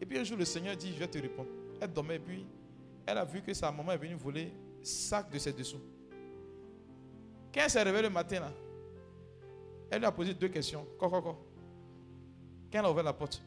[0.00, 1.48] Et puis un jour le Seigneur dit, je vais te répondre.
[1.80, 2.46] Elle dormait, et puis
[3.06, 4.52] elle a vu que sa maman est venue voler
[4.82, 5.80] sac de ses dessous.
[7.54, 8.52] Quand elle s'est réveillée le matin, là,
[9.90, 10.86] elle lui a posé deux questions.
[10.98, 11.38] Quoi, quoi, quoi?
[12.72, 13.42] Quand elle a ouvert la porte,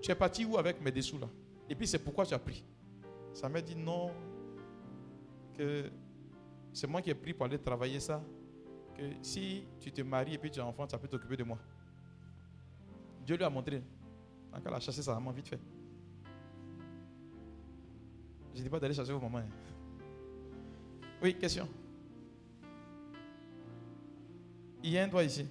[0.00, 1.28] tu es parti où avec mes dessous là?
[1.68, 2.64] Et puis c'est pourquoi tu as pris?
[3.32, 4.12] Ça m'a dit non,
[5.58, 5.90] que
[6.72, 8.22] c'est moi qui ai pris pour aller travailler ça.
[8.94, 11.42] Que si tu te maries et puis tu as un enfant, ça peut t'occuper de
[11.42, 11.58] moi.
[13.24, 13.82] Dieu lui a montré.
[14.52, 15.60] Donc elle a chassé sa maman vite fait.
[18.54, 19.38] Je ne dis pas d'aller chercher vos mamans.
[19.38, 19.48] hein.
[21.20, 21.68] Oui, question.
[24.82, 25.46] Il y a un doigt ici.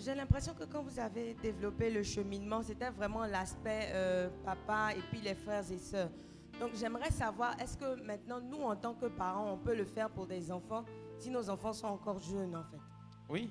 [0.00, 5.00] J'ai l'impression que quand vous avez développé le cheminement, c'était vraiment l'aspect euh, papa et
[5.10, 6.10] puis les frères et sœurs.
[6.58, 10.08] Donc j'aimerais savoir, est-ce que maintenant, nous, en tant que parents, on peut le faire
[10.10, 10.84] pour des enfants
[11.18, 12.80] si nos enfants sont encore jeunes, en fait?
[13.28, 13.50] Oui.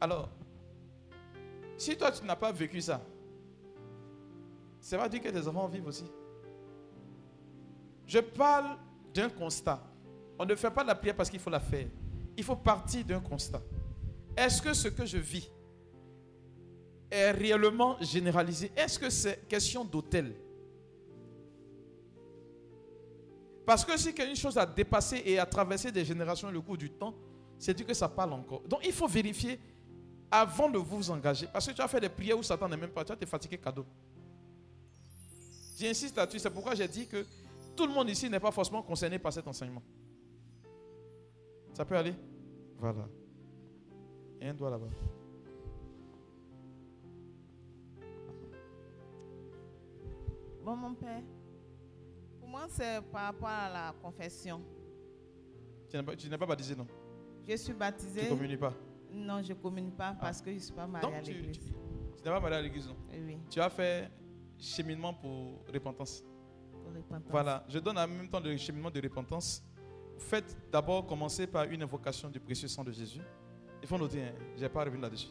[0.00, 0.28] Alors,
[1.76, 3.00] si toi tu n'as pas vécu ça,
[4.80, 6.06] ça va dire que tes enfants vivent aussi.
[8.06, 8.76] Je parle
[9.12, 9.82] d'un constat.
[10.38, 11.86] On ne fait pas la prière parce qu'il faut la faire.
[12.36, 13.62] Il faut partir d'un constat.
[14.36, 15.50] Est-ce que ce que je vis
[17.10, 18.72] est réellement généralisé?
[18.76, 20.34] Est-ce que c'est question d'hôtel?
[23.64, 26.90] Parce que si quelque chose a dépassé et a traversé des générations le cours du
[26.90, 27.14] temps,
[27.58, 28.60] c'est dit que ça parle encore.
[28.62, 29.58] Donc il faut vérifier
[30.30, 31.46] avant de vous engager.
[31.52, 33.24] Parce que tu as fait des prières où Satan n'est même pas, tu vas te
[33.24, 33.86] fatiguer cadeau.
[35.78, 37.24] J'insiste là-dessus, c'est pourquoi j'ai dit que
[37.74, 39.82] tout le monde ici n'est pas forcément concerné par cet enseignement.
[41.72, 42.14] Ça peut aller?
[42.78, 43.08] Voilà.
[44.44, 44.90] Un doigt là-bas.
[50.64, 51.22] Bon, mon père,
[52.40, 54.62] pour moi, c'est par rapport à la confession.
[55.90, 56.86] Tu n'es pas, tu n'es pas baptisé, non?
[57.46, 58.24] Je suis Tu baptisée.
[58.24, 58.72] ne communies pas?
[59.12, 61.32] Non, je ne communique pas parce que je ne suis pas mariée Donc, à tu-
[61.32, 61.58] l'église.
[61.58, 61.72] tu-
[62.16, 62.96] Tu n'es pas marié à l'église, non?
[63.12, 64.10] Oui, Tu as fait
[64.58, 66.24] cheminement pour repentance.
[66.72, 67.30] pour repentance.
[67.30, 69.62] Voilà, je donne en même temps le cheminement de repentance.
[70.18, 73.20] Faites d'abord commencer par une invocation du précieux sang de Jésus.
[73.84, 75.28] Il faut noter, hein, je n'ai pas revenu là-dessus.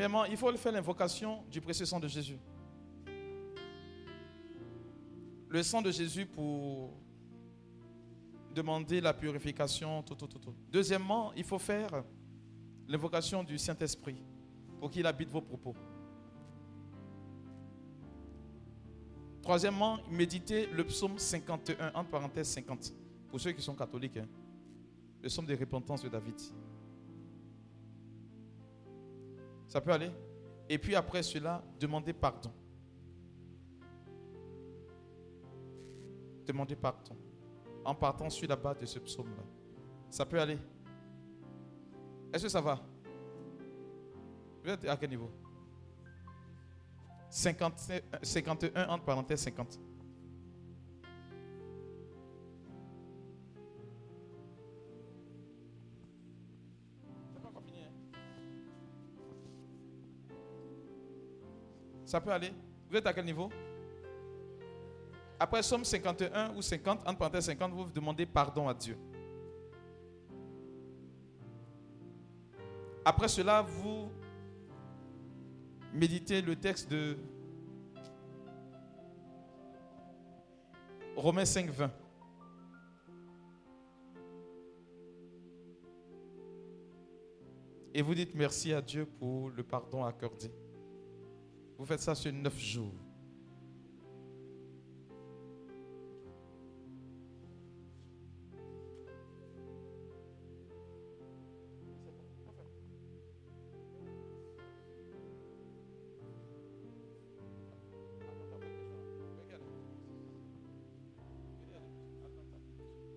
[0.00, 2.38] Premièrement, il faut faire l'invocation du précieux sang de Jésus.
[5.50, 6.94] Le sang de Jésus pour
[8.54, 10.54] demander la purification, tout, tout, tout.
[10.72, 12.02] Deuxièmement, il faut faire
[12.88, 14.16] l'invocation du Saint-Esprit
[14.78, 15.76] pour qu'il habite vos propos.
[19.42, 22.94] Troisièmement, méditez le psaume 51, entre parenthèses 50,
[23.28, 24.16] pour ceux qui sont catholiques.
[24.16, 24.28] hein.
[25.22, 26.40] Le psaume de repentance de David.
[29.70, 30.10] Ça peut aller
[30.68, 32.50] Et puis après cela, demandez pardon.
[36.44, 37.16] Demandez pardon.
[37.84, 39.44] En partant sur la base de ce psaume-là.
[40.10, 40.58] Ça peut aller
[42.32, 42.80] Est-ce que ça va?
[44.64, 45.30] Vous êtes à quel niveau?
[47.28, 47.92] 50,
[48.22, 49.78] 51 entre parenthèses 50.
[62.10, 62.52] Ça peut aller
[62.90, 63.48] Vous êtes à quel niveau?
[65.38, 68.98] Après Somme 51 ou 50, entre parenthèses 50, vous demandez pardon à Dieu.
[73.04, 74.10] Après cela, vous
[75.94, 77.16] méditez le texte de
[81.14, 81.92] Romains 5, 20.
[87.94, 90.50] Et vous dites merci à Dieu pour le pardon accordé.
[91.80, 92.92] Vous faites ça sur neuf jours.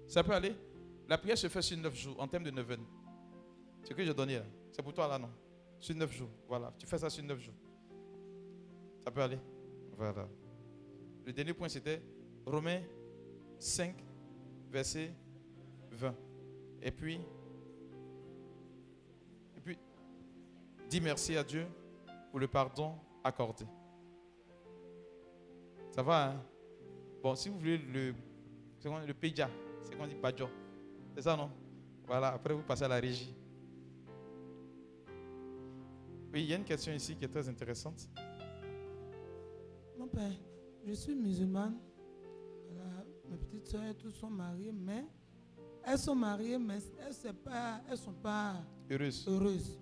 [0.08, 0.56] Ça peut aller?
[1.10, 2.86] La prière se fait sur neuf jours, en termes de neuvaine.
[3.84, 5.32] Ce que j'ai donné là, c'est pour toi là, non?
[5.82, 6.74] Sur neuf jours, voilà.
[6.80, 7.56] Tu fais ça sur neuf jours.
[9.04, 9.40] Ça peut aller?
[9.98, 10.28] Voilà.
[11.26, 12.02] Le dernier point, c'était
[12.46, 12.82] Romains
[13.58, 13.96] 5,
[14.72, 15.12] verset
[15.92, 16.16] 20.
[16.82, 17.20] Et puis,
[19.56, 19.78] et puis,
[20.90, 21.66] dis merci à Dieu
[22.32, 23.66] pour le pardon accordé.
[25.92, 26.44] Ça va, hein?
[27.22, 28.14] Bon, si vous voulez le,
[29.06, 29.50] le pédia,
[29.82, 30.50] c'est qu'on dit badjo.
[31.16, 31.50] C'est ça, non?
[32.06, 33.34] Voilà, après vous passez à la régie.
[36.34, 38.10] Oui, il y a une question ici qui est très intéressante.
[40.14, 40.32] Père,
[40.86, 41.78] je suis musulmane.
[42.70, 45.06] Voilà, mes petites soeurs et tous sont mariées, mais
[45.84, 48.56] elles sont mariées, mais elles ne pas, elles sont pas
[48.90, 49.26] Heureuse.
[49.28, 49.80] heureuses.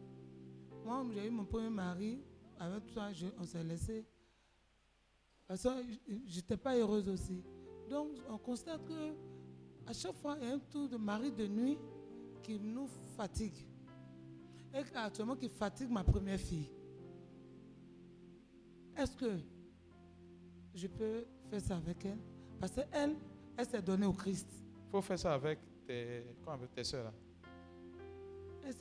[0.85, 2.19] Moi, j'ai eu mon premier mari,
[2.59, 4.05] avec tout ça, je- on s'est laissé.
[5.47, 5.69] Parce que
[6.27, 7.43] je n'étais pas heureuse aussi.
[7.89, 9.13] Donc, on constate que
[9.85, 11.77] à chaque fois, il y a un tour de mari de nuit
[12.41, 12.87] qui nous
[13.17, 13.67] fatigue.
[14.73, 16.69] Et actuellement, qui fatigue ma première fille.
[18.95, 19.37] Est-ce que
[20.73, 22.17] je peux faire ça avec elle
[22.59, 23.15] Parce qu'elle,
[23.57, 24.47] elle s'est donnée au Christ.
[24.87, 27.13] Il faut faire ça avec tes, appelle tes soeurs.
[28.63, 28.75] Elles,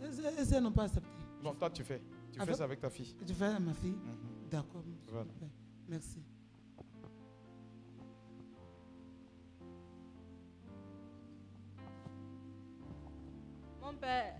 [0.00, 1.08] elles- elles n'ont pas accepté.
[1.42, 2.00] Bon, toi, tu fais.
[2.32, 3.14] Tu Avec- fais ça avec ta fille.
[3.26, 3.92] Je fais à ma fille.
[3.92, 4.48] Mhm.
[4.50, 4.82] D'accord.
[5.08, 5.26] Voilà.
[5.88, 6.20] Merci.
[13.80, 14.34] Mon père,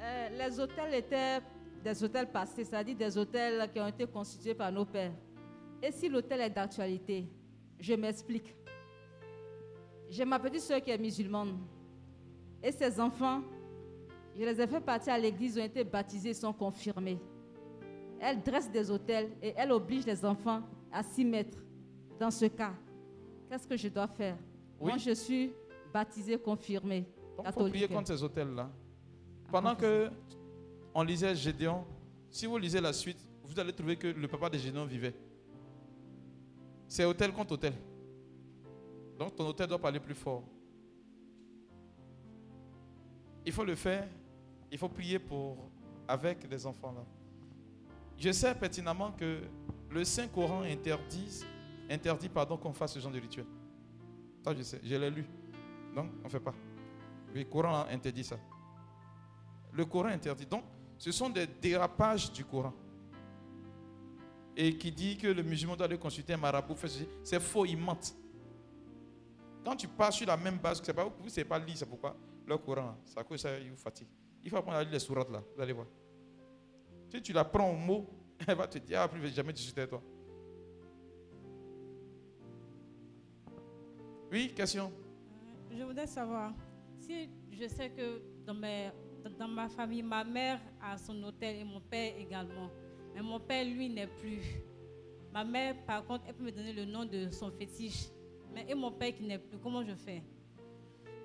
[0.00, 1.40] euh, les hôtels étaient
[1.84, 5.12] des hôtels passés, c'est-à-dire des hôtels qui ont été constitués par nos pères.
[5.82, 7.26] Et si l'hôtel est d'actualité,
[7.78, 8.54] je m'explique.
[10.10, 11.58] J'ai ma petite soeur qui est musulmane.
[12.62, 13.42] Et ses enfants,
[14.34, 17.18] je les ai fait partir à l'église, ont été baptisés, sont confirmés.
[18.20, 21.58] Elle dresse des hôtels et elle oblige les enfants à s'y mettre.
[22.18, 22.74] Dans ce cas,
[23.48, 24.36] qu'est-ce que je dois faire?
[24.80, 24.88] Oui.
[24.88, 25.52] Moi, je suis
[25.92, 27.04] baptisée, confirmée.
[27.36, 28.70] Donc, il faut prier contre ces hôtels-là.
[29.52, 30.10] Pendant que
[30.92, 31.84] on lisait Gédéon,
[32.28, 35.14] si vous lisez la suite, vous allez trouver que le papa de Gédéon vivait.
[36.88, 37.74] C'est hôtel contre hôtel.
[39.18, 40.42] Donc ton hôtel doit parler plus fort.
[43.44, 44.08] Il faut le faire.
[44.70, 45.70] Il faut prier pour
[46.06, 47.04] avec les enfants là.
[48.16, 49.42] Je sais pertinemment que
[49.90, 51.44] le Saint-Coran interdit,
[51.88, 53.46] interdit pardon, qu'on fasse ce genre de rituel.
[54.44, 55.24] Ça, je sais, je l'ai lu.
[55.94, 56.54] Donc, on ne fait pas.
[57.32, 58.38] Le Coran interdit ça.
[59.72, 60.46] Le Coran interdit.
[60.46, 60.64] Donc,
[60.98, 62.72] ce sont des dérapages du Coran.
[64.60, 66.74] Et qui dit que le musulman doit aller consulter un marabout,
[67.22, 67.96] c'est faux, il ment.
[69.64, 71.86] Quand tu pars sur la même base, c'est pas, vous ne savez pas lire, c'est
[71.86, 72.16] pourquoi?
[72.44, 74.08] Le Coran, ça cause ça, il vous fatigue.
[74.42, 75.86] Il faut apprendre à lire les sourates là, vous allez voir.
[77.08, 78.10] Si tu la prends au mot,
[78.48, 80.02] elle va te dire, ah, plus jamais discuter avec toi.
[84.32, 84.92] Oui, question?
[85.70, 86.52] Je voudrais savoir,
[86.98, 92.16] si je sais que dans ma famille, ma mère a son hôtel et mon père
[92.18, 92.68] également.
[93.18, 94.62] Mais mon père, lui, n'est plus.
[95.32, 98.04] Ma mère, par contre, elle peut me donner le nom de son fétiche.
[98.54, 100.22] Mais et mon père qui n'est plus, comment je fais?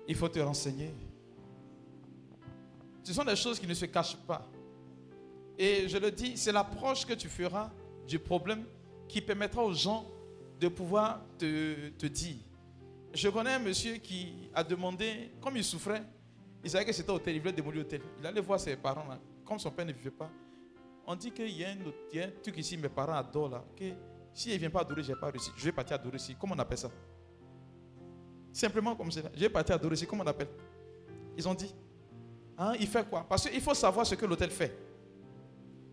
[0.08, 0.90] Il faut te renseigner.
[3.04, 4.44] Ce sont des choses qui ne se cachent pas.
[5.56, 7.70] Et je le dis, c'est l'approche que tu feras
[8.08, 8.64] du problème
[9.06, 10.04] qui permettra aux gens
[10.58, 12.38] de pouvoir te, te dire.
[13.12, 16.02] Je connais un monsieur qui a demandé, comme il souffrait,
[16.64, 18.00] il savait que c'était hôtel, il voulait démolir l'hôtel.
[18.18, 19.20] Il allait voir ses parents, là.
[19.44, 20.28] comme son père ne vivait pas.
[21.06, 23.84] On dit qu'il y, a un truc ici, mes parents adorent là, que
[24.32, 25.50] s'il ne vient pas adorer, je n'ai pas réussi.
[25.56, 26.34] Je vais partir adorer ici.
[26.40, 26.90] Comment on appelle ça?
[28.52, 29.20] Simplement comme ça.
[29.34, 30.06] Je vais partir adorer ici.
[30.06, 30.48] Comment on appelle?
[31.36, 31.74] Ils ont dit.
[32.56, 33.26] Hein, il fait quoi?
[33.28, 34.76] Parce qu'il faut savoir ce que l'hôtel fait.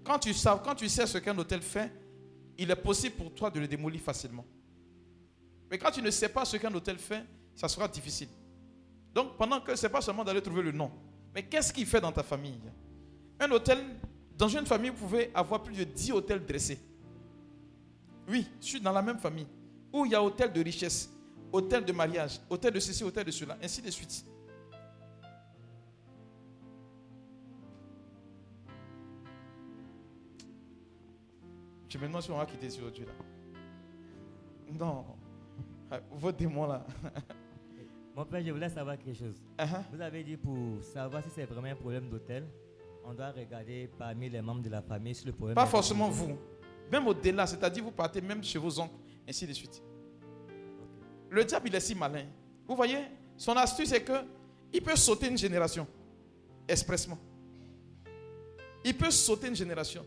[0.04, 1.92] Quand tu, sais, quand tu sais ce qu'un hôtel fait,
[2.58, 4.46] il est possible pour toi de le démolir facilement.
[5.70, 7.24] Mais quand tu ne sais pas ce qu'un hôtel fait,
[7.56, 8.30] ça sera difficile.
[9.14, 10.92] Donc, pendant que ce n'est pas seulement d'aller trouver le nom,
[11.34, 12.60] mais qu'est-ce qu'il fait dans ta famille?
[13.40, 13.80] Un hôtel,
[14.41, 16.80] dans une famille, vous pouvez avoir plus de 10 hôtels dressés.
[18.27, 19.45] Oui, je suis dans la même famille,
[19.93, 21.11] où il y a hôtel de richesse,
[21.51, 24.26] hôtel de mariage, hôtel de ceci, hôtel de cela, ainsi de suite.
[31.88, 33.13] Je me demande si on va quitter ce aujourd'hui là.
[34.73, 35.05] Non.
[36.13, 36.84] Vos démons là.
[38.15, 39.35] Mon père, je voulais savoir quelque chose.
[39.59, 39.84] Uh-huh.
[39.93, 42.47] Vous avez dit pour savoir si c'est vraiment un problème d'hôtel,
[43.06, 45.56] on doit regarder parmi les membres de la famille si le problème.
[45.56, 46.38] Pas est- forcément vous.
[46.91, 48.95] Même au-delà, c'est-à-dire vous partez même chez vos oncles,
[49.28, 49.82] ainsi de suite.
[51.30, 52.26] Le diable, il est si malin.
[52.68, 52.99] Vous voyez,
[53.38, 54.23] son astuce, c'est que
[54.73, 55.88] il peut sauter une génération,
[56.68, 57.18] expressement.
[58.84, 60.06] Il peut sauter une génération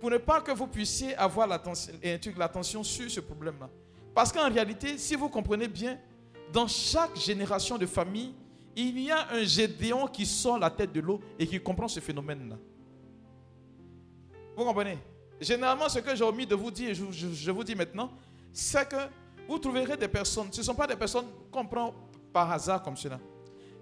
[0.00, 3.68] pour ne pas que vous puissiez avoir truc, l'attention sur ce problème-là.
[4.14, 5.98] Parce qu'en réalité, si vous comprenez bien,
[6.52, 8.34] dans chaque génération de famille,
[8.76, 12.00] il y a un Gédéon qui sort la tête de l'eau et qui comprend ce
[12.00, 12.56] phénomène-là.
[14.56, 14.98] Vous comprenez?
[15.40, 18.10] Généralement, ce que j'ai omis de vous dire, je, je- je vous dis maintenant,
[18.52, 18.96] c'est que
[19.48, 21.94] vous trouverez des personnes, ce ne sont pas des personnes qu'on prend
[22.32, 23.18] par hasard comme cela.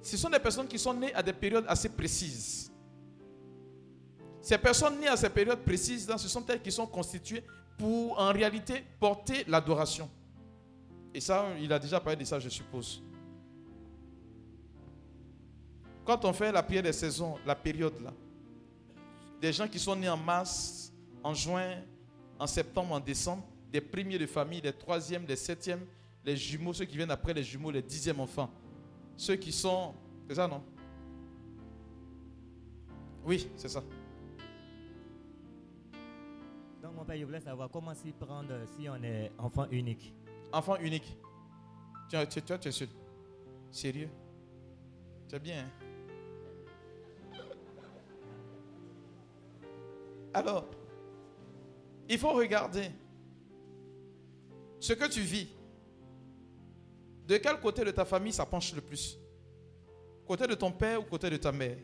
[0.02, 2.72] Ce sont des personnes qui sont nées à des périodes assez précises.
[4.40, 7.44] Ces personnes nées à ces périodes précises, ce sont elles qui sont constituées
[7.78, 10.10] pour, en réalité, porter l'adoration.
[11.14, 13.02] Et ça, il a déjà parlé de ça, je suppose.
[16.04, 18.12] Quand on fait la prière des saisons, la période là,
[19.40, 20.92] des gens qui sont nés en mars,
[21.22, 21.80] en juin,
[22.38, 25.84] en septembre, en décembre, des premiers de famille, des troisièmes, des septièmes,
[26.24, 28.50] les jumeaux, ceux qui viennent après les jumeaux, les dixièmes enfants.
[29.16, 29.94] Ceux qui sont...
[30.28, 30.62] C'est ça, non?
[33.24, 33.82] Oui, c'est ça.
[36.82, 40.12] Donc, mon père, je voulais savoir comment s'y prendre si on est enfant unique.
[40.52, 41.16] Enfant unique.
[42.08, 42.88] Tu, tu, toi, tu es seul.
[43.70, 44.10] Sérieux?
[45.28, 45.64] C'est bien.
[45.64, 45.81] hein?
[50.34, 50.66] Alors,
[52.08, 52.90] il faut regarder
[54.80, 55.48] ce que tu vis.
[57.26, 59.18] De quel côté de ta famille ça penche le plus?
[60.26, 61.78] Côté de ton père ou côté de ta mère?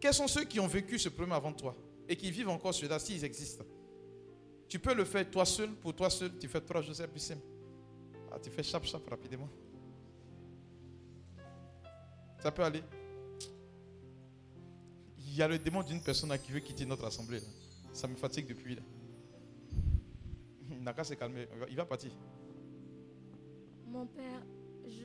[0.00, 1.74] Quels sont ceux qui ont vécu ce problème avant toi
[2.08, 3.64] et qui vivent encore cela s'ils existent?
[4.68, 7.46] Tu peux le faire toi seul, pour toi seul, tu fais trois plus simple.
[8.30, 9.48] Ah, tu fais chap chap rapidement.
[12.38, 12.82] Ça peut aller.
[15.26, 17.40] Il y a le démon d'une personne là qui veut quitter notre assemblée.
[17.40, 17.46] là.
[17.92, 18.82] Ça me fatigue depuis là.
[20.70, 21.48] Il n'a qu'à se calmer.
[21.70, 22.10] Il va- partir.
[23.86, 24.42] Mon père,
[24.86, 25.04] je...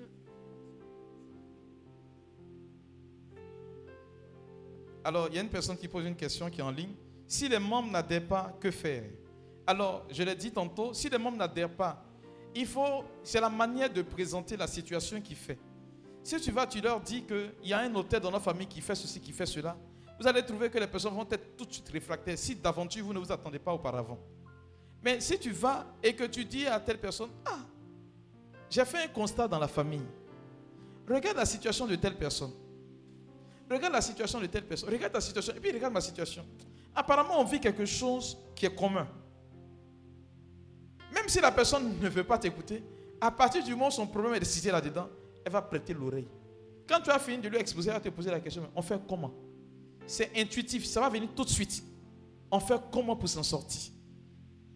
[5.04, 6.94] Alors, il y a une personne qui pose une question qui est en ligne.
[7.28, 9.04] Si les membres n'adhèrent pas, que faire?
[9.66, 12.04] Alors, je l'ai dit tantôt, si les membres n'adhèrent pas,
[12.54, 15.58] il faut, c'est la manière de présenter la situation qui fait.
[16.24, 18.82] Si tu vas, tu leur dis qu'il y a un hôtel dans notre famille qui
[18.82, 19.76] fait ceci, qui fait cela,
[20.22, 23.12] vous allez trouver que les personnes vont être tout de suite réfractaires si d'aventure vous
[23.12, 24.20] ne vous attendez pas auparavant.
[25.04, 27.58] Mais si tu vas et que tu dis à telle personne, ah,
[28.70, 30.06] j'ai fait un constat dans la famille.
[31.10, 32.52] Regarde la situation de telle personne.
[33.68, 34.90] Regarde la situation de telle personne.
[34.92, 35.56] Regarde ta situation.
[35.56, 36.46] Et puis regarde ma situation.
[36.94, 39.08] Apparemment, on vit quelque chose qui est commun.
[41.16, 42.84] Même si la personne ne veut pas t'écouter,
[43.20, 45.10] à partir du moment où son problème est citer là-dedans,
[45.44, 46.28] elle va prêter l'oreille.
[46.88, 49.02] Quand tu as fini de lui exposer, elle va te poser la question, on fait
[49.10, 49.34] comment?
[50.12, 51.82] C'est intuitif, ça va venir tout de suite.
[52.52, 53.94] On fait comment pour s'en sortir?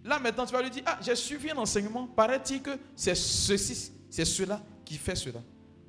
[0.01, 3.91] Là maintenant, tu vas lui dire, ah, j'ai suivi un enseignement, paraît-il que c'est ceci,
[4.09, 5.41] c'est cela qui fait cela.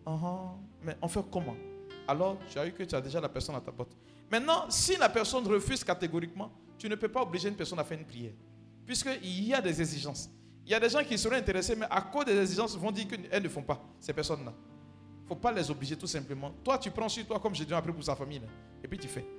[0.04, 0.54] Ah, ah.
[0.82, 1.54] mais on fait comment?
[2.08, 3.96] Alors, tu as eu que tu as déjà la personne à ta porte.
[4.28, 8.00] Maintenant, si la personne refuse catégoriquement, tu ne peux pas obliger une personne à faire
[8.00, 8.32] une prière.
[8.84, 10.28] Puisqu'il y a des exigences.
[10.64, 13.06] Il y a des gens qui seraient intéressés, mais à cause des exigences, vont dire
[13.06, 14.52] qu'elles ne font pas, ces personnes-là.
[15.20, 16.50] Il ne faut pas les obliger tout simplement.
[16.64, 18.42] Toi, tu prends sur toi, comme j'ai dit après pour sa famille,
[18.82, 19.35] et puis tu fais.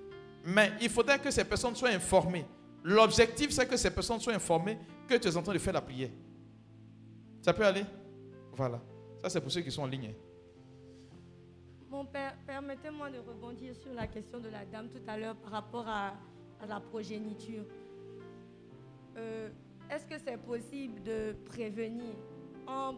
[0.50, 2.46] Mais il faudrait que ces personnes soient informées.
[2.82, 5.82] L'objectif, c'est que ces personnes soient informées que tu es en train de faire la
[5.82, 6.10] prière.
[7.42, 7.84] Ça peut aller?
[8.54, 8.82] Voilà.
[9.22, 10.14] Ça, c'est pour ceux qui sont en ligne.
[11.90, 15.52] Mon père, permettez-moi de rebondir sur la question de la dame tout à l'heure par
[15.52, 16.14] rapport à,
[16.62, 17.66] à la progéniture.
[19.18, 19.50] Euh,
[19.90, 22.14] Est-ce que c'est possible de prévenir
[22.68, 22.96] en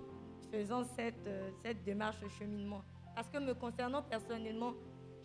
[0.52, 2.84] faisant cette, euh, cette démarche de cheminement?
[3.16, 4.74] Parce que me concernant personnellement,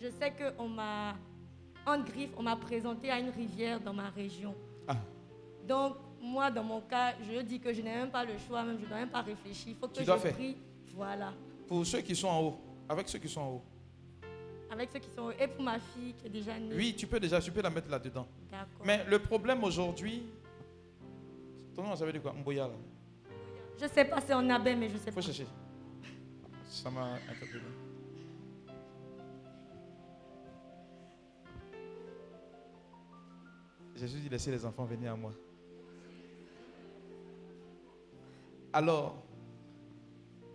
[0.00, 1.16] je sais qu'on m'a,
[1.86, 4.54] en griffe, on m'a présenté à une rivière dans ma région.
[4.88, 4.96] Ah.
[5.66, 8.76] Donc, moi, dans mon cas, je dis que je n'ai même pas le choix, même
[8.78, 9.68] je ne dois même pas réfléchir.
[9.68, 10.32] Il faut que Tu dois je faire.
[10.34, 10.56] prie.
[10.94, 11.32] Voilà.
[11.66, 12.58] Pour ceux qui sont en haut,
[12.88, 13.62] avec ceux qui sont en haut.
[14.70, 15.30] Avec ceux qui sont.
[15.38, 16.74] Et pour ma fille qui est déjà née.
[16.74, 18.26] Oui, tu peux déjà, tu peux la mettre là-dedans.
[18.84, 20.22] Mais le problème aujourd'hui,
[21.74, 22.32] ton nom, ça veut dire quoi?
[22.32, 22.74] Mboya, là.
[23.80, 25.20] Je sais pas, c'est en abbé, mais je sais Faut pas.
[25.22, 25.46] chercher.
[26.66, 27.60] Ça m'a interpellé.
[33.94, 35.32] Jésus dit laissez les enfants venir à moi.
[38.72, 39.22] Alors,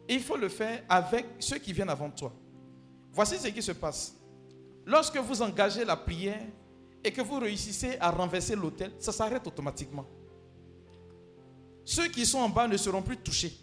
[0.10, 2.34] il faut le faire avec ceux qui viennent avant toi.
[3.14, 4.16] Voici ce qui se passe.
[4.86, 6.41] Lorsque vous engagez la prière
[7.03, 10.06] et que vous réussissez à renverser l'autel, ça s'arrête automatiquement.
[11.86, 13.53] Ceux qui sont en bas ne seront plus touchés.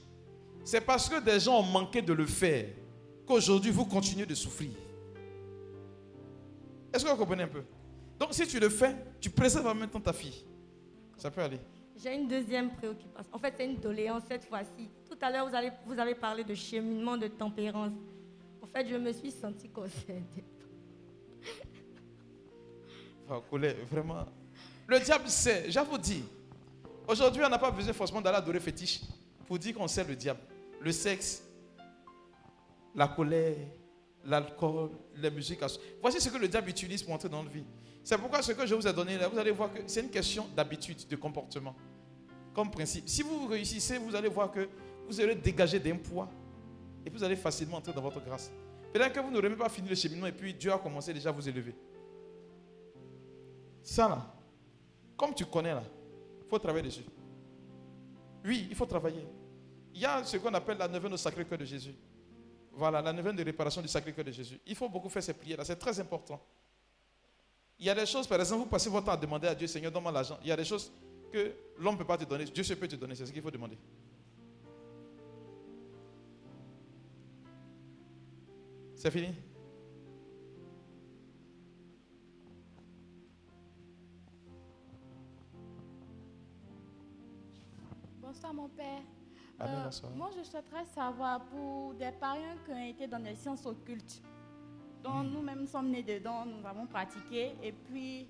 [0.65, 2.67] C'est parce que des gens ont manqué de le faire
[3.27, 4.71] qu'aujourd'hui vous continuez de souffrir.
[6.93, 7.63] Est-ce que vous comprenez un peu?
[8.19, 10.45] Donc si tu le fais, tu préserves en même temps ta fille.
[11.17, 11.59] Ça peut aller.
[11.97, 13.31] J'ai une deuxième préoccupation.
[13.35, 14.89] En fait, c'est une doléance cette fois-ci.
[15.09, 17.93] Tout à l'heure, vous, allez- vous avez parlé de cheminement de tempérance.
[18.63, 20.45] En fait, je me suis sentie concernée.
[23.29, 24.27] Enfin, Colette, vraiment.
[24.87, 26.23] Le diable sait, je vous dis.
[27.09, 29.01] Aujourd'hui, on n'a pas besoin forcément d'aller adorer fétiche
[29.47, 30.41] pour dire qu'on sert le diable.
[30.81, 31.43] Le sexe,
[32.95, 33.57] la colère,
[34.25, 35.61] l'alcool, les musiques.
[36.01, 37.65] Voici ce que le diable utilise pour entrer dans notre vie.
[38.07, 40.11] C'est pourquoi ce que je vous ai donné là, vous allez voir que c'est une
[40.11, 41.75] question d'habitude, de comportement.
[42.55, 43.09] Comme principe.
[43.09, 44.69] Si vous réussissez, vous allez voir que
[45.09, 46.31] vous allez dégager d'un poids
[47.05, 48.53] et vous allez facilement entrer dans votre grâce.
[48.93, 51.31] Peut-être que vous n'aurez même pas fini le cheminement et puis Dieu a commencé déjà
[51.31, 51.75] à vous élever.
[53.83, 54.25] Ça là,
[55.17, 55.83] comme tu connais là,
[56.45, 57.05] il faut travailler dessus.
[58.45, 59.27] Oui, il faut travailler.
[59.93, 61.97] Il y a ce qu'on appelle la neuvaine au Sacré-Cœur de Jésus.
[62.71, 64.61] Voilà, la neuvaine de réparation du Sacré-Cœur de Jésus.
[64.65, 66.41] Il faut beaucoup faire ces prières-là, c'est très important.
[67.79, 69.67] Il y a des choses, par exemple, vous passez votre temps à demander à Dieu,
[69.67, 70.39] Seigneur, donne-moi l'argent.
[70.43, 70.91] Il y a des choses
[71.33, 73.43] que l'homme ne peut pas te donner, Dieu seul peut te donner, c'est ce qu'il
[73.43, 73.77] faut demander.
[78.95, 79.35] C'est fini?
[88.21, 89.03] Bonsoir mon père.
[89.59, 90.13] Amen, Euh, bonsoir.
[90.15, 94.21] moi je souhaiterais savoir pour des parents qui ont été dans les sciences occultes,
[95.03, 98.29] dont nous-mêmes sommes nés dedans, nous avons pratiqué et puis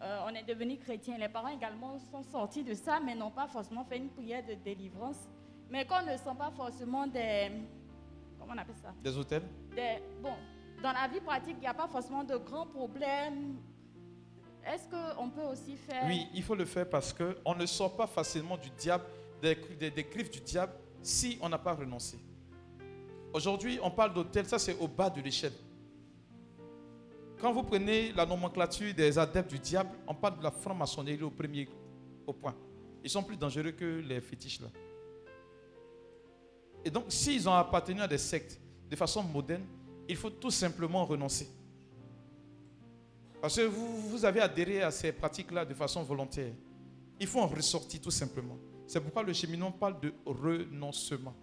[0.00, 1.16] euh, on est devenus chrétiens.
[1.18, 4.54] Les parents également sont sortis de ça mais n'ont pas forcément fait une prière de
[4.54, 5.28] délivrance.
[5.70, 7.50] Mais qu'on ne sont pas forcément des...
[8.38, 8.92] Comment on appelle ça?
[9.02, 9.44] Des hôtels?
[9.74, 10.34] Des, bon,
[10.82, 13.56] dans la vie pratique, il n'y a pas forcément de grands problèmes.
[14.66, 16.04] Est-ce qu'on peut aussi faire...
[16.06, 19.04] Oui, il faut le faire parce qu'on ne sort pas facilement du diable,
[19.40, 22.18] des, des- des griffes du diable, si on n'a pas renoncé.
[23.32, 25.54] Aujourd'hui, on parle d'hôtel, ça c'est au bas de l'échelle.
[27.42, 31.30] Quand vous prenez la nomenclature des adeptes du diable, on parle de la franc-maçonnerie au
[31.30, 31.68] premier
[32.40, 32.54] point.
[33.02, 34.68] Ils sont plus dangereux que les fétiches là.
[36.84, 39.64] Et donc, s'ils ont appartenu à des sectes de façon moderne,
[40.08, 41.48] il faut tout simplement renoncer.
[43.40, 46.52] Parce que vous, vous avez adhéré à ces pratiques-là de façon volontaire.
[47.18, 48.56] Il faut en ressortir tout simplement.
[48.86, 51.34] C'est pourquoi le cheminement parle de renoncement.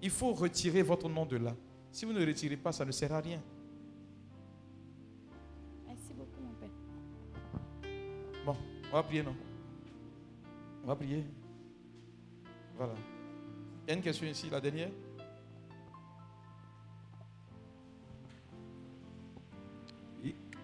[0.00, 1.54] Il faut retirer votre nom de là.
[1.92, 3.42] Si vous ne retirez pas, ça ne sert à rien.
[8.90, 9.36] On va prier, non?
[10.84, 11.24] On va prier.
[12.76, 12.94] Voilà.
[13.86, 14.90] Il y a une question ici, la dernière.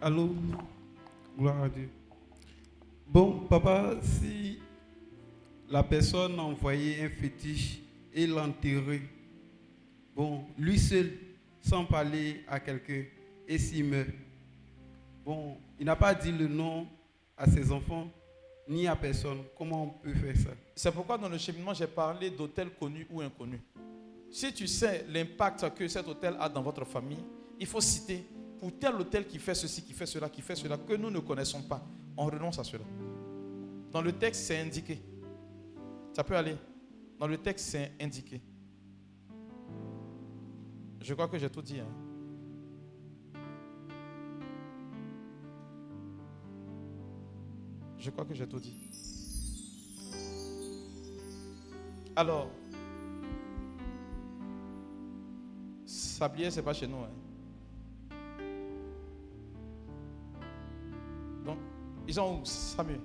[0.01, 0.35] Allô?
[1.39, 1.89] Gloire à Dieu.
[3.07, 4.59] Bon, papa, si
[5.71, 7.81] la personne a envoyé un fétiche
[8.13, 9.03] et l'enterré,
[10.15, 11.11] bon, lui seul,
[11.61, 13.05] sans parler à quelqu'un,
[13.49, 14.11] et s'il meurt,
[15.25, 16.87] bon, il n'a pas dit le nom
[17.37, 18.09] à ses enfants,
[18.69, 19.39] ni à personne.
[19.57, 20.51] Comment on peut faire ça?
[20.75, 23.61] C'est pourquoi dans le cheminement, j'ai parlé d'hôtels connus ou inconnus.
[24.31, 27.23] Si tu sais l'impact que cet hôtel a dans votre famille,
[27.59, 28.25] il faut citer
[28.59, 31.21] pour tel hôtel qui fait ceci, qui fait cela, qui fait cela, que nous ne
[31.21, 31.85] connaissons pas.
[32.17, 32.85] On renonce à cela.
[33.93, 34.99] Dans le texte, c'est indiqué.
[36.13, 36.57] Ça peut aller.
[37.19, 38.41] Dans le texte, c'est indiqué.
[41.01, 41.79] Je crois que j'ai tout dit.
[41.79, 42.04] hein.
[48.05, 48.77] Je crois que j'ai tout dit.
[52.15, 52.51] Alors,
[55.87, 56.99] Sablier, c'est pas chez nous.
[56.99, 58.15] hein.
[61.47, 61.57] Donc,
[62.07, 62.45] ils sont où?
[62.45, 63.01] Samuel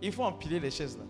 [0.00, 1.04] Il faut empiler les chaises là.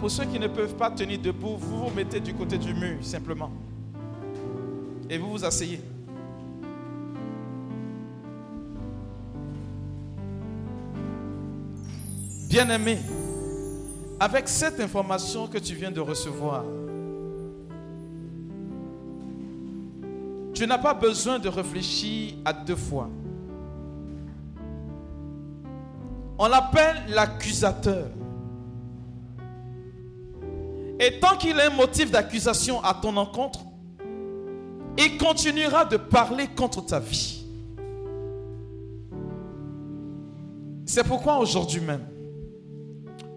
[0.00, 2.98] Pour ceux qui ne peuvent pas tenir debout, vous vous mettez du côté du mur
[3.02, 3.50] simplement.
[5.08, 5.80] Et vous vous asseyez.
[12.48, 12.98] Bien-aimé,
[14.20, 16.64] avec cette information que tu viens de recevoir,
[20.54, 23.10] tu n'as pas besoin de réfléchir à deux fois.
[26.38, 28.06] On l'appelle l'accusateur.
[30.98, 33.60] Et tant qu'il a un motif d'accusation à ton encontre,
[34.98, 37.44] il continuera de parler contre ta vie.
[40.86, 42.06] C'est pourquoi aujourd'hui même,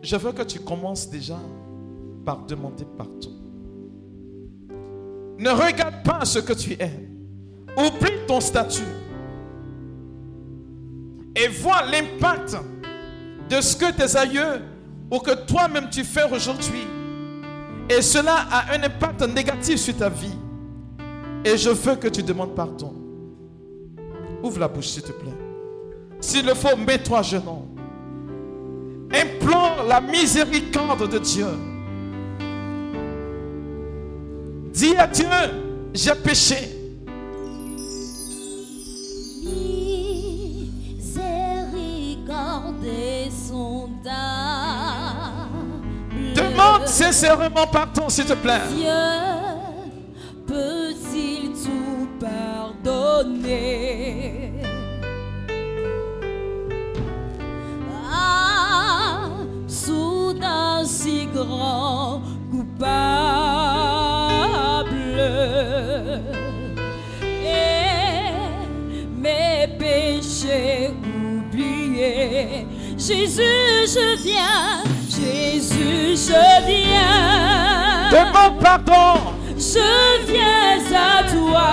[0.02, 1.38] je veux que tu commences déjà
[2.24, 3.32] par demander pardon.
[5.38, 6.92] Ne regarde pas ce que tu es.
[7.78, 8.84] Oublie ton statut.
[11.36, 12.58] Et vois l'impact
[13.50, 14.62] de ce que tes aïeux
[15.12, 16.86] ou que toi-même tu fais aujourd'hui.
[17.90, 20.38] Et cela a un impact négatif sur ta vie.
[21.44, 22.94] Et je veux que tu demandes pardon.
[24.44, 25.34] Ouvre la bouche, s'il te plaît.
[26.22, 27.66] S'il le faut, mets-toi genoux.
[29.12, 31.48] Implore la miséricorde de Dieu.
[34.72, 35.26] Dis à Dieu,
[35.94, 36.79] j'ai péché.
[46.90, 48.60] Sincèrement pardon, s'il te plaît.
[48.76, 48.90] Dieu
[50.48, 53.74] peut-il tout pardonner?
[58.12, 59.30] Ah,
[59.68, 62.22] soudain si grand
[62.52, 62.90] coupable
[67.22, 68.34] et
[69.16, 72.66] mes péchés oubliés.
[72.98, 74.84] Jésus, je viens,
[75.20, 78.10] Jésus, je viens.
[78.12, 79.20] Demande pardon.
[79.58, 79.90] Je
[80.32, 81.72] viens à toi,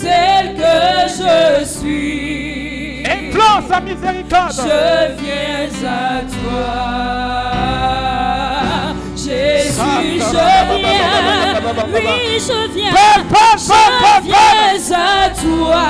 [0.00, 0.76] tel que
[1.08, 3.02] je suis.
[3.04, 4.52] Implore sa miséricorde.
[4.56, 4.78] Je
[5.20, 6.70] viens à toi.
[9.14, 10.46] Jésus, je
[10.76, 10.96] viens.
[11.92, 12.94] Oui, je viens.
[13.58, 13.70] Je
[14.24, 15.86] viens à toi.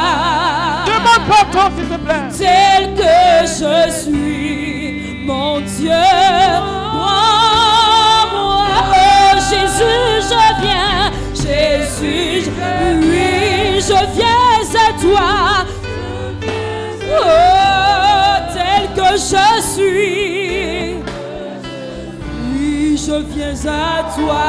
[0.86, 2.26] Demande pardon, s'il te plaît.
[2.36, 3.16] Tel que
[3.46, 4.75] je suis,
[5.26, 5.90] mon Dieu,
[6.92, 7.16] prends-moi.
[8.90, 11.10] Oh Jésus, je viens.
[11.34, 12.50] Jésus,
[13.02, 15.32] oui, je viens à toi.
[17.08, 17.24] Oh,
[18.54, 20.94] tel que je suis.
[22.52, 24.46] Oui, je viens à toi.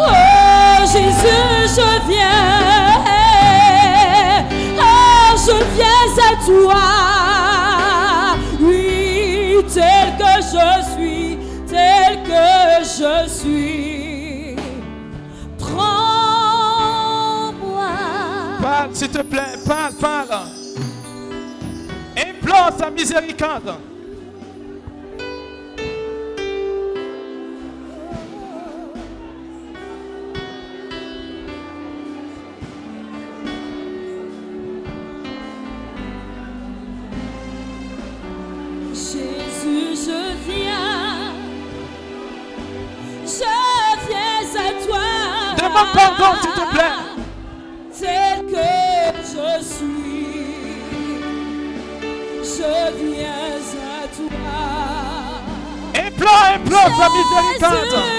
[0.00, 2.96] Oh Jésus, je viens.
[4.78, 7.07] Oh, je viens à toi.
[18.98, 19.56] S'il te plaît.
[19.64, 20.48] Parle, parle.
[22.16, 23.74] Implore sa miséricorde.
[57.58, 58.17] Sa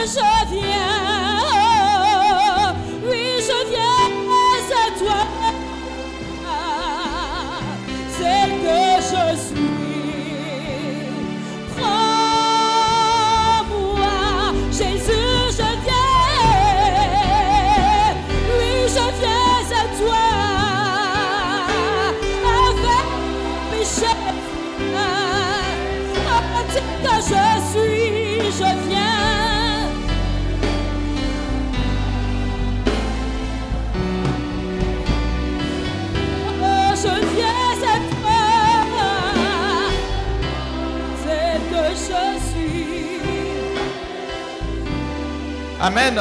[45.89, 46.19] Amen.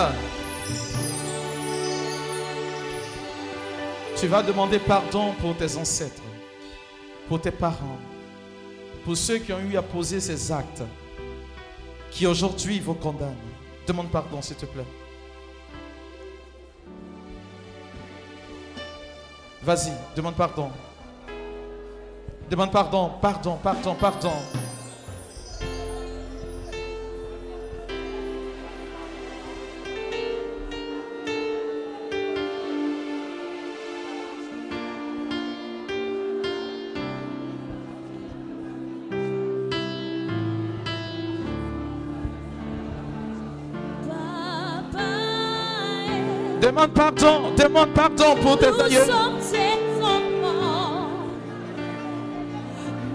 [4.17, 6.23] Tu vas demander pardon pour tes ancêtres,
[7.29, 7.99] pour tes parents,
[9.05, 10.83] pour ceux qui ont eu à poser ces actes,
[12.11, 13.37] qui aujourd'hui vous condamnent.
[13.87, 14.87] Demande pardon, s'il te plaît.
[19.63, 20.71] Vas-y, demande pardon.
[22.49, 24.33] Demande pardon, pardon, pardon, pardon.
[47.19, 49.05] Pardon, demande pardon pour tes aïeux.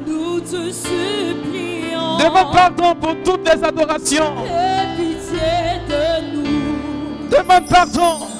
[0.05, 2.17] Nous te supplions.
[2.17, 4.35] Demande pardon pour toutes les adorations.
[7.31, 8.32] Demande pardon.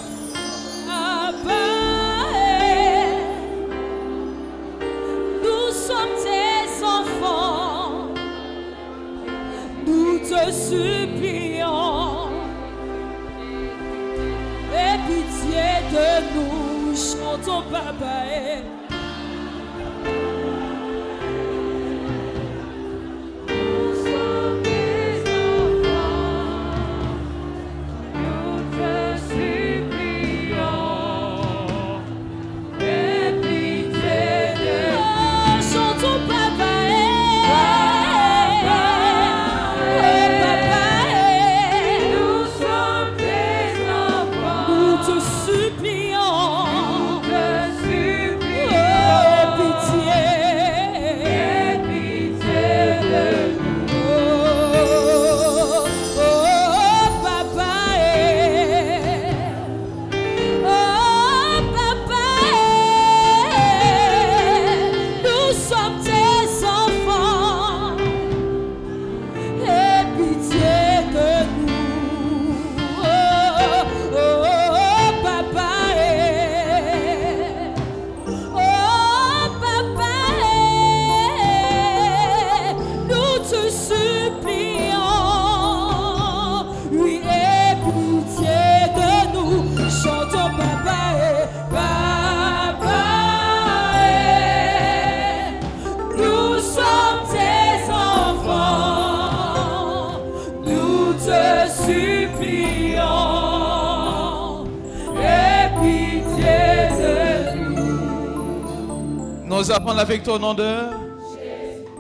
[110.28, 110.64] Au nom de.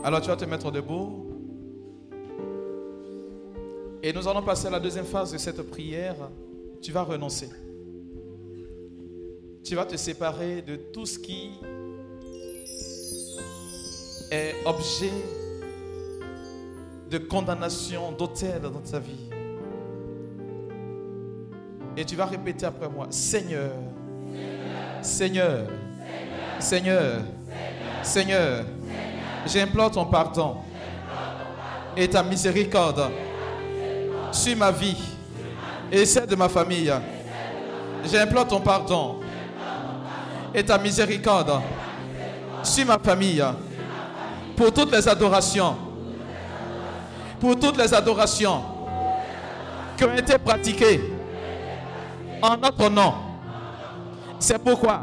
[0.04, 1.26] Alors tu vas te mettre debout.
[4.02, 6.16] Et nous allons passer à la deuxième phase de cette prière.
[6.82, 7.50] Tu vas renoncer.
[9.64, 11.52] Tu vas te séparer de tout ce qui
[14.30, 15.12] est objet
[17.10, 19.30] de condamnation, d'autel dans ta vie.
[21.95, 23.72] Et tu vas répéter après moi, Seigneur,
[25.02, 25.68] Seigneur,
[26.60, 27.22] Seigneur,
[29.46, 30.58] j'implore ton pardon
[31.96, 33.10] et ta miséricorde
[34.32, 34.98] sur ma vie
[35.92, 36.92] et celle de ma famille.
[38.06, 39.20] J'implore ton pardon
[40.54, 41.62] et ta miséricorde
[42.64, 43.44] sur ma famille.
[44.56, 45.76] Pour toutes les adorations.
[47.40, 48.62] Pour toutes les adorations
[49.98, 51.02] qui ont été pratiquées
[52.42, 53.14] en notre nom.
[54.40, 55.02] C'est pourquoi,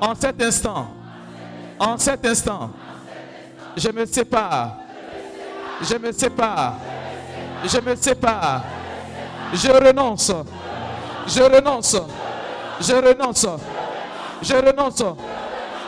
[0.00, 0.88] en cet instant,
[1.80, 2.70] en cet instant,
[3.76, 4.76] je me sépare.
[5.80, 6.74] Je me sépare.
[7.64, 8.62] Je me sépare.
[9.54, 10.32] Je renonce.
[11.26, 11.96] Je renonce.
[12.80, 13.46] Je renonce.
[14.42, 15.02] Je renonce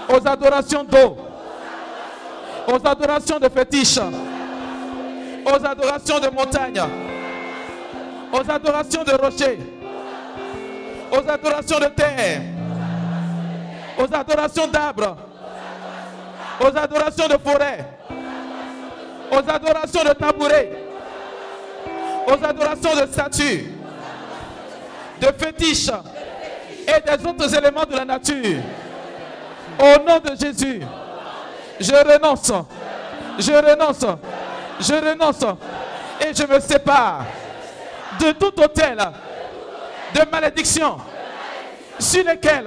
[0.08, 1.16] aux adorations d'eau,
[2.66, 3.98] aux adorations de fétiches,
[5.46, 6.82] aux adorations de montagnes,
[8.32, 9.58] aux adorations de rochers,
[11.12, 12.42] aux adorations de terre,
[13.98, 15.16] aux adorations d'arbres,
[16.62, 17.84] aux adorations de forêt,
[19.30, 20.70] aux adorations de tabourets,
[22.26, 23.72] aux adorations de statues,
[25.20, 25.90] de fétiches.
[26.84, 28.60] Et des autres éléments de la nature.
[29.78, 30.80] Au nom de Jésus,
[31.78, 32.52] je renonce,
[33.38, 34.04] je renonce,
[34.80, 35.44] je renonce.
[36.20, 37.24] Et je me sépare
[38.18, 38.98] de tout hôtel
[40.12, 40.98] de malédiction
[42.00, 42.64] sur lequel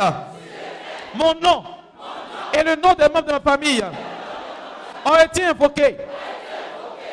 [1.13, 1.63] mon nom
[2.57, 3.83] et le nom des membres de ma famille
[5.05, 5.97] ont été invoqués.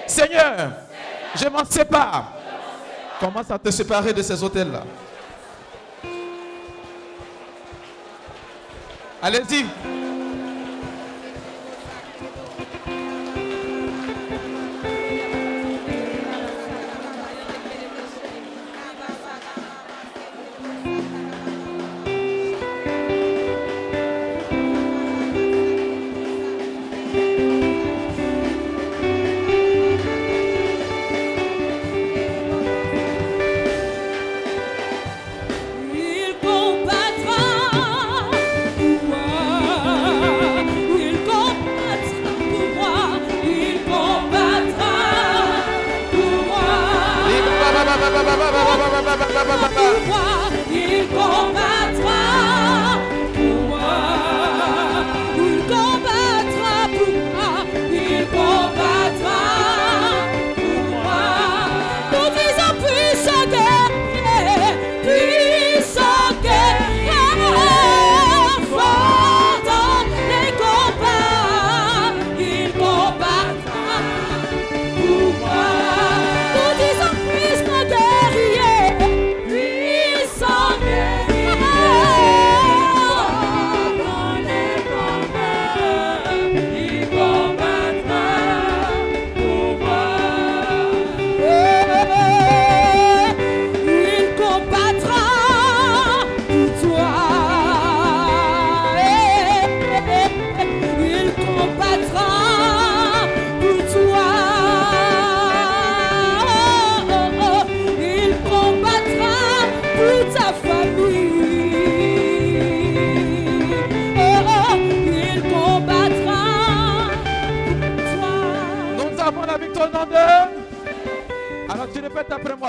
[0.07, 0.71] Seigneur,
[1.35, 2.33] je m'en sépare.
[3.19, 4.83] Commence à te séparer de ces hôtels-là?
[9.23, 9.67] Allez-y.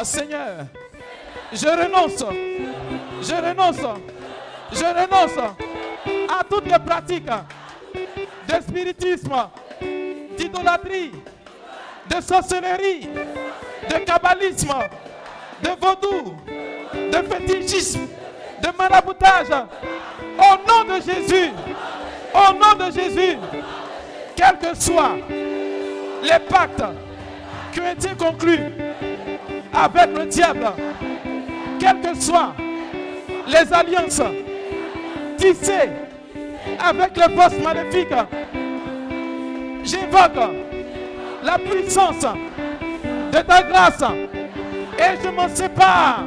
[0.04, 0.66] Seigneur,
[1.54, 2.26] je renonce,
[3.22, 4.00] je renonce,
[4.72, 5.38] je renonce
[6.30, 7.30] à toutes les pratiques
[8.48, 9.34] de spiritisme,
[10.38, 11.12] d'idolâtrie,
[12.10, 13.08] de sorcellerie,
[13.90, 14.74] de kabbalisme,
[15.62, 16.36] de vaudou,
[16.94, 18.02] de fétichisme,
[18.62, 19.48] de maraboutage.
[20.38, 21.52] Au nom de Jésus,
[22.34, 23.38] au nom de Jésus,
[24.36, 25.16] quels que soient
[26.24, 26.84] les pactes
[27.72, 28.60] qui ont été conclus
[29.74, 30.68] avec le diable,
[31.80, 32.54] quelles que soient
[33.48, 34.22] les alliances
[35.38, 35.90] tissées
[36.80, 38.14] avec les forces maléfiques,
[39.84, 40.52] j'évoque
[41.44, 42.26] la puissance
[43.32, 44.04] de ta grâce
[44.98, 46.24] et je m'en sépare.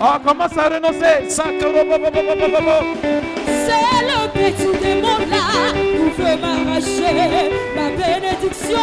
[0.00, 1.28] On commence à renoncer.
[1.28, 1.50] C'est le
[4.32, 8.82] petit démon là qui veut m'arracher ma bénédiction.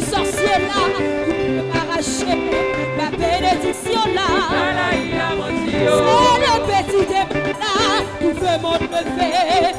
[0.00, 0.80] sorcier là,
[1.72, 2.36] m'arracher
[2.96, 4.28] ma bénédiction là.
[5.70, 5.84] C'est
[6.44, 9.73] le petit débat là, tout le monde.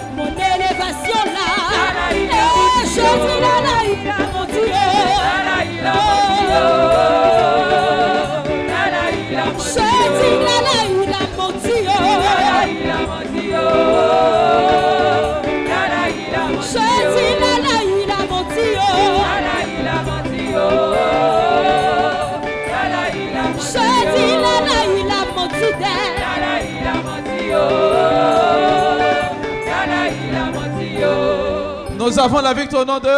[32.15, 33.09] Nous avons la victoire au nom de...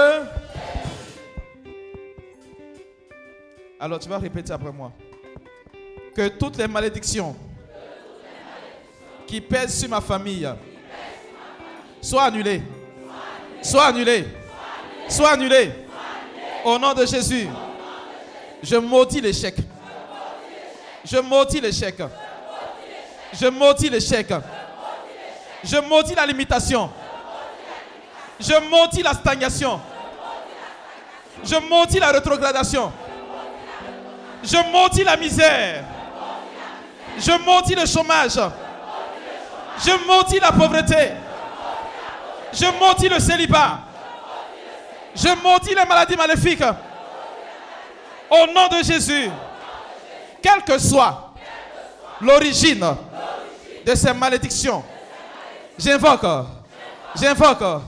[3.80, 4.92] Alors tu vas répéter après moi.
[6.16, 7.36] Que toutes les malédictions
[9.28, 10.50] qui pèsent sur ma famille
[12.02, 12.64] soient annulées.
[13.62, 14.26] Soient annulées.
[15.08, 15.70] Soient annulées.
[16.66, 17.48] Au nom de Jésus.
[18.64, 19.58] Je maudis l'échec.
[21.06, 22.02] Je maudis l'échec.
[23.32, 24.28] Je maudis l'échec.
[25.64, 26.90] Je maudis la limitation.
[28.40, 29.80] Je maudis la stagnation.
[31.44, 32.92] Je maudis la rétrogradation.
[34.44, 35.84] Je maudis la misère.
[37.18, 38.40] Je maudis le chômage.
[39.86, 41.12] Je maudis la pauvreté.
[42.54, 43.80] Je maudis le célibat.
[45.16, 46.64] Je maudis les maladies maléfiques.
[48.30, 49.30] Au nom de Jésus,
[50.42, 51.34] quelle que soit
[52.22, 52.86] l'origine
[53.86, 54.84] de ces malédictions,
[55.78, 56.26] j'invoque,
[57.16, 57.82] j'invoque,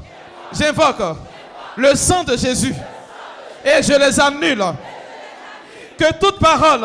[0.54, 1.18] j'invoque
[1.76, 2.74] le sang de Jésus
[3.64, 4.64] et je les annule.
[5.98, 6.82] Que toute parole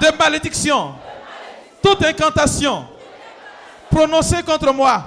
[0.00, 0.94] de malédiction,
[1.82, 2.86] toute incantation
[3.90, 5.02] prononcée contre moi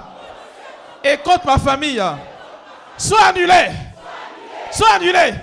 [1.02, 2.02] et contre ma famille
[2.96, 3.70] soit annulée.
[4.70, 5.34] Soit annulée.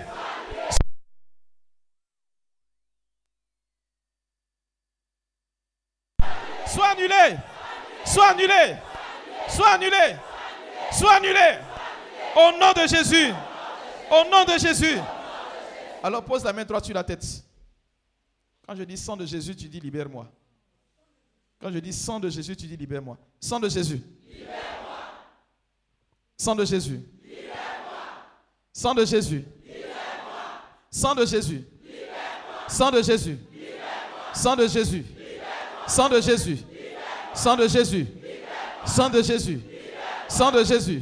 [6.67, 7.37] Soit annulé.
[8.05, 8.75] Soit annulé.
[9.47, 10.15] Soit annulé.
[10.91, 11.70] Soit annulé.
[12.35, 13.31] Au nom de Jésus.
[14.09, 14.97] Au nom de Jésus.
[16.03, 17.25] Alors pose la main droite sur la tête.
[18.65, 20.27] Quand je dis sang de Jésus, tu dis libère-moi.
[21.59, 23.17] Quand je dis sang de Jésus, tu dis libère-moi.
[23.39, 24.01] Sang de Jésus.
[24.27, 24.97] Libère-moi.
[26.37, 27.01] Sang de Jésus.
[27.23, 28.25] Libère-moi.
[28.73, 29.45] Sang de Jésus.
[29.63, 30.63] Libère-moi.
[30.89, 31.65] Sang de Jésus.
[31.83, 32.65] Libère-moi.
[32.67, 33.37] Sang de Jésus.
[33.53, 34.33] Libère-moi.
[34.33, 35.05] Sang de Jésus.
[35.87, 36.57] Sang de Jésus.
[37.35, 38.07] Sang de Jésus.
[38.85, 39.61] Sang de Jésus.
[40.27, 41.01] Sang de Jésus.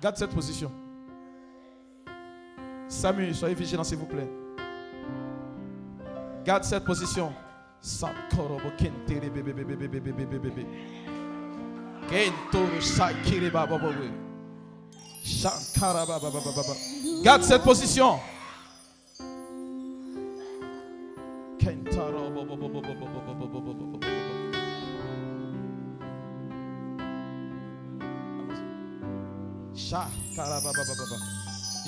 [0.00, 0.70] Garde cette position.
[2.88, 4.28] Samuel, soyez vigilant s'il vous plaît.
[6.44, 7.32] Garde cette position.
[7.80, 9.54] Sankorobo kentere bebe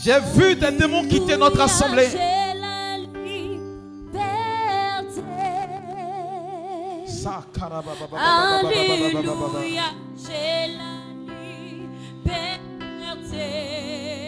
[0.03, 2.09] J'ai vu des démons quitter notre assemblée.
[8.17, 9.83] Alléluia,
[10.17, 10.93] j'ai la
[12.25, 13.47] liberté.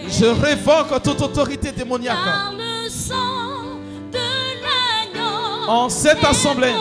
[0.09, 3.79] Je révoque toute autorité démoniaque Par le sang
[4.13, 4.19] de
[4.63, 5.69] l'agneau.
[5.71, 6.75] en cette assemblée.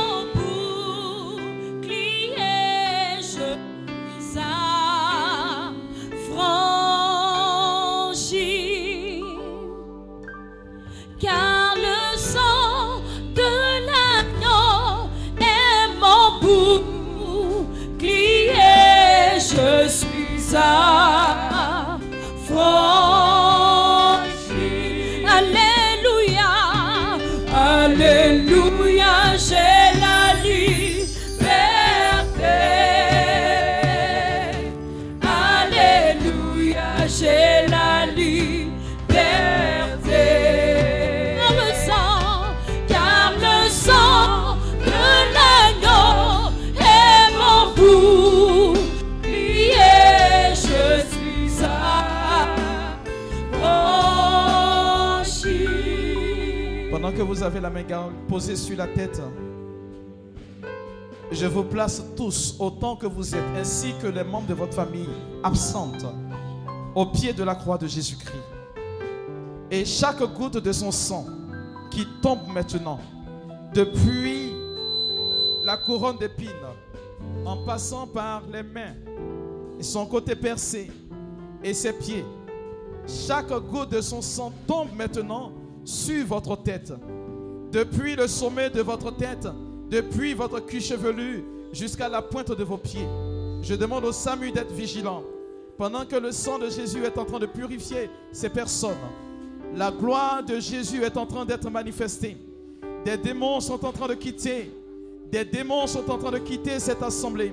[62.16, 65.10] Tous, autant que vous êtes, ainsi que les membres de votre famille
[65.44, 66.06] absentes,
[66.94, 68.44] au pied de la croix de Jésus-Christ.
[69.70, 71.26] Et chaque goutte de son sang
[71.90, 73.00] qui tombe maintenant,
[73.74, 74.54] depuis
[75.64, 76.50] la couronne d'épines,
[77.46, 78.96] en passant par les mains,
[79.80, 80.92] et son côté percé,
[81.64, 82.26] et ses pieds,
[83.08, 85.52] chaque goutte de son sang tombe maintenant
[85.84, 86.94] sur votre tête.
[87.72, 89.48] Depuis le sommet de votre tête,
[89.90, 93.08] depuis votre cuir chevelu jusqu'à la pointe de vos pieds.
[93.62, 95.24] Je demande au SAMU d'être vigilant
[95.82, 99.00] pendant que le sang de Jésus est en train de purifier ces personnes,
[99.74, 102.38] la gloire de Jésus est en train d'être manifestée.
[103.04, 104.72] Des démons sont en train de quitter.
[105.32, 107.52] Des démons sont en train de quitter cette assemblée.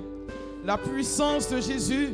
[0.63, 2.09] La puissance de Jésus,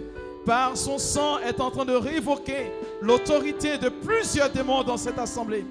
[0.45, 2.71] par son sang, est en train de révoquer
[3.01, 5.65] l'autorité de plusieurs démons dans cette assemblée.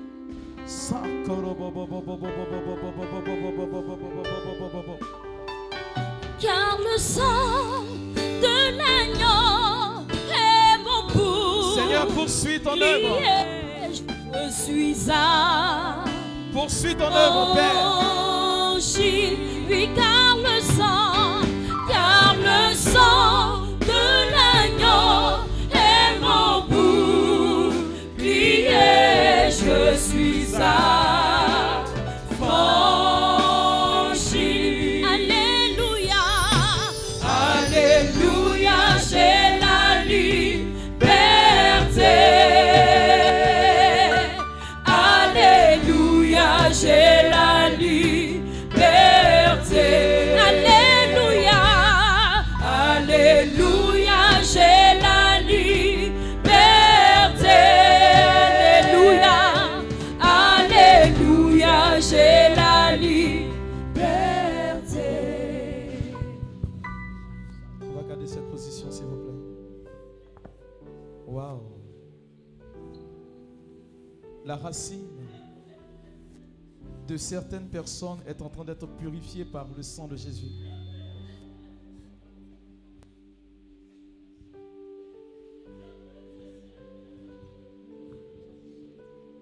[6.45, 7.85] Car le sang
[8.17, 11.75] de l'agneau est mon pour.
[11.75, 13.19] Seigneur, poursuis ton œuvre.
[14.35, 16.05] Je suis à.
[16.53, 18.05] Poursuis ton œuvre, Père.
[18.99, 21.47] Oui, car le sang,
[21.89, 23.64] car le sang
[77.07, 80.53] de certaines personnes est en train d'être purifiée par le sang de Jésus.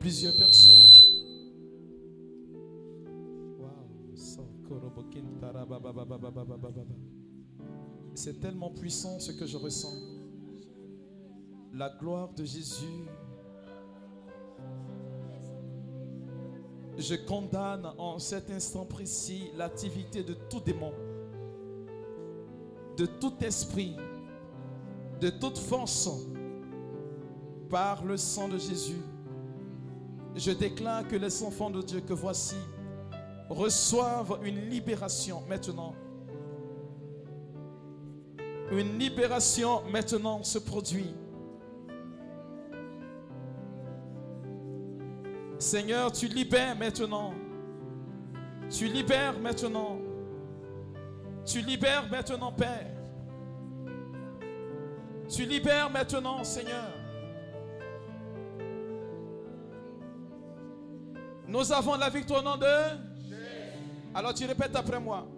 [0.00, 0.72] Plusieurs personnes.
[8.14, 9.94] C'est tellement puissant ce que je ressens.
[11.72, 13.06] La gloire de Jésus.
[16.98, 20.92] Je condamne en cet instant précis l'activité de tout démon,
[22.96, 23.96] de tout esprit,
[25.20, 26.10] de toute force
[27.70, 29.00] par le sang de Jésus.
[30.34, 32.56] Je déclare que les enfants de Dieu que voici
[33.48, 35.94] reçoivent une libération maintenant.
[38.70, 41.14] Une libération maintenant se produit.
[45.62, 47.32] Seigneur, tu libères maintenant.
[48.68, 49.96] Tu libères maintenant.
[51.46, 52.90] Tu libères maintenant, Père.
[55.30, 56.90] Tu libères maintenant, Seigneur.
[61.46, 62.66] Nous avons la victoire au nom de...
[64.14, 65.28] Alors tu répètes après moi.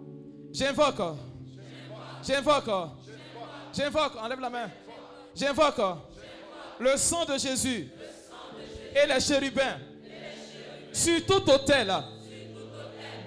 [0.51, 1.17] J'invoque.
[2.23, 2.89] J'invoque.
[3.71, 4.15] J'invoque.
[4.19, 4.69] Enlève la main.
[5.35, 5.81] J'invoque
[6.79, 7.89] le sang de Jésus
[8.95, 9.77] et les chérubins
[10.95, 11.93] sur tout hôtel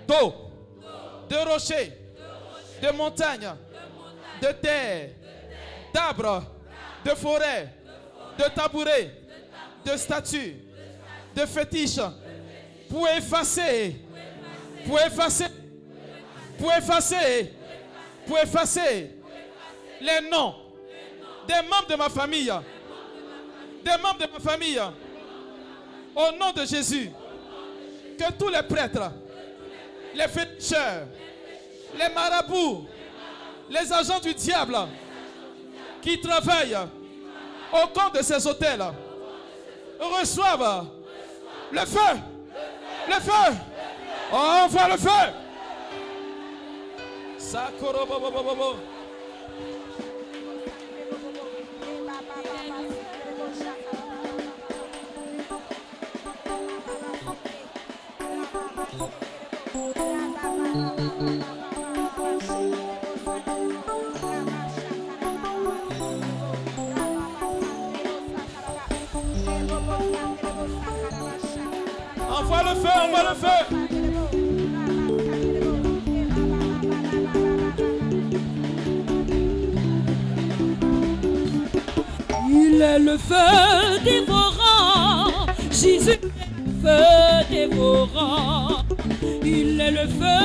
[0.07, 0.35] d'eau,
[1.29, 1.93] de rochers,
[2.83, 3.53] de montagnes,
[4.41, 5.11] de terre,
[5.93, 6.45] d'arbres,
[7.05, 7.69] de forêts,
[8.39, 9.11] de tabourets,
[9.85, 10.57] de statues,
[11.37, 12.01] de fétiches,
[12.89, 13.97] pour effacer,
[14.87, 15.47] pour effacer,
[16.59, 17.53] pour effacer,
[18.27, 19.11] pour effacer.
[20.01, 20.55] Les noms.
[21.47, 22.53] Des membres de ma famille,
[23.85, 24.79] des membres de ma famille,
[26.15, 27.11] au nom de Jésus,
[28.19, 29.11] que tous les prêtres,
[30.15, 31.07] les féticheurs,
[31.97, 32.87] les marabouts,
[33.71, 34.77] les agents du diable
[36.03, 36.77] qui travaillent
[37.73, 38.85] au compte de ces hôtels
[40.01, 40.87] reçoivent
[41.71, 42.17] le feu,
[43.09, 43.57] le feu,
[44.33, 45.33] on le feu.
[82.81, 86.29] Est le feu dévorant, Jésus est le
[86.81, 88.85] feu dévorant.
[89.45, 90.39] Il est le feu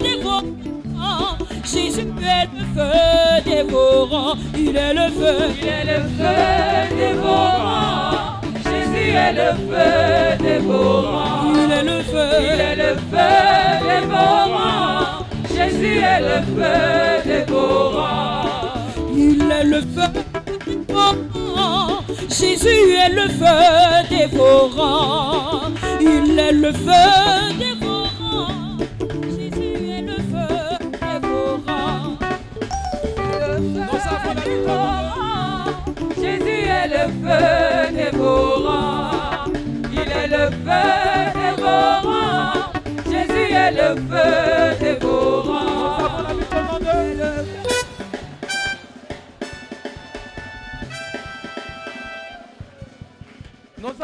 [0.00, 4.34] dévorant, Jésus est le feu dévorant.
[4.56, 8.40] Il est le feu, il est le feu dévorant.
[8.64, 11.52] Jésus est le feu dévorant.
[11.54, 13.30] Il est le feu, il est le feu
[13.84, 15.26] dévorant.
[15.54, 16.74] Jésus est le feu
[17.26, 18.72] dévorant.
[19.14, 20.08] Il est le feu
[20.66, 21.43] dévorant.
[22.44, 25.72] Jésus est le feu dévorant.
[25.98, 27.06] Il est le feu
[27.58, 28.76] dévorant.
[29.36, 30.54] Jésus est le feu
[31.00, 32.18] dévorant.
[33.42, 33.88] Avons
[34.26, 35.84] la victoire.
[36.20, 37.44] Jésus est le feu
[37.96, 39.44] dévorant.
[39.92, 40.84] Il est le feu
[41.40, 42.72] dévorant.
[43.10, 44.28] Jésus est le feu
[44.80, 44.93] dévorant.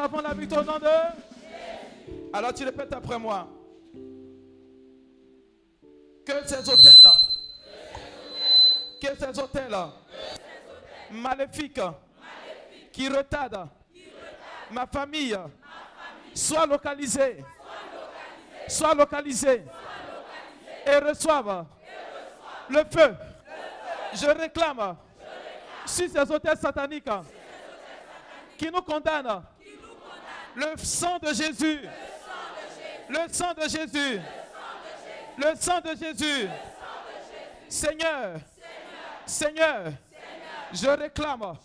[0.02, 3.46] Avons la victoire au nom de Alors tu répètes après moi.
[6.24, 7.14] Que ces hôtels-là,
[9.02, 9.90] que ces hôtels-là,
[11.10, 11.80] maléfiques,
[12.90, 13.68] qui retardent
[14.70, 15.36] ma famille,
[16.34, 17.44] soient localisés,
[18.68, 19.64] soient localisés
[20.86, 21.66] et reçoivent
[22.70, 23.14] le feu.
[24.14, 24.96] Je réclame
[25.84, 27.10] sur ces hôtels sataniques
[28.56, 29.42] qui nous condamnent
[30.54, 31.80] le sang de Jésus.
[33.08, 34.20] Le sang de Jésus.
[35.38, 36.48] Le sang de Jésus.
[37.68, 38.40] Seigneur.
[39.26, 39.92] Seigneur.
[40.72, 41.56] Je réclame.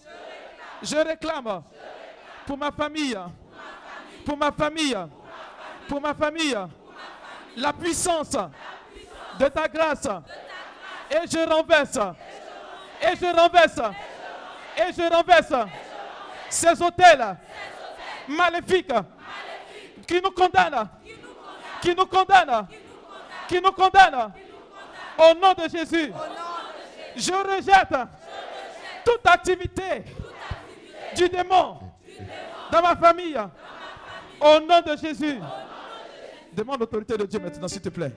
[0.82, 1.64] Je réclame
[2.46, 3.18] pour ma famille.
[4.26, 4.98] Pour ma famille.
[5.88, 6.58] Pour ma famille.
[7.58, 8.38] La puissance
[9.40, 10.08] de ta grâce.
[11.12, 12.00] Et je renverse.
[13.02, 13.82] Et je renverse.
[14.78, 15.54] Et je renverse
[16.50, 17.38] ces hôtels
[18.28, 18.94] maléfiques
[20.08, 20.88] qui nous condamnent,
[21.82, 22.68] qui nous condamnent,
[23.48, 24.32] qui nous condamnent.
[25.18, 26.12] Au nom de Jésus,
[27.16, 27.98] je rejette
[29.06, 30.04] toute activité
[31.16, 31.78] du démon
[32.72, 33.38] dans ma famille.
[34.42, 35.40] Au nom de Jésus,
[36.52, 38.12] demande l'autorité de Dieu maintenant, s'il te plaît.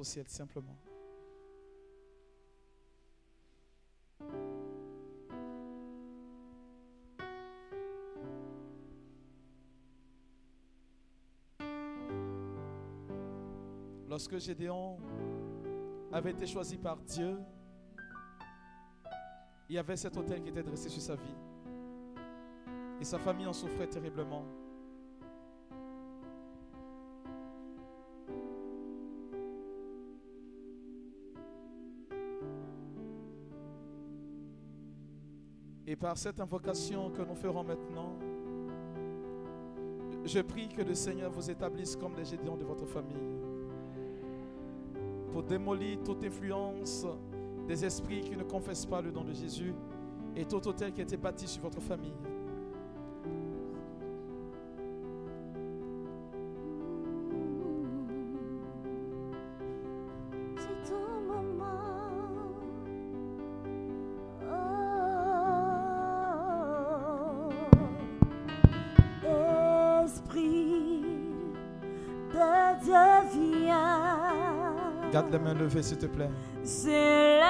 [0.00, 0.76] Au ciel, simplement.
[14.08, 14.98] Lorsque Gédéon
[16.12, 17.36] avait été choisi par Dieu,
[19.68, 21.34] il y avait cet hôtel qui était dressé sur sa vie.
[23.00, 24.44] Et sa famille en souffrait terriblement.
[35.86, 38.16] Et par cette invocation que nous ferons maintenant,
[40.24, 43.16] je prie que le Seigneur vous établisse comme les Gédéons de votre famille
[45.30, 47.06] pour démolir toute influence
[47.66, 49.74] des esprits qui ne confessent pas le nom de Jésus
[50.36, 52.14] et tout hôtel qui a été bâti sur votre famille.
[75.14, 76.28] Garde les mains levées, s'il te plaît.
[76.64, 77.46] C'est là,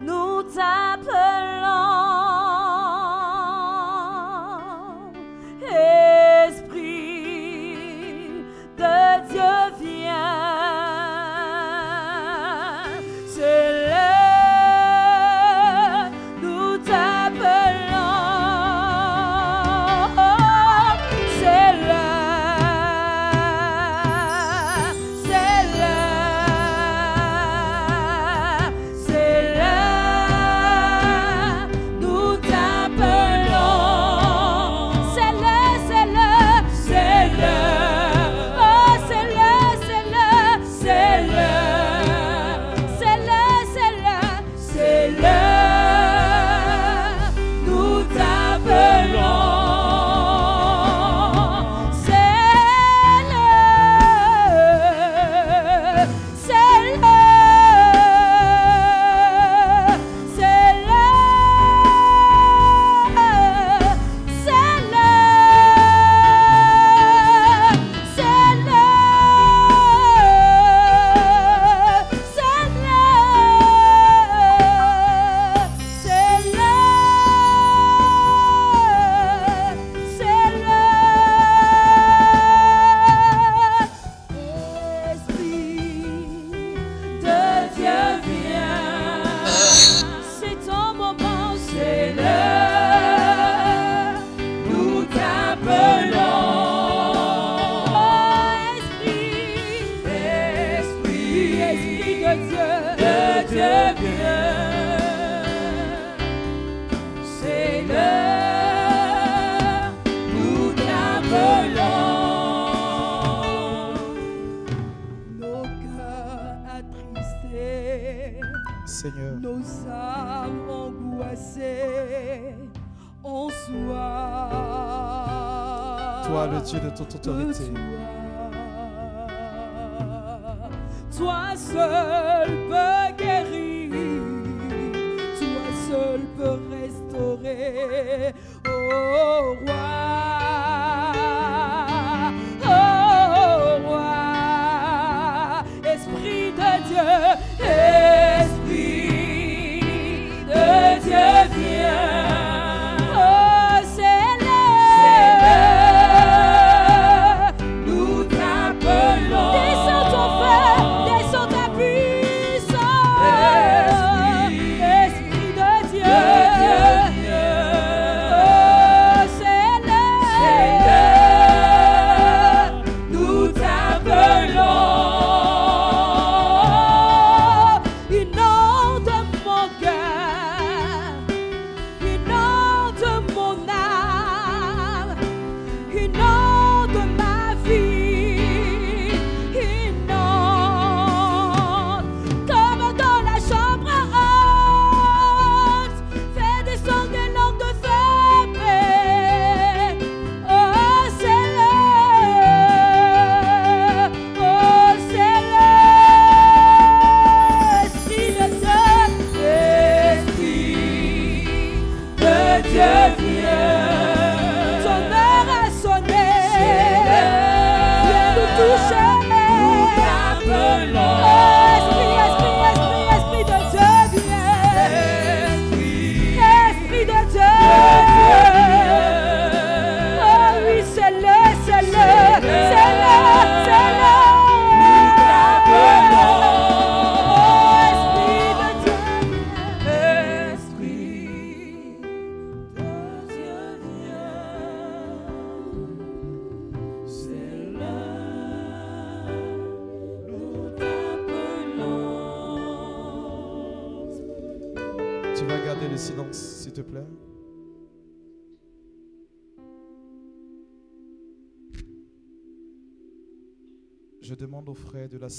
[0.00, 1.33] nous t'appelons.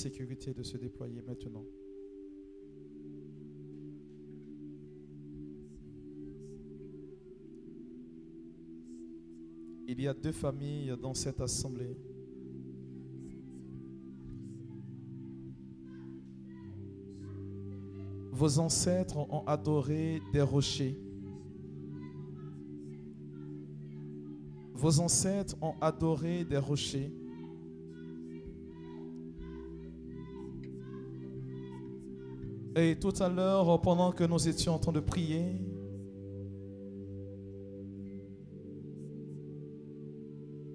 [0.10, 1.66] De se déployer maintenant.
[9.88, 11.98] Il y a deux familles dans cette assemblée.
[18.32, 21.00] Vos ancêtres ont adoré des rochers.
[24.74, 27.12] Vos ancêtres ont adoré des rochers.
[32.78, 35.62] Et tout à l'heure, pendant que nous étions en train de prier,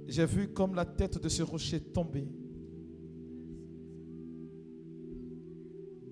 [0.09, 2.27] j'ai vu comme la tête de ce rocher tomber.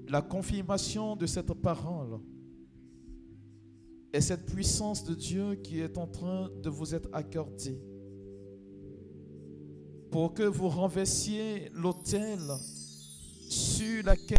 [0.09, 2.21] La confirmation de cette parole
[4.13, 7.79] et cette puissance de Dieu qui est en train de vous être accordée
[10.11, 12.41] pour que vous renversiez l'autel
[13.49, 14.39] sur laquelle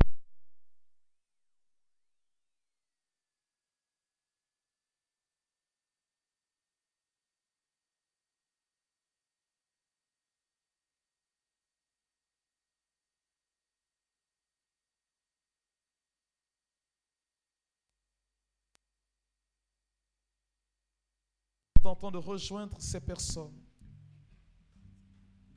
[21.89, 23.57] est en train de rejoindre ces personnes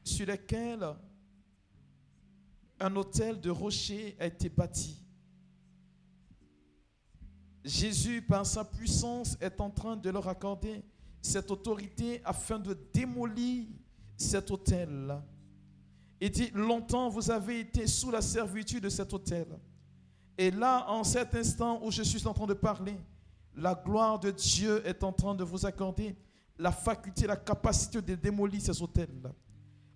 [0.03, 0.87] sur lesquelles
[2.81, 4.97] un hôtel de rocher a été bâti.
[7.65, 10.83] Jésus, par sa puissance, est en train de leur accorder
[11.21, 13.67] cette autorité afin de démolir
[14.17, 15.15] cet hôtel.
[16.21, 19.47] Il dit, longtemps vous avez été sous la servitude de cet hôtel.
[20.39, 22.97] Et là, en cet instant où je suis en train de parler,
[23.57, 26.17] la gloire de Dieu est en train de vous accorder
[26.59, 29.33] la faculté, la capacité de démolir ces hôtels-là.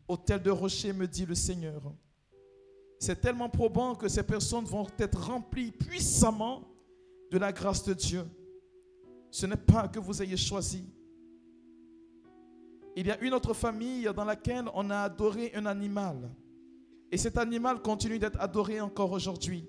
[0.09, 1.83] Hôtel de rocher, me dit le Seigneur.
[2.99, 6.63] C'est tellement probant que ces personnes vont être remplies puissamment
[7.31, 8.25] de la grâce de Dieu.
[9.31, 10.85] Ce n'est pas que vous ayez choisi.
[12.95, 16.31] Il y a une autre famille dans laquelle on a adoré un animal.
[17.13, 19.69] Et cet animal continue d'être adoré encore aujourd'hui.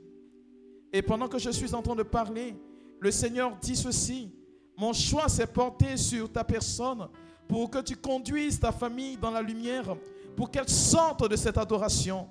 [0.93, 2.55] Et pendant que je suis en train de parler,
[2.99, 4.31] le Seigneur dit ceci.
[4.77, 7.07] Mon choix s'est porté sur ta personne
[7.47, 9.95] pour que tu conduises ta famille dans la lumière,
[10.35, 12.27] pour qu'elle sorte de cette adoration.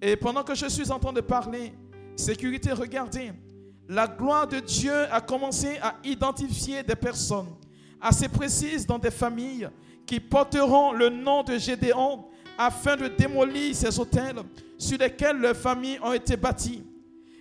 [0.00, 1.72] Et pendant que je suis en train de parler,
[2.14, 3.32] sécurité, regardez,
[3.88, 7.48] la gloire de Dieu a commencé à identifier des personnes,
[8.00, 9.68] assez précises dans des familles
[10.04, 12.24] qui porteront le nom de Gédéon
[12.58, 14.36] afin de démolir ces hôtels
[14.78, 16.84] sur lesquels leurs familles ont été bâties.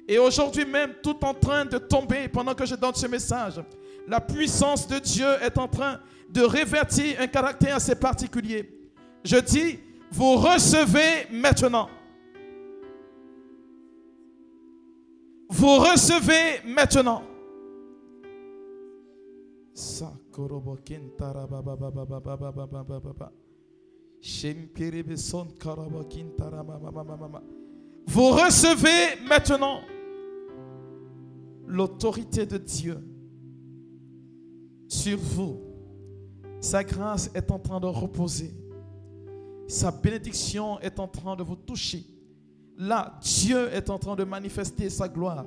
[0.08, 3.62] Et aujourd'hui même, tout en train de tomber pendant que je donne ce message,
[4.08, 8.70] la puissance de Dieu est en train de révertir un caractère assez particulier.
[9.24, 9.80] Je dis,
[10.12, 11.90] vous recevez maintenant.
[15.50, 17.24] Vous recevez maintenant.
[28.08, 29.82] Vous recevez maintenant
[31.68, 32.98] l'autorité de Dieu
[34.88, 35.62] sur vous.
[36.62, 38.52] Sa grâce est en train de reposer.
[39.68, 42.04] Sa bénédiction est en train de vous toucher.
[42.78, 45.46] Là, Dieu est en train de manifester sa gloire.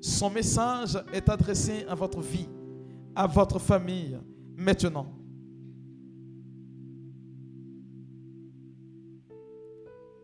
[0.00, 2.48] Son message est adressé à votre vie,
[3.14, 4.18] à votre famille,
[4.56, 5.06] maintenant.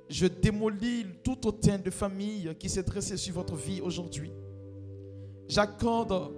[0.09, 4.31] Je démolis tout hôtel de famille qui s'est dressé sur votre vie aujourd'hui.
[5.49, 6.33] J'accorde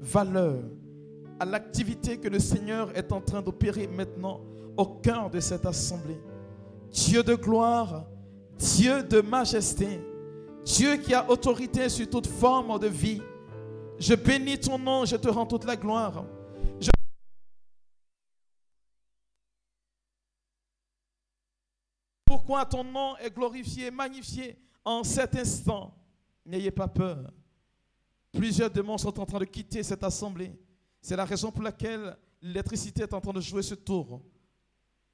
[0.00, 0.62] valeur
[1.40, 4.40] à l'activité que le Seigneur est en train d'opérer maintenant
[4.76, 6.20] au cœur de cette assemblée.
[6.90, 8.06] Dieu de gloire,
[8.56, 10.00] Dieu de majesté,
[10.64, 13.20] Dieu qui a autorité sur toute forme de vie.
[13.98, 16.24] Je bénis ton nom, je te rends toute la gloire.
[22.24, 25.94] Pourquoi ton nom est glorifié, magnifié en cet instant?
[26.44, 27.32] N'ayez pas peur.
[28.34, 30.52] Plusieurs démons sont en train de quitter cette assemblée.
[31.00, 34.20] C'est la raison pour laquelle l'électricité est en train de jouer ce tour.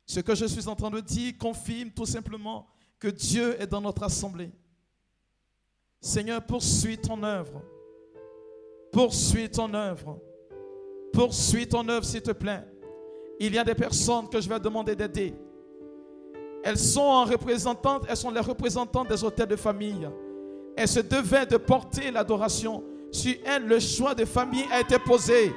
[0.06, 2.66] Ce que je suis en train de dire confirme tout simplement
[2.98, 4.50] que Dieu est dans notre assemblée.
[6.00, 7.62] Seigneur, poursuis ton œuvre.
[8.90, 10.18] Poursuis ton œuvre.
[11.12, 12.64] Poursuis ton œuvre, s'il te plaît.
[13.38, 15.34] Il y a des personnes que je vais demander d'aider.
[16.62, 20.08] Elles sont en représentantes, elles sont les représentantes des hôtels de famille.
[20.76, 22.82] Elles se devaient de porter l'adoration.
[23.12, 25.52] Sur elles, le choix de famille a été posé.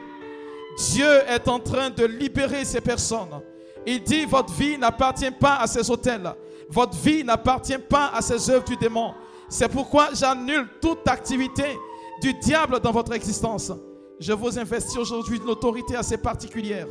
[0.78, 3.42] Dieu est en train de libérer ces personnes.
[3.86, 6.34] Il dit, votre vie n'appartient pas à ces hôtels.
[6.70, 9.14] Votre vie n'appartient pas à ces œuvres du démon.
[9.50, 11.78] C'est pourquoi j'annule toute activité
[12.22, 13.72] du diable dans votre existence.
[14.20, 16.88] Je vous investis aujourd'hui une autorité assez particulière.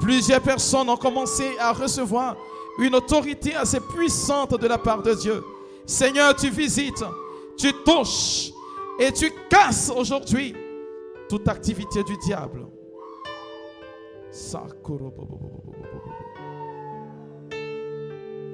[0.00, 2.36] Plusieurs personnes ont commencé à recevoir
[2.78, 5.42] une autorité assez puissante de la part de Dieu.
[5.86, 7.04] Seigneur, tu visites,
[7.56, 8.51] tu touches
[8.98, 10.54] et tu casses aujourd'hui
[11.28, 12.66] toute activité du diable.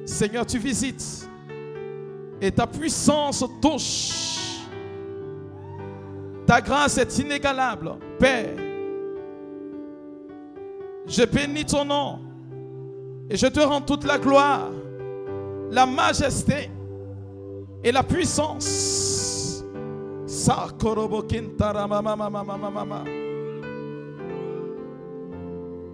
[0.05, 1.29] Seigneur, tu visites
[2.41, 4.65] et ta puissance touche.
[6.47, 8.57] Ta grâce est inégalable, Père.
[11.07, 12.19] Je bénis ton nom
[13.31, 14.71] et je te rends toute la gloire,
[15.71, 16.71] la majesté
[17.85, 19.28] et la puissance.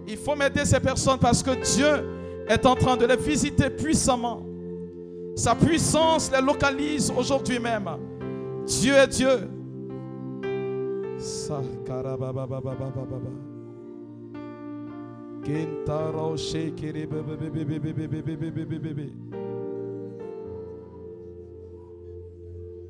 [0.07, 4.43] Il faut m'aider ces personnes parce que Dieu est en train de les visiter puissamment.
[5.35, 7.89] Sa puissance les localise aujourd'hui même.
[8.65, 9.49] Dieu est Dieu.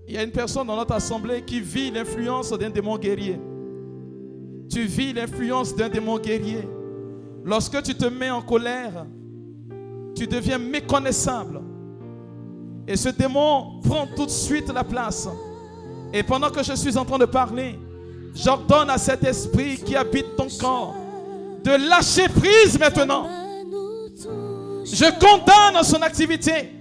[0.08, 3.40] Il y a une personne dans notre assemblée qui vit l'influence d'un démon guerrier.
[4.70, 6.68] Tu vis l'influence d'un démon guerrier.
[7.44, 9.06] Lorsque tu te mets en colère,
[10.16, 11.62] tu deviens méconnaissable.
[12.88, 15.28] Et ce démon prend tout de suite la place.
[16.14, 17.80] Et pendant que je suis en train de parler,
[18.36, 20.96] j'ordonne à cet esprit qui habite ton corps
[21.64, 23.28] de lâcher prise maintenant.
[24.86, 26.75] Je condamne son activité.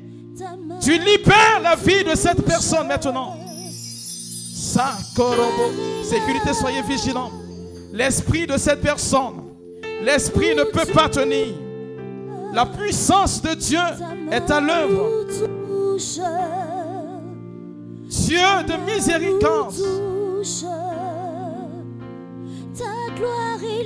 [0.84, 3.38] Tu libères la vie de cette personne maintenant.
[6.04, 7.30] Sécurité, soyez vigilants.
[7.90, 9.44] L'esprit de cette personne,
[10.02, 11.54] l'esprit ne peut pas tenir.
[12.52, 13.78] La puissance de Dieu
[14.30, 15.08] est à l'œuvre.
[18.06, 18.38] Dieu
[18.68, 19.74] de miséricorde.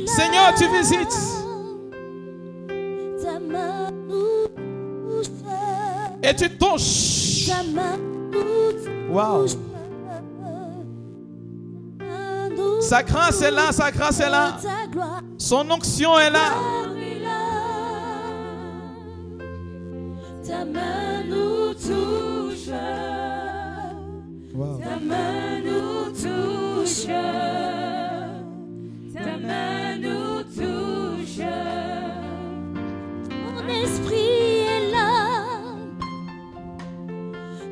[0.07, 1.48] Seigneur, tu visites.
[6.23, 7.51] Et tu touches.
[9.11, 9.47] Wow.
[12.81, 14.57] Sa grâce est là, sa grâce est là.
[15.39, 16.53] Son onction est là.
[20.47, 22.71] Ta main nous touche.
[24.57, 27.07] Ta main nous touche.
[29.15, 29.88] Ta main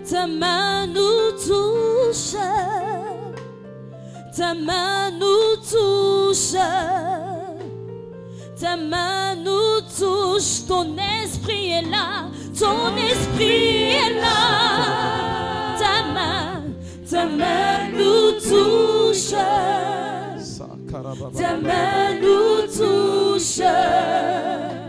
[0.08, 2.36] Ta main nous touche.
[4.36, 6.52] Ta main nous touche.
[8.60, 10.66] Ta main nous touche.
[10.68, 12.30] Ton esprit est là.
[12.58, 15.76] Ton esprit est là.
[15.78, 16.62] Ta main,
[17.10, 19.34] ta main nous touche.
[21.36, 23.60] Ta main nous touche.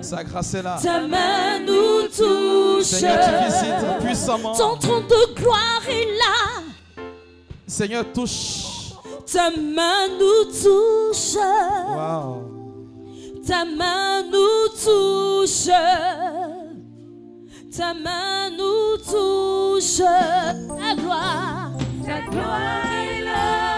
[0.02, 0.78] Sa grâce est là.
[0.82, 2.84] Ta main nous touche.
[2.84, 4.54] Seigneur, tu visites puissamment.
[4.56, 7.04] Ton trône de gloire est là.
[7.66, 8.94] Seigneur, touche.
[9.32, 11.36] Ta main nous touche.
[11.36, 12.44] Wow.
[13.46, 15.70] Ta main nous touche.
[17.76, 19.98] Ta main nous touche.
[19.98, 21.72] Ta gloire.
[22.06, 23.77] Ta gloire est là.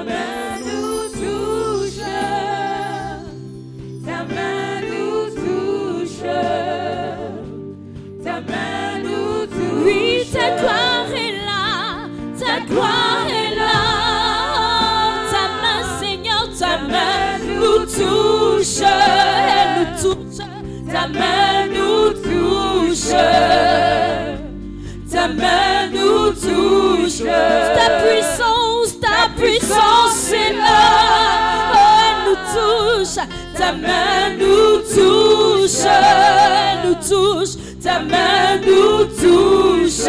[0.00, 0.56] Ta main
[5.04, 6.22] nous touche.
[8.24, 9.84] Ta main nous touche.
[9.84, 11.64] Oui, ta gloire est là.
[12.38, 13.78] Ta gloire est là.
[15.32, 18.80] Ta main, Seigneur, ta main nous touche.
[18.80, 20.40] Elle nous touche.
[20.90, 23.10] Ta main nous touche.
[25.10, 27.22] Ta main nous touche.
[27.22, 28.39] Ta puissance,
[29.40, 30.84] puissance est là.
[31.74, 33.18] Oh, nous touche.
[33.56, 35.84] Ta main nous touche.
[36.84, 37.54] Nous touche.
[37.82, 40.04] Ta main nous touche.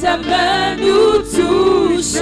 [0.00, 2.18] Ta main nous touche.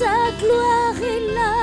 [0.00, 1.54] Ta gloire est là.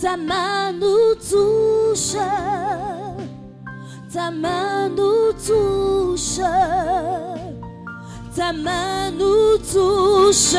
[0.00, 2.16] Ta main nous touche.
[4.12, 6.40] Ta main nous touche.
[8.36, 10.52] Ta main nous touche.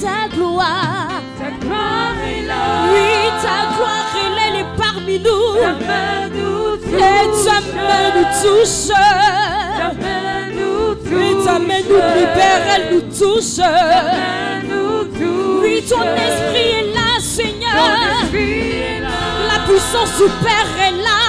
[0.00, 1.08] Ta gloire.
[1.38, 2.86] Ta gloire est là.
[2.92, 4.42] Oui, ta gloire est là.
[4.48, 5.54] Elle est parmi nous.
[5.60, 6.94] Ta main nous touche.
[6.94, 8.88] Et ta main nous touche.
[8.88, 11.12] Ta main nous touche.
[11.12, 12.64] Oui, ta main nous libère.
[12.76, 13.56] Elle nous touche.
[13.56, 15.62] Ta main nous touche.
[15.62, 17.74] Oui, ton esprit est là, Seigneur.
[17.74, 19.08] Ton esprit est là.
[19.52, 21.20] La puissance du Père est là.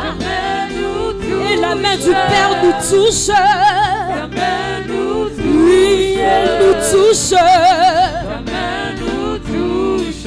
[0.00, 1.50] Ta main nous touche.
[1.52, 3.26] Et la main du Père nous touche.
[3.26, 4.75] Ta main
[6.18, 7.30] elle nous touche.
[7.30, 10.26] Ta main nous touche.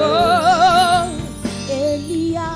[0.00, 1.08] Oh,
[1.70, 2.50] Elia.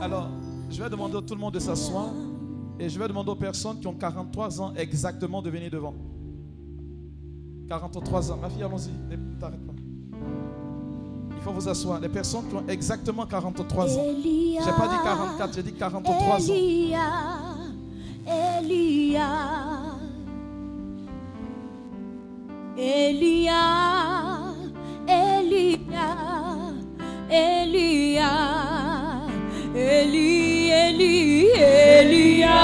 [0.00, 0.28] Alors,
[0.70, 2.10] je vais demander à tout le monde de s'asseoir
[2.78, 5.94] et je vais demander aux personnes qui ont 43 ans exactement de venir devant.
[7.68, 8.38] 43 ans.
[8.40, 8.90] Ma fille, allons-y.
[9.10, 9.72] Ne t'arrête pas.
[11.36, 12.00] Il faut vous asseoir.
[12.00, 14.02] Les personnes qui ont exactement 43 ans.
[14.04, 14.60] Elia.
[14.64, 16.54] J'ai pas dit 44, j'ai dit 43 ans.
[18.28, 19.20] Elia,
[22.78, 24.52] Elia,
[25.08, 26.08] Elia,
[27.30, 28.32] Elia,
[29.74, 32.58] Eli, Eli, Elia,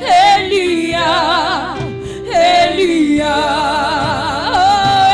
[0.00, 1.76] Elia,
[2.32, 3.36] Elia,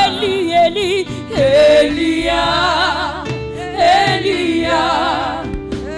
[0.06, 2.44] Eli, Eli, Elia,
[3.74, 4.82] Elia,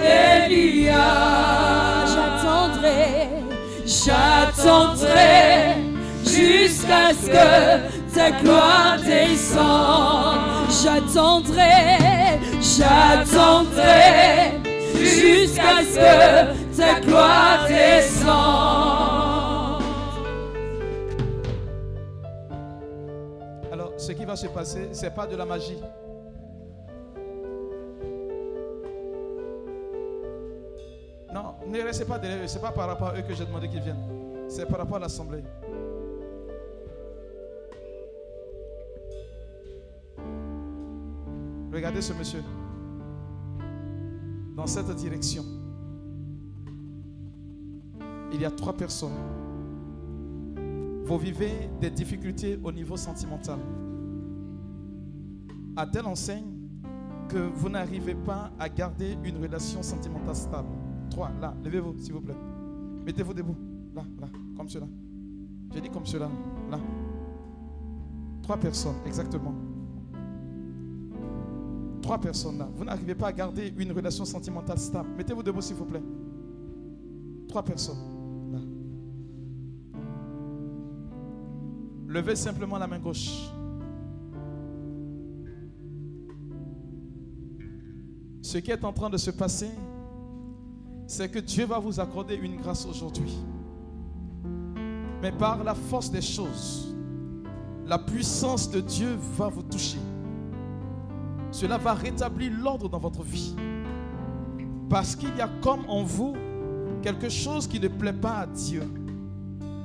[0.01, 1.05] Elia.
[2.07, 3.43] J'attendrai,
[3.85, 5.40] j'attendrai
[6.91, 10.39] jusqu'à ce que ta gloire descende.
[10.83, 13.91] J'attendrai, j'attendrai
[14.95, 18.91] jusqu'à ce que ta gloire descende.
[23.71, 25.77] Alors, ce qui va se passer, ce n'est pas de la magie.
[31.33, 32.47] Non, ne restez pas derrière eux.
[32.47, 34.03] Ce n'est pas par rapport à eux que j'ai demandé qu'ils viennent.
[34.49, 35.43] C'est par rapport à l'assemblée.
[41.71, 42.43] Regardez ce monsieur.
[44.55, 45.43] Dans cette direction,
[48.33, 49.11] il y a trois personnes.
[51.05, 53.59] Vous vivez des difficultés au niveau sentimental.
[55.75, 56.51] À telle enseigne
[57.29, 60.69] que vous n'arrivez pas à garder une relation sentimentale stable.
[61.09, 62.35] Trois, là, levez-vous, s'il vous plaît.
[63.05, 63.55] Mettez-vous debout.
[63.95, 64.85] Là, là, comme cela.
[65.73, 66.29] J'ai dit comme cela,
[66.69, 66.79] là.
[68.43, 69.53] Trois personnes, exactement.
[72.01, 72.67] Trois personnes là.
[72.75, 75.09] Vous n'arrivez pas à garder une relation sentimentale stable.
[75.17, 76.03] Mettez-vous debout, s'il vous plaît.
[77.47, 77.97] Trois personnes.
[78.51, 78.59] Là.
[82.07, 83.51] Levez simplement la main gauche.
[88.41, 89.69] Ce qui est en train de se passer,
[91.07, 93.37] c'est que Dieu va vous accorder une grâce aujourd'hui.
[95.21, 96.95] Mais par la force des choses,
[97.85, 99.99] la puissance de Dieu va vous toucher.
[101.51, 103.55] Cela va rétablir l'ordre dans votre vie.
[104.89, 106.33] Parce qu'il y a comme en vous
[107.01, 108.83] quelque chose qui ne plaît pas à Dieu.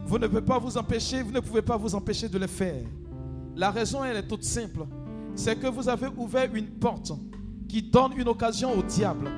[0.07, 2.85] Vous ne pouvez pas vous empêcher, vous ne pouvez pas vous empêcher de le faire.
[3.57, 4.87] La raison, elle est toute simple.
[5.35, 7.13] C'est que vous avez ouvert une porte
[7.69, 9.29] qui donne une occasion au diable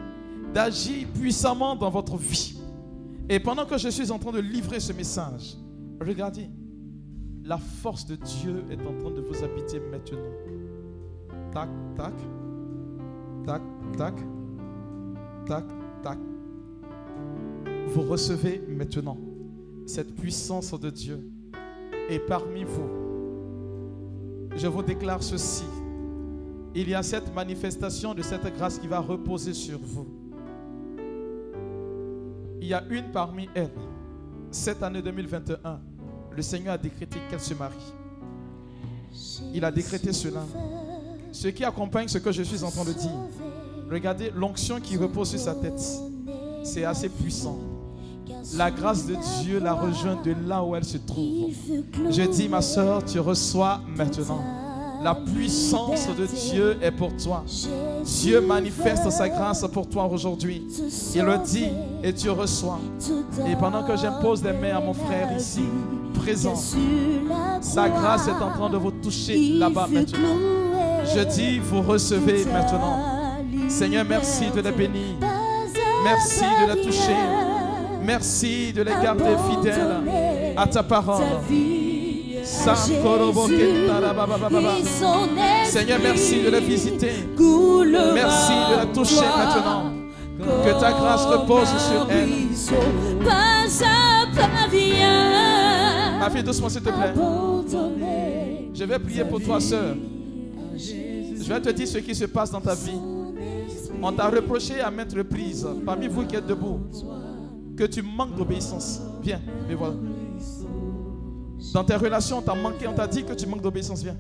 [0.53, 2.59] d'agir puissamment dans votre vie.
[3.29, 5.57] Et pendant que je suis en train de livrer ce message,
[6.01, 6.49] regardez,
[7.45, 10.19] la force de Dieu est en train de vous habiter maintenant.
[11.53, 12.13] Tac, tac,
[13.45, 13.63] tac,
[13.97, 14.15] tac,
[15.47, 15.65] tac,
[16.03, 16.19] tac.
[17.89, 19.17] Vous recevez maintenant
[19.87, 21.31] cette puissance de Dieu.
[22.11, 22.89] Et parmi vous,
[24.57, 25.65] je vous déclare ceci.
[26.75, 30.07] Il y a cette manifestation de cette grâce qui va reposer sur vous.
[32.61, 33.71] Il y a une parmi elles.
[34.51, 35.81] Cette année 2021,
[36.37, 37.95] le Seigneur a décrété qu'elle se marie.
[39.55, 40.45] Il a décrété cela.
[41.41, 43.13] Ce qui accompagne ce que je suis en train de dire.
[43.89, 45.81] Regardez l'onction qui repose sur sa tête.
[46.65, 47.61] C'est assez puissant.
[48.57, 51.53] La grâce de Dieu la rejoint de là où elle se trouve.
[52.11, 54.43] Je dis, ma soeur, tu reçois maintenant.
[55.01, 57.45] La puissance de Dieu est pour toi.
[58.05, 60.65] Dieu manifeste sa grâce pour toi aujourd'hui.
[61.15, 61.69] Il le dit
[62.03, 62.81] et tu reçois.
[63.47, 65.63] Et pendant que j'impose les mains à mon frère ici,
[66.15, 66.57] présent,
[67.61, 70.58] sa grâce est en train de vous toucher là-bas maintenant.
[71.15, 73.19] Je dis, vous recevez maintenant.
[73.69, 75.17] Seigneur, merci de les bénir.
[76.05, 77.17] Merci de les toucher.
[78.03, 80.03] Merci de les garder fidèles
[80.57, 81.25] à ta parole.
[85.65, 87.13] Seigneur, merci de les visiter.
[88.15, 89.93] Merci de les toucher maintenant.
[90.39, 92.29] Que ta grâce repose sur elle.
[96.21, 97.15] Ma fille, doucement, s'il te plaît.
[98.75, 99.97] Je vais prier pour toi, sœur.
[100.79, 102.99] Je vais te dire ce qui se passe dans ta vie.
[104.01, 106.81] On t'a reproché à maintes reprises, parmi vous qui êtes debout,
[107.77, 109.01] que tu manques d'obéissance.
[109.23, 109.97] Viens, mais voilà.
[111.73, 114.03] Dans tes relations, on t'a manqué, on t'a dit que tu manques d'obéissance.
[114.03, 114.17] Viens.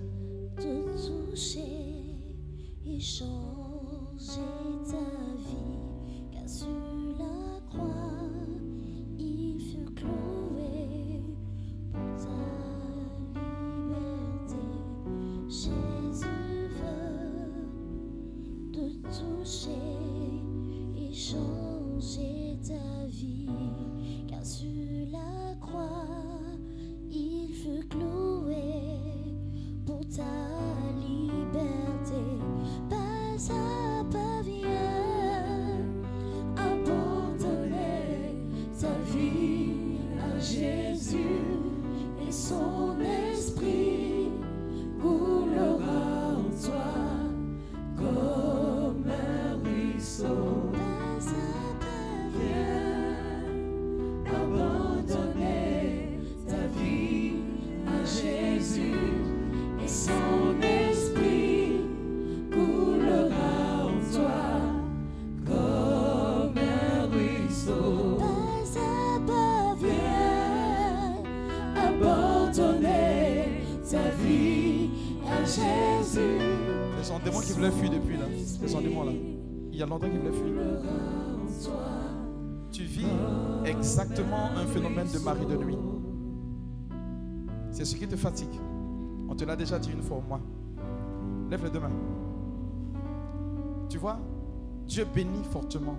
[19.10, 19.70] Toucher
[20.96, 23.46] et changer ta vie.
[24.28, 24.68] Car sur
[25.10, 26.06] la croix,
[27.10, 28.54] il fut cloué
[29.86, 30.24] pour ta
[30.98, 32.22] liberté.
[32.90, 32.96] Pas
[33.52, 34.68] à pas viens
[36.56, 38.34] abandonner
[38.78, 41.40] ta vie à Jésus
[42.26, 42.97] et son
[79.78, 80.54] Il y a longtemps qu'il voulait fuir.
[82.72, 83.06] Tu vis
[83.64, 85.78] exactement un phénomène de mari de nuit.
[87.70, 88.58] C'est ce qui te fatigue.
[89.28, 90.40] On te l'a déjà dit une fois au moins.
[91.50, 91.90] Lève les deux mains.
[93.89, 94.18] Tu vois,
[94.86, 95.97] Dieu bénit fortement.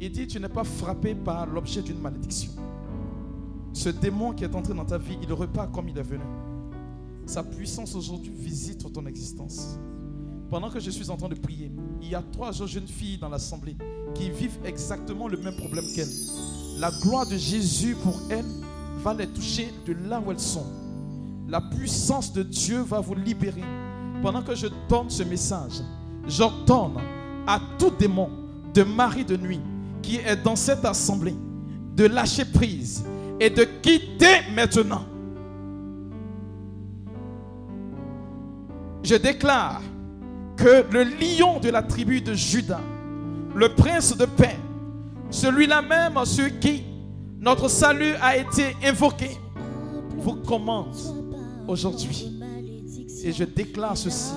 [0.00, 2.52] Il dit, tu n'es pas frappé par l'objet d'une malédiction.
[3.72, 6.24] Ce démon qui est entré dans ta vie, il repart comme il est venu.
[7.26, 9.78] Sa puissance aujourd'hui visite ton existence.
[10.50, 11.72] Pendant que je suis en train de prier,
[12.02, 13.76] il y a trois jeunes filles dans l'assemblée
[14.14, 16.06] qui vivent exactement le même problème qu'elles.
[16.78, 18.44] La gloire de Jésus pour elles
[18.98, 20.66] va les toucher de là où elles sont.
[21.48, 23.64] La puissance de Dieu va vous libérer.
[24.22, 25.82] Pendant que je donne ce message,
[26.26, 26.96] j'ordonne
[27.46, 28.30] à tout démon
[28.72, 29.60] de mari de nuit
[30.02, 31.36] qui est dans cette assemblée
[31.94, 33.04] de lâcher prise
[33.38, 35.04] et de quitter maintenant.
[39.02, 39.82] Je déclare
[40.56, 42.80] que le lion de la tribu de Judas,
[43.54, 44.56] le prince de paix,
[45.30, 46.84] celui-là même sur qui
[47.38, 49.30] notre salut a été invoqué,
[50.16, 50.96] vous commande
[51.68, 52.32] aujourd'hui.
[53.22, 54.32] Et je déclare ceci.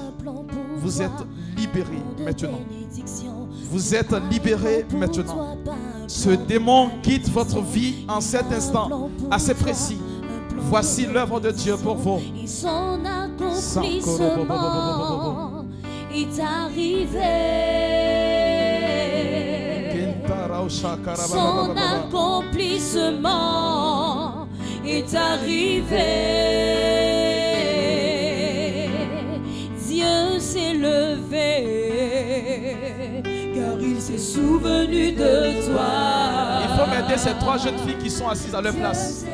[0.77, 1.11] Vous êtes
[1.57, 2.59] libérés maintenant.
[3.69, 5.57] Vous êtes libérés maintenant.
[6.07, 9.97] Ce démon quitte votre vie en cet instant assez précis.
[10.69, 12.19] Voici l'œuvre de Dieu pour vous.
[12.45, 15.64] Son accomplissement
[16.14, 17.19] est arrivé.
[20.69, 24.36] Son accomplissement
[24.90, 25.98] est arrivé.
[29.88, 31.53] Dieu s'est levé,
[33.56, 35.90] car il s'est souvenu de toi.
[36.64, 39.25] Il faut m'aider ces trois jeunes filles qui sont assises à leur place.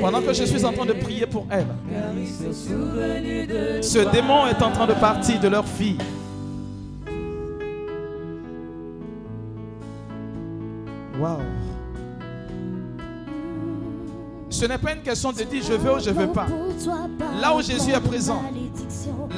[0.00, 3.80] Pendant que je suis en train de prier pour elles, Car il s'est souvenu de
[3.80, 4.10] ce toi.
[4.10, 5.98] démon est en train de partir de leur fille.
[11.20, 11.38] Waouh.
[14.52, 16.46] Ce n'est pas une question de dire je veux ou je veux pas.
[17.40, 18.42] Là où Jésus est présent,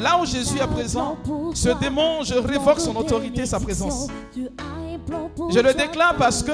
[0.03, 1.17] là où Jésus est présent,
[1.55, 4.09] ce démon, je révoque son autorité, sa présence.
[5.51, 6.51] Je le déclare parce que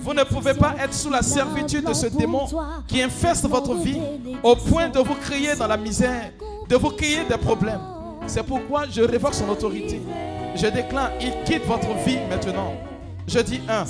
[0.00, 2.46] vous ne pouvez pas être sous la servitude de ce démon
[2.88, 4.00] qui infeste votre vie
[4.42, 6.32] au point de vous crier dans la misère,
[6.68, 7.80] de vous créer des problèmes.
[8.26, 10.02] C'est pourquoi je révoque son autorité.
[10.56, 12.74] Je déclare, il quitte votre vie maintenant.
[13.28, 13.84] Je dis un,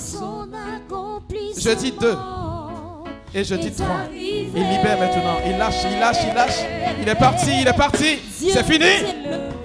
[1.57, 2.15] je dis deux,
[3.33, 4.07] et je dis trois.
[4.13, 5.37] Il libère maintenant.
[5.45, 6.65] Il lâche, il lâche, il lâche.
[7.01, 8.19] Il est parti, il est parti.
[8.31, 8.85] C'est fini.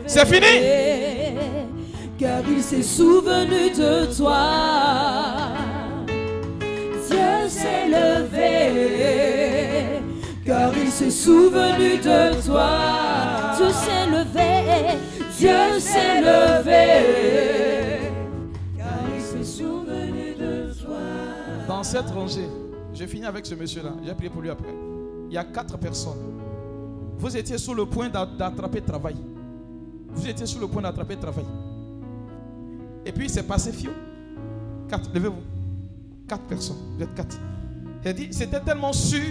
[0.06, 0.46] C'est fini.
[2.18, 4.36] Car il s'est souvenu de toi.
[7.08, 8.50] Dieu s'est levé.
[10.46, 12.70] Car il s'est souvenu de toi.
[13.56, 14.98] Dieu s'est levé.
[15.38, 16.86] Dieu s'est levé.
[18.76, 20.98] Car il s'est souvenu de toi.
[21.66, 22.48] Dans cette rangée,
[22.94, 23.90] je finis avec ce monsieur-là.
[24.04, 24.74] J'ai prié pour lui après.
[25.28, 26.18] Il y a quatre personnes.
[27.18, 29.16] Vous étiez sur le point d'a- d'attraper travail.
[30.10, 31.44] Vous étiez sur le point d'attraper travail.
[33.04, 33.90] Et puis c'est passé fio.
[34.88, 35.42] Quatre, levez-vous.
[36.28, 36.76] Quatre personnes.
[36.96, 37.36] Vous êtes quatre.
[38.04, 39.22] J'ai dit, c'était tellement sûr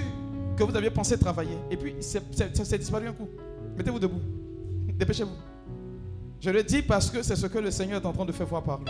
[0.58, 1.58] que vous aviez pensé travailler.
[1.72, 3.27] Et puis c'est- c'est- ça s'est disparu un coup.
[3.77, 4.19] Mettez-vous debout.
[4.98, 5.32] Dépêchez-vous.
[6.42, 8.48] Je le dis parce que c'est ce que le Seigneur est en train de faire
[8.48, 8.88] voir par lui.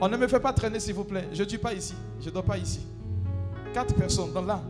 [0.00, 1.28] On ne me fait pas traîner, s'il vous plaît.
[1.32, 1.94] Je ne suis pas ici.
[2.20, 2.80] Je ne dors pas ici.
[3.72, 4.60] Quatre personnes, dans là.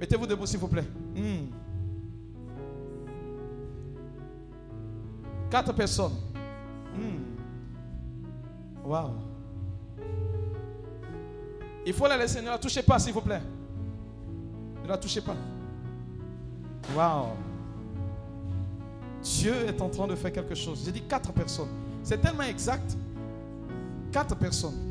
[0.00, 0.86] Mettez-vous debout, s'il vous plaît.
[1.14, 1.46] Hmm.
[5.50, 6.12] Quatre personnes.
[6.94, 7.24] Hmm.
[8.84, 9.10] Waouh.
[11.84, 12.40] Il faut la laisser.
[12.40, 13.42] Ne la touchez pas, s'il vous plaît.
[14.82, 15.34] Ne la touchez pas.
[16.94, 17.28] Waouh.
[19.22, 20.82] Dieu est en train de faire quelque chose.
[20.84, 21.68] J'ai dit quatre personnes.
[22.02, 22.96] C'est tellement exact.
[24.12, 24.87] Quatre personnes.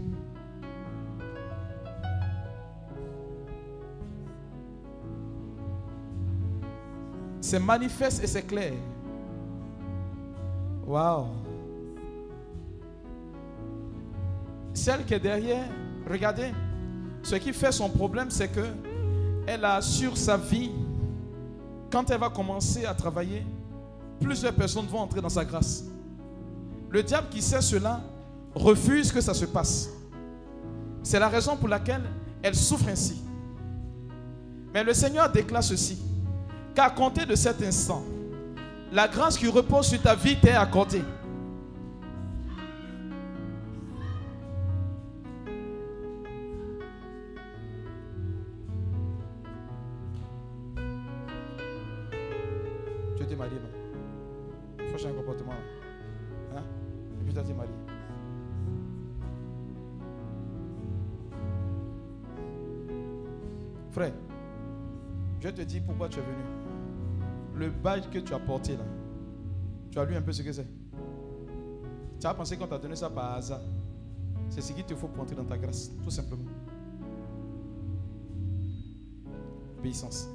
[7.42, 8.74] C'est manifeste et c'est clair.
[10.86, 11.28] Waouh.
[14.74, 15.66] Celle qui est derrière,
[16.10, 16.52] regardez,
[17.24, 18.66] ce qui fait son problème, c'est que
[19.48, 20.72] elle a sur sa vie,
[21.92, 23.46] quand elle va commencer à travailler,
[24.20, 25.86] plusieurs personnes vont entrer dans sa grâce.
[26.90, 28.02] Le diable qui sait cela
[28.54, 29.90] refuse que ça se passe.
[31.04, 32.04] C'est la raison pour laquelle
[32.42, 33.22] elle souffre ainsi.
[34.74, 36.02] Mais le Seigneur déclare ceci,
[36.78, 38.04] qu'à compter de cet instant,
[38.92, 41.02] la grâce qui repose sur ta vie t'est accordée.
[53.18, 54.86] Tu t'es marié, non?
[54.86, 55.54] Faut changer un comportement.
[56.56, 56.62] Hein?
[57.20, 57.72] Et puis tu t'es marié.
[63.90, 64.14] Frère,
[65.40, 66.67] je te dis pourquoi tu es venu.
[67.58, 68.84] Le badge que tu as porté là,
[69.90, 70.68] tu as lu un peu ce que c'est?
[72.20, 73.62] Tu as pensé qu'on t'a donné ça par hasard.
[74.50, 76.44] C'est ce qu'il te faut pour entrer dans ta grâce, tout simplement.
[79.80, 80.30] Obéissance.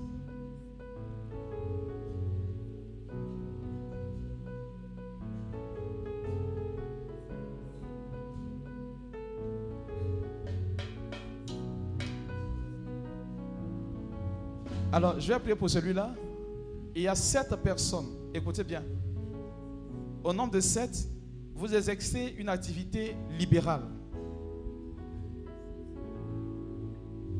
[14.92, 16.14] Alors, je vais prier pour celui-là.
[16.94, 18.08] Il y a sept personnes.
[18.34, 18.82] Écoutez bien.
[20.24, 21.08] Au nombre de sept,
[21.54, 23.82] vous exercez une activité libérale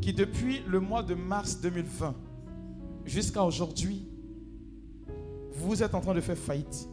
[0.01, 2.15] qui, depuis le mois de mars 2020
[3.05, 4.07] jusqu'à aujourd'hui,
[5.53, 6.89] vous êtes en train de faire faillite.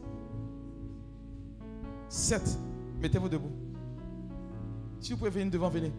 [2.08, 2.58] Sept.
[3.02, 3.52] Mettez-vous debout.
[5.00, 5.92] Si vous pouvez venir devant, venez.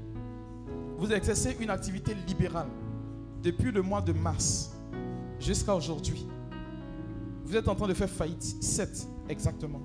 [0.98, 2.68] Vous exercez une activité libérale
[3.42, 4.72] depuis le mois de mars
[5.38, 6.26] jusqu'à aujourd'hui.
[7.50, 8.44] Vous êtes en train de faire faillite.
[8.62, 9.80] sept exactement.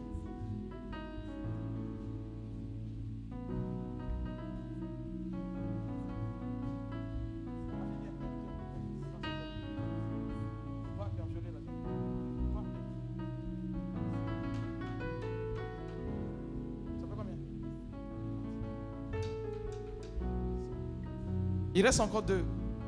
[21.73, 22.43] Il reste encore deux.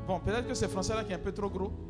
[0.06, 1.87] Bon, peut-être que c'est français là qui est un peu trop gros.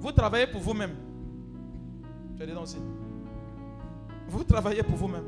[0.00, 0.96] Vous travaillez pour vous-même.
[2.36, 2.78] Tu as dedans aussi.
[4.28, 5.26] Vous travaillez pour vous-même.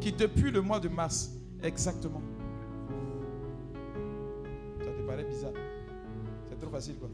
[0.00, 2.22] Qui depuis le mois de mars, exactement.
[4.78, 5.52] Ça te paraît bizarre.
[6.48, 7.08] C'est trop facile quoi.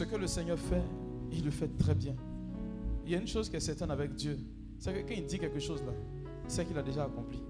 [0.00, 0.82] Ce que le Seigneur fait,
[1.30, 2.16] il le fait très bien.
[3.04, 4.38] Il y a une chose qui est certaine avec Dieu.
[4.78, 5.92] C'est que quand il dit quelque chose là,
[6.48, 7.42] c'est qu'il a déjà accompli.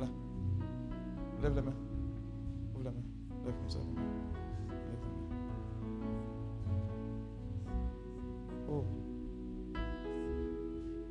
[0.00, 0.08] Là.
[1.40, 1.74] Lève la main.
[2.74, 3.04] Ouvre la main.
[3.44, 3.78] Lève comme ça.
[3.78, 3.94] Lève
[4.90, 5.22] la main.
[8.68, 8.84] Oh.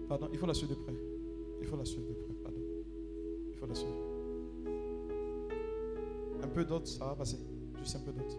[0.09, 0.93] Pardon, il faut la suivre de près.
[1.61, 2.33] Il faut la suivre de près.
[2.43, 2.59] Pardon.
[3.49, 3.95] Il faut la suivre.
[6.43, 7.37] Un peu d'autre, ça va passer.
[7.79, 8.35] Juste un peu d'autre.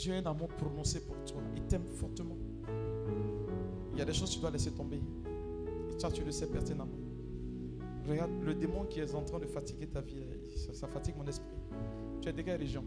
[0.00, 1.42] Dieu a un amour prononcé pour toi.
[1.54, 2.38] Il t'aime fortement.
[3.92, 4.96] Il y a des choses que tu dois laisser tomber.
[4.96, 6.88] Et toi, tu le sais pertinemment.
[8.08, 10.24] Regarde, le démon qui est en train de fatiguer ta vie,
[10.56, 11.54] ça, ça fatigue mon esprit.
[12.22, 12.82] Tu es de quelle région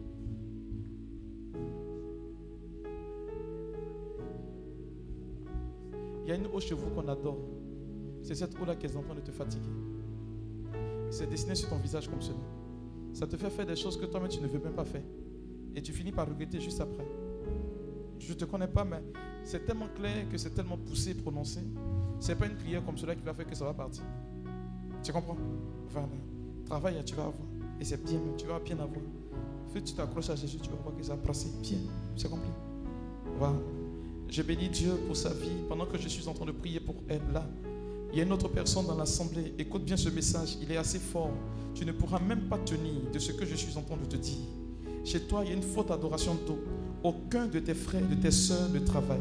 [6.24, 7.38] Il y a une eau chez vous qu'on adore.
[8.22, 9.68] C'est cette eau-là qui est en train de te fatiguer.
[11.10, 12.38] C'est dessiné sur ton visage comme cela.
[13.12, 15.04] Ça te fait faire des choses que toi-même tu ne veux même pas faire.
[15.76, 17.06] Et tu finis par regretter juste après.
[18.18, 19.02] Je ne te connais pas, mais
[19.44, 21.60] c'est tellement clair que c'est tellement poussé, prononcé.
[22.20, 24.04] Ce n'est pas une prière comme cela qui va faire que ça va partir.
[25.02, 25.36] Tu comprends?
[25.90, 26.08] Voilà.
[26.64, 27.48] Travaille, tu vas avoir.
[27.80, 29.02] Et c'est bien, tu vas bien avoir.
[29.72, 31.78] Fais tu t'accroches à Jésus, tu vas voir que ça va bien.
[32.16, 32.50] C'est compris?
[33.36, 33.56] Voilà.
[34.28, 36.96] Je bénis Dieu pour sa vie pendant que je suis en train de prier pour
[37.08, 37.46] elle là.
[38.12, 39.54] Il y a une autre personne dans l'assemblée.
[39.58, 40.56] Écoute bien ce message.
[40.62, 41.32] Il est assez fort.
[41.74, 44.16] Tu ne pourras même pas tenir de ce que je suis en train de te
[44.16, 44.38] dire.
[45.04, 46.58] Chez toi, il y a une faute adoration d'eau.
[47.02, 49.20] Aucun de tes frères, de tes soeurs ne travaille.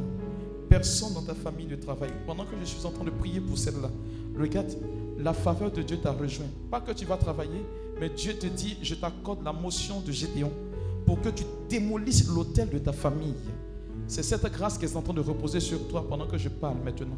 [0.69, 2.13] Personne dans ta famille ne travaille.
[2.25, 3.91] Pendant que je suis en train de prier pour celle-là,
[4.39, 4.71] regarde,
[5.19, 6.47] la faveur de Dieu t'a rejoint.
[6.71, 7.61] Pas que tu vas travailler,
[7.99, 10.51] mais Dieu te dit, je t'accorde la motion de Gédéon
[11.05, 13.35] pour que tu démolisses l'autel de ta famille.
[14.07, 16.77] C'est cette grâce qui est en train de reposer sur toi pendant que je parle
[16.83, 17.17] maintenant.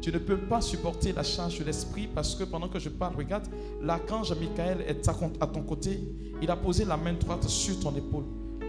[0.00, 3.16] Tu ne peux pas supporter la charge de l'esprit parce que pendant que je parle,
[3.16, 3.46] regarde,
[3.82, 6.00] l'archange Michael est à ton côté.
[6.40, 8.24] Il a posé la main droite sur ton épaule.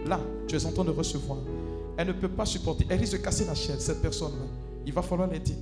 [0.06, 0.18] Là,
[0.48, 1.38] tu es en train de recevoir.
[1.96, 2.86] Elle ne peut pas supporter.
[2.88, 4.46] Elle risque de casser la chair, cette personne-là.
[4.86, 5.54] Il va falloir l'aider.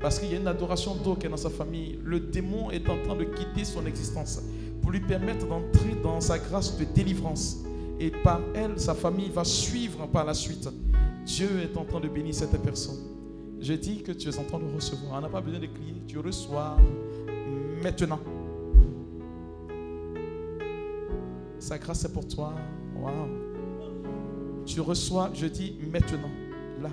[0.00, 1.98] Parce qu'il y a une adoration d'eau qui est dans sa famille.
[2.04, 4.40] Le démon est en train de quitter son existence
[4.82, 7.58] pour lui permettre d'entrer dans sa grâce de délivrance.
[7.98, 10.68] Et par elle, sa famille va suivre par la suite.
[11.24, 13.11] Dieu est en train de bénir cette personne.
[13.62, 15.18] Je dis que tu es en train de recevoir.
[15.18, 16.02] On n'a pas besoin de crier.
[16.08, 16.76] Tu reçois
[17.80, 18.18] maintenant.
[21.60, 22.54] Sa grâce est pour toi.
[23.00, 24.64] Waouh.
[24.66, 26.30] Tu reçois, je dis maintenant,
[26.82, 26.90] là.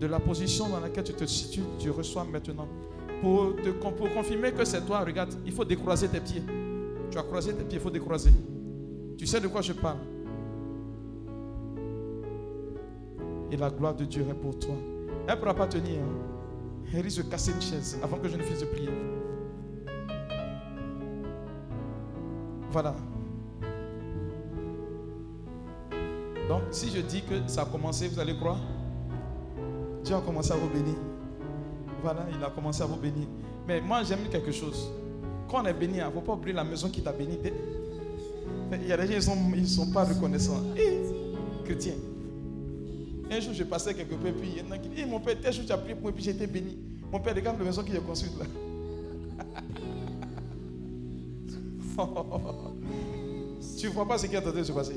[0.00, 2.66] De la position dans laquelle tu te situes, tu reçois maintenant.
[3.20, 6.42] Pour, te, pour confirmer que c'est toi, regarde, il faut décroiser tes pieds.
[7.12, 8.32] Tu as croisé tes pieds, il faut décroiser.
[9.16, 9.98] Tu sais de quoi je parle.
[13.52, 14.74] Et la gloire de Dieu est pour toi.
[15.26, 16.00] Elle ne pourra pas tenir.
[16.00, 16.88] hein.
[16.94, 18.90] Elle risque de casser une chaise avant que je ne finisse de prier.
[22.70, 22.94] Voilà.
[26.48, 28.58] Donc, si je dis que ça a commencé, vous allez croire?
[30.04, 30.96] Dieu a commencé à vous bénir.
[32.02, 33.28] Voilà, il a commencé à vous bénir.
[33.66, 34.90] Mais moi, j'aime quelque chose.
[35.48, 37.38] Quand on est béni, il ne faut pas oublier la maison qui t'a béni.
[38.72, 40.62] Il y a des gens, ils ne sont, pas reconnaissants.
[40.76, 40.98] Et,
[41.64, 41.94] chrétien.
[43.32, 45.18] Un jour, je passais quelque peu, puis il y en a qui disent, Eh, mon
[45.18, 46.76] père, tel jour, tu as prié pour moi, puis j'ai été béni.
[47.10, 48.44] Mon père, regarde la maison qu'il a construite là.
[53.78, 54.96] tu ne vois pas ce qui est en train de se passer.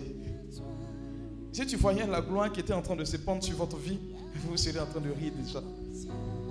[1.52, 4.00] Si tu voyais la gloire qui était en train de se pendre sur votre vie,
[4.50, 5.62] vous seriez en train de rire déjà.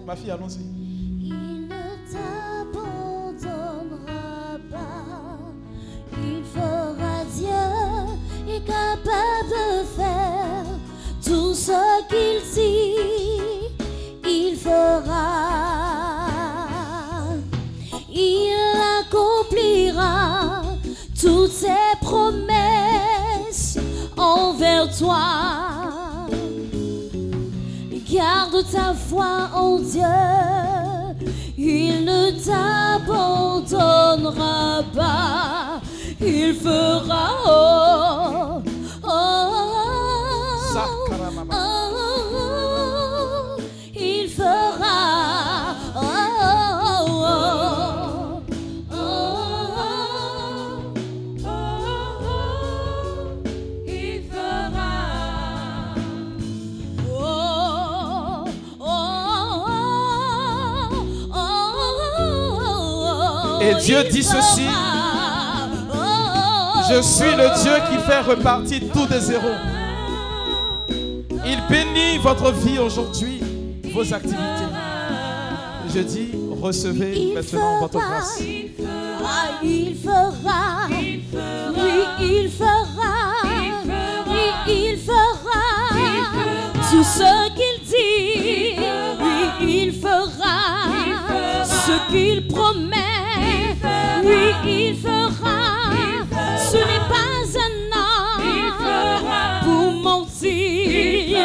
[0.06, 1.53] Ma fille, allons-y.
[28.12, 30.05] Garde ta foi en Dieu,
[31.58, 35.81] il ne t'abandonnera pas,
[36.20, 37.32] il fera
[63.94, 64.66] Dieu il dit ceci.
[66.90, 69.56] Je suis le Dieu qui fait repartir tout des zéros.
[71.47, 73.40] Il bénit votre vie aujourd'hui,
[73.92, 74.40] vos activités.
[75.94, 78.40] Je dis, recevez maintenant votre grâce.
[79.24, 80.89] Ah, il fera.
[80.89, 83.14] Oui, il fera.
[84.26, 85.62] Oui, il fera.
[86.90, 88.76] Tout ce qu'il dit.
[89.20, 90.58] Oui, il fera.
[91.64, 93.14] Ce qu'il promet.
[94.25, 95.61] Oui, il fera.
[96.57, 97.31] Ce n'est pas
[97.67, 98.49] un homme
[99.65, 101.39] pour mentir.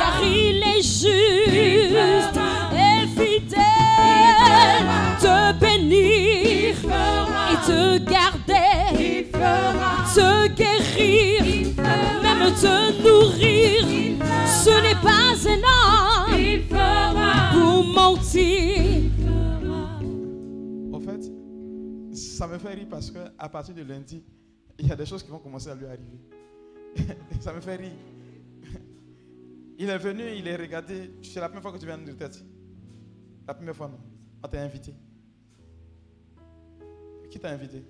[0.00, 2.38] Car il est juste
[2.72, 3.64] et fidèle.
[5.20, 6.74] Te bénir
[7.52, 9.30] et te garder,
[10.14, 11.42] te guérir,
[12.22, 13.82] même te nourrir.
[14.46, 16.13] Ce n'est pas un homme
[22.44, 24.22] ça me fait rire parce que à partir de lundi,
[24.78, 26.18] il y a des choses qui vont commencer à lui arriver.
[27.40, 27.92] ça me fait rire.
[29.78, 31.10] Il est venu, il est regardé.
[31.22, 32.44] C'est la première fois que tu viens de tête.
[33.48, 33.98] La première fois, non.
[34.42, 34.92] On t'a invité.
[37.30, 37.82] Qui t'a invité?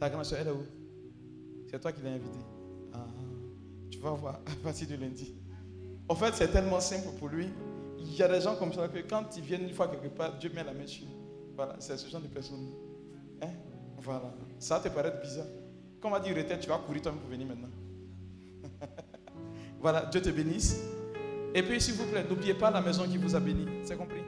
[0.00, 0.64] Ta grande soeur, elle est où?
[1.70, 2.38] C'est toi qui l'as invité.
[2.94, 3.06] Ah,
[3.90, 5.34] tu vas voir à partir de lundi.
[6.08, 7.48] En fait, c'est tellement simple pour lui.
[7.98, 10.38] Il y a des gens comme ça que quand ils viennent une fois quelque part,
[10.38, 11.23] Dieu met la main sur eux.
[11.56, 12.68] Voilà, c'est ce genre de personne.
[13.42, 13.50] Hein?
[13.98, 14.34] Voilà.
[14.58, 15.46] Ça te paraît bizarre.
[16.00, 17.68] Quand on va dire retraite, tu vas courir toi-même pour venir maintenant.
[19.80, 20.82] voilà, Dieu te bénisse.
[21.54, 23.66] Et puis, s'il vous plaît, n'oubliez pas la maison qui vous a béni.
[23.84, 24.22] C'est compris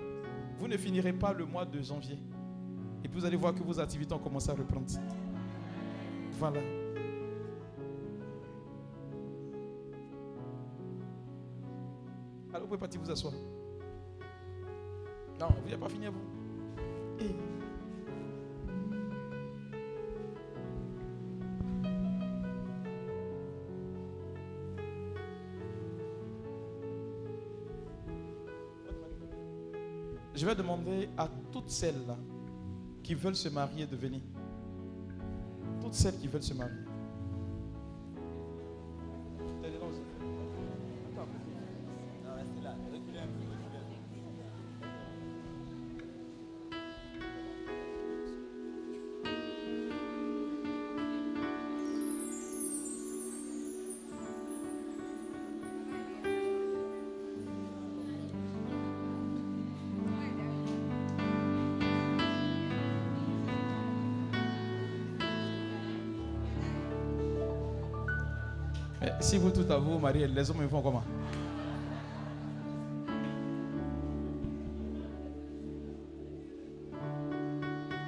[0.59, 2.19] Vous ne finirez pas le mois de janvier.
[3.05, 4.87] Et puis, vous allez voir que vos activités ont commencé à reprendre.
[6.39, 6.61] Voilà.
[12.51, 13.35] Alors, vous pouvez partir vous asseoir.
[15.39, 16.26] Non, vous n'avez pas fini, vous.
[30.37, 32.19] Je vais demander à toutes celles-là
[33.03, 34.21] qui veulent se marier de venir.
[35.81, 36.86] Toutes celles qui veulent se marier.
[69.71, 71.03] À vous mariez, les hommes ils font comment?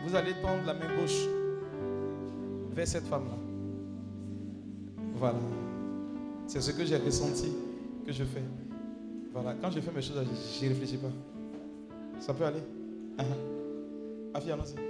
[0.06, 1.26] Vous allez tendre la main gauche
[2.74, 3.36] vers cette femme-là.
[5.14, 5.38] Voilà.
[6.46, 7.52] C'est ce que j'ai ressenti
[8.06, 8.42] que je fais.
[9.32, 9.54] Voilà.
[9.60, 10.24] Quand je fais mes choses,
[10.60, 11.10] je réfléchis pas.
[12.20, 12.62] Ça peut aller?
[13.18, 14.38] Ah, ah.
[14.38, 14.87] Afia, allons-y.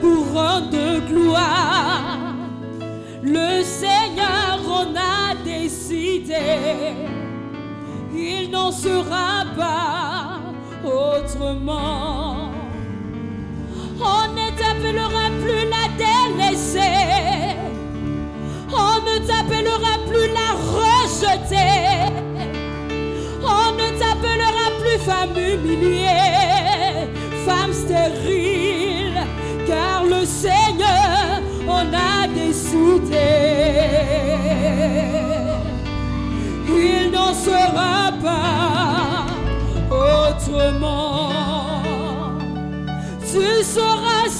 [0.00, 0.79] Sa couronne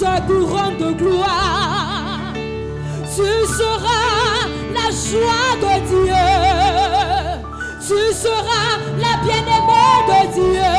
[0.00, 2.32] ce couronne de gloire.
[3.14, 4.48] Tu seras
[4.78, 6.28] la joie de Dieu.
[7.86, 8.72] Tu seras
[9.04, 10.72] la bien-aimée de Dieu,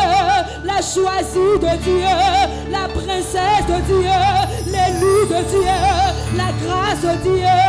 [0.64, 2.17] la choisie de Dieu,
[2.72, 4.22] la princesse de Dieu,
[4.74, 5.82] l'élu de Dieu,
[6.35, 7.59] la grâce de Dieu.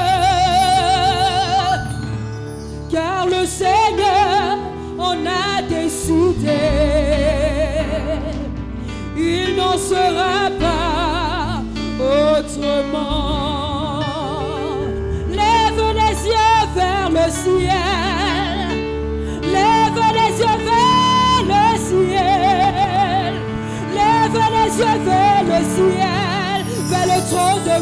[2.90, 4.58] Car le Seigneur
[4.98, 6.62] en a décidé.
[9.16, 10.41] Il n'en sera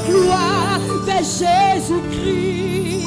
[0.09, 3.07] gloire vers Jésus-Christ,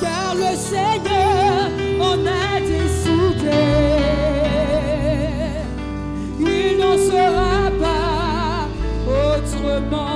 [0.00, 3.64] car le Seigneur en a décidé.
[6.40, 8.68] Il n'en sera pas
[9.06, 10.14] autrement.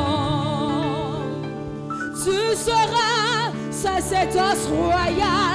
[2.24, 5.47] Tu seras sacerdoce royal.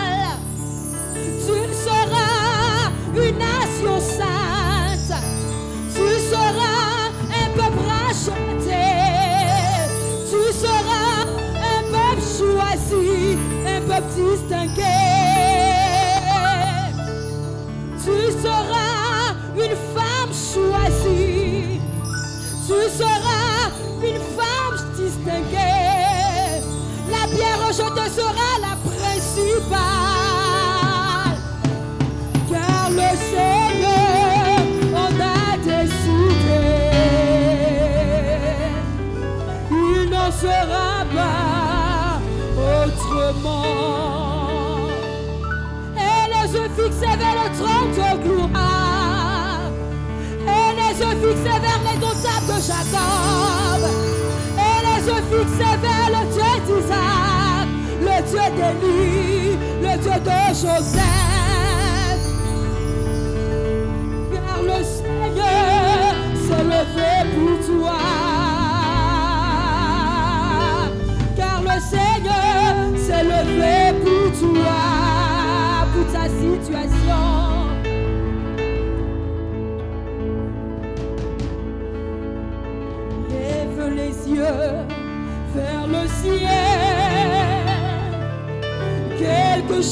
[58.63, 61.32] béni, le Dieu de Joseph.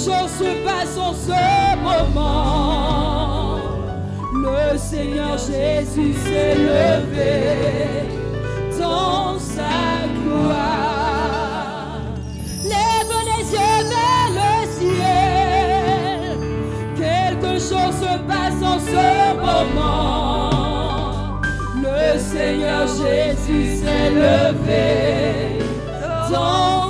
[0.05, 1.41] choses se passent en ce
[1.83, 3.59] moment.
[4.33, 8.07] Le Seigneur Jésus s'est levé
[8.79, 12.01] dans sa gloire.
[12.63, 16.37] Lève les yeux vers le ciel.
[16.97, 19.07] Quelque chose se passe en ce
[19.45, 20.49] moment.
[21.75, 25.59] Le Seigneur Jésus s'est levé
[26.31, 26.80] dans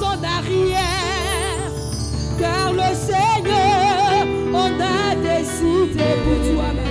[0.00, 1.70] son arrière,
[2.38, 6.89] car le Seigneur en a décidé pour toi-même.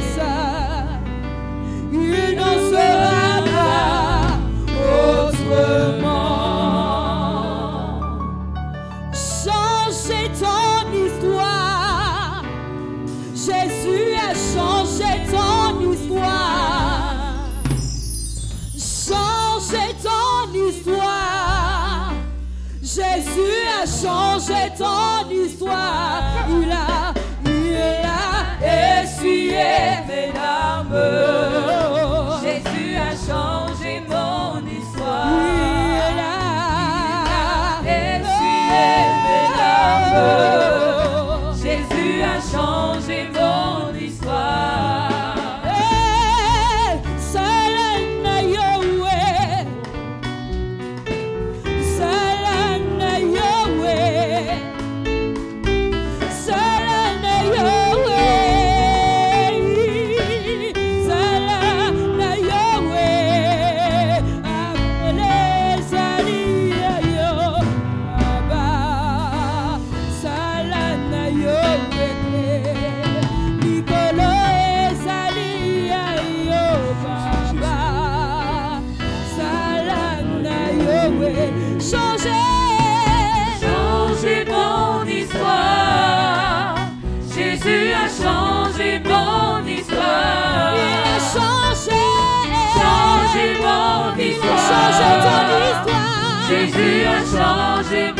[97.89, 98.18] Boże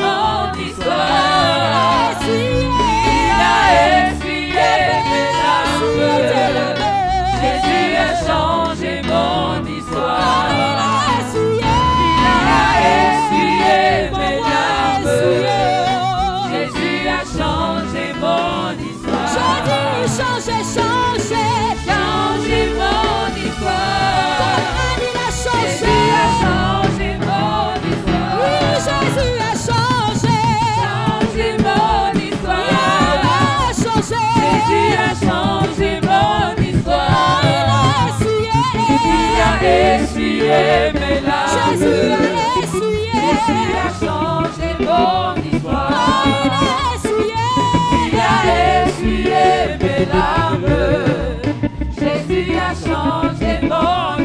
[40.60, 43.20] Jésus, a essuyé.
[43.78, 45.92] A changé mon histoire.
[46.46, 47.46] Il a essuyé.
[48.20, 49.48] A essuyé
[49.82, 50.80] mes larmes.
[51.98, 54.19] Jésus a changé mon histoire.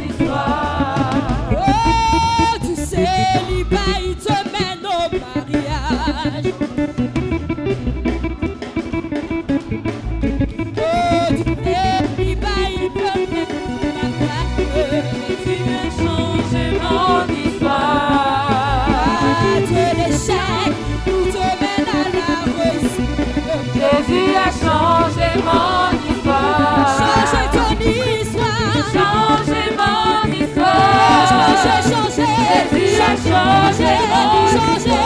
[32.74, 34.96] tu as changé mon changé,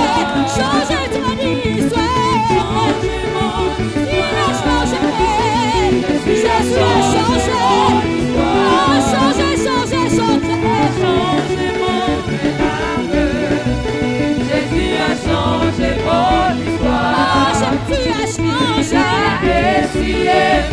[0.56, 1.32] changé ton
[1.76, 2.18] histoire.
[3.94, 4.98] Tu as changé,
[6.24, 7.22] tu as changé,
[9.10, 11.12] changé, changé, changé.
[14.48, 17.16] Jésus a changé mon histoire.
[17.60, 19.04] Jésus a changé.
[19.44, 20.68] Jésus est.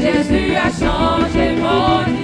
[0.00, 2.23] Jésus a changé mon histoire.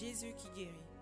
[0.00, 1.01] Jésus qui guérit.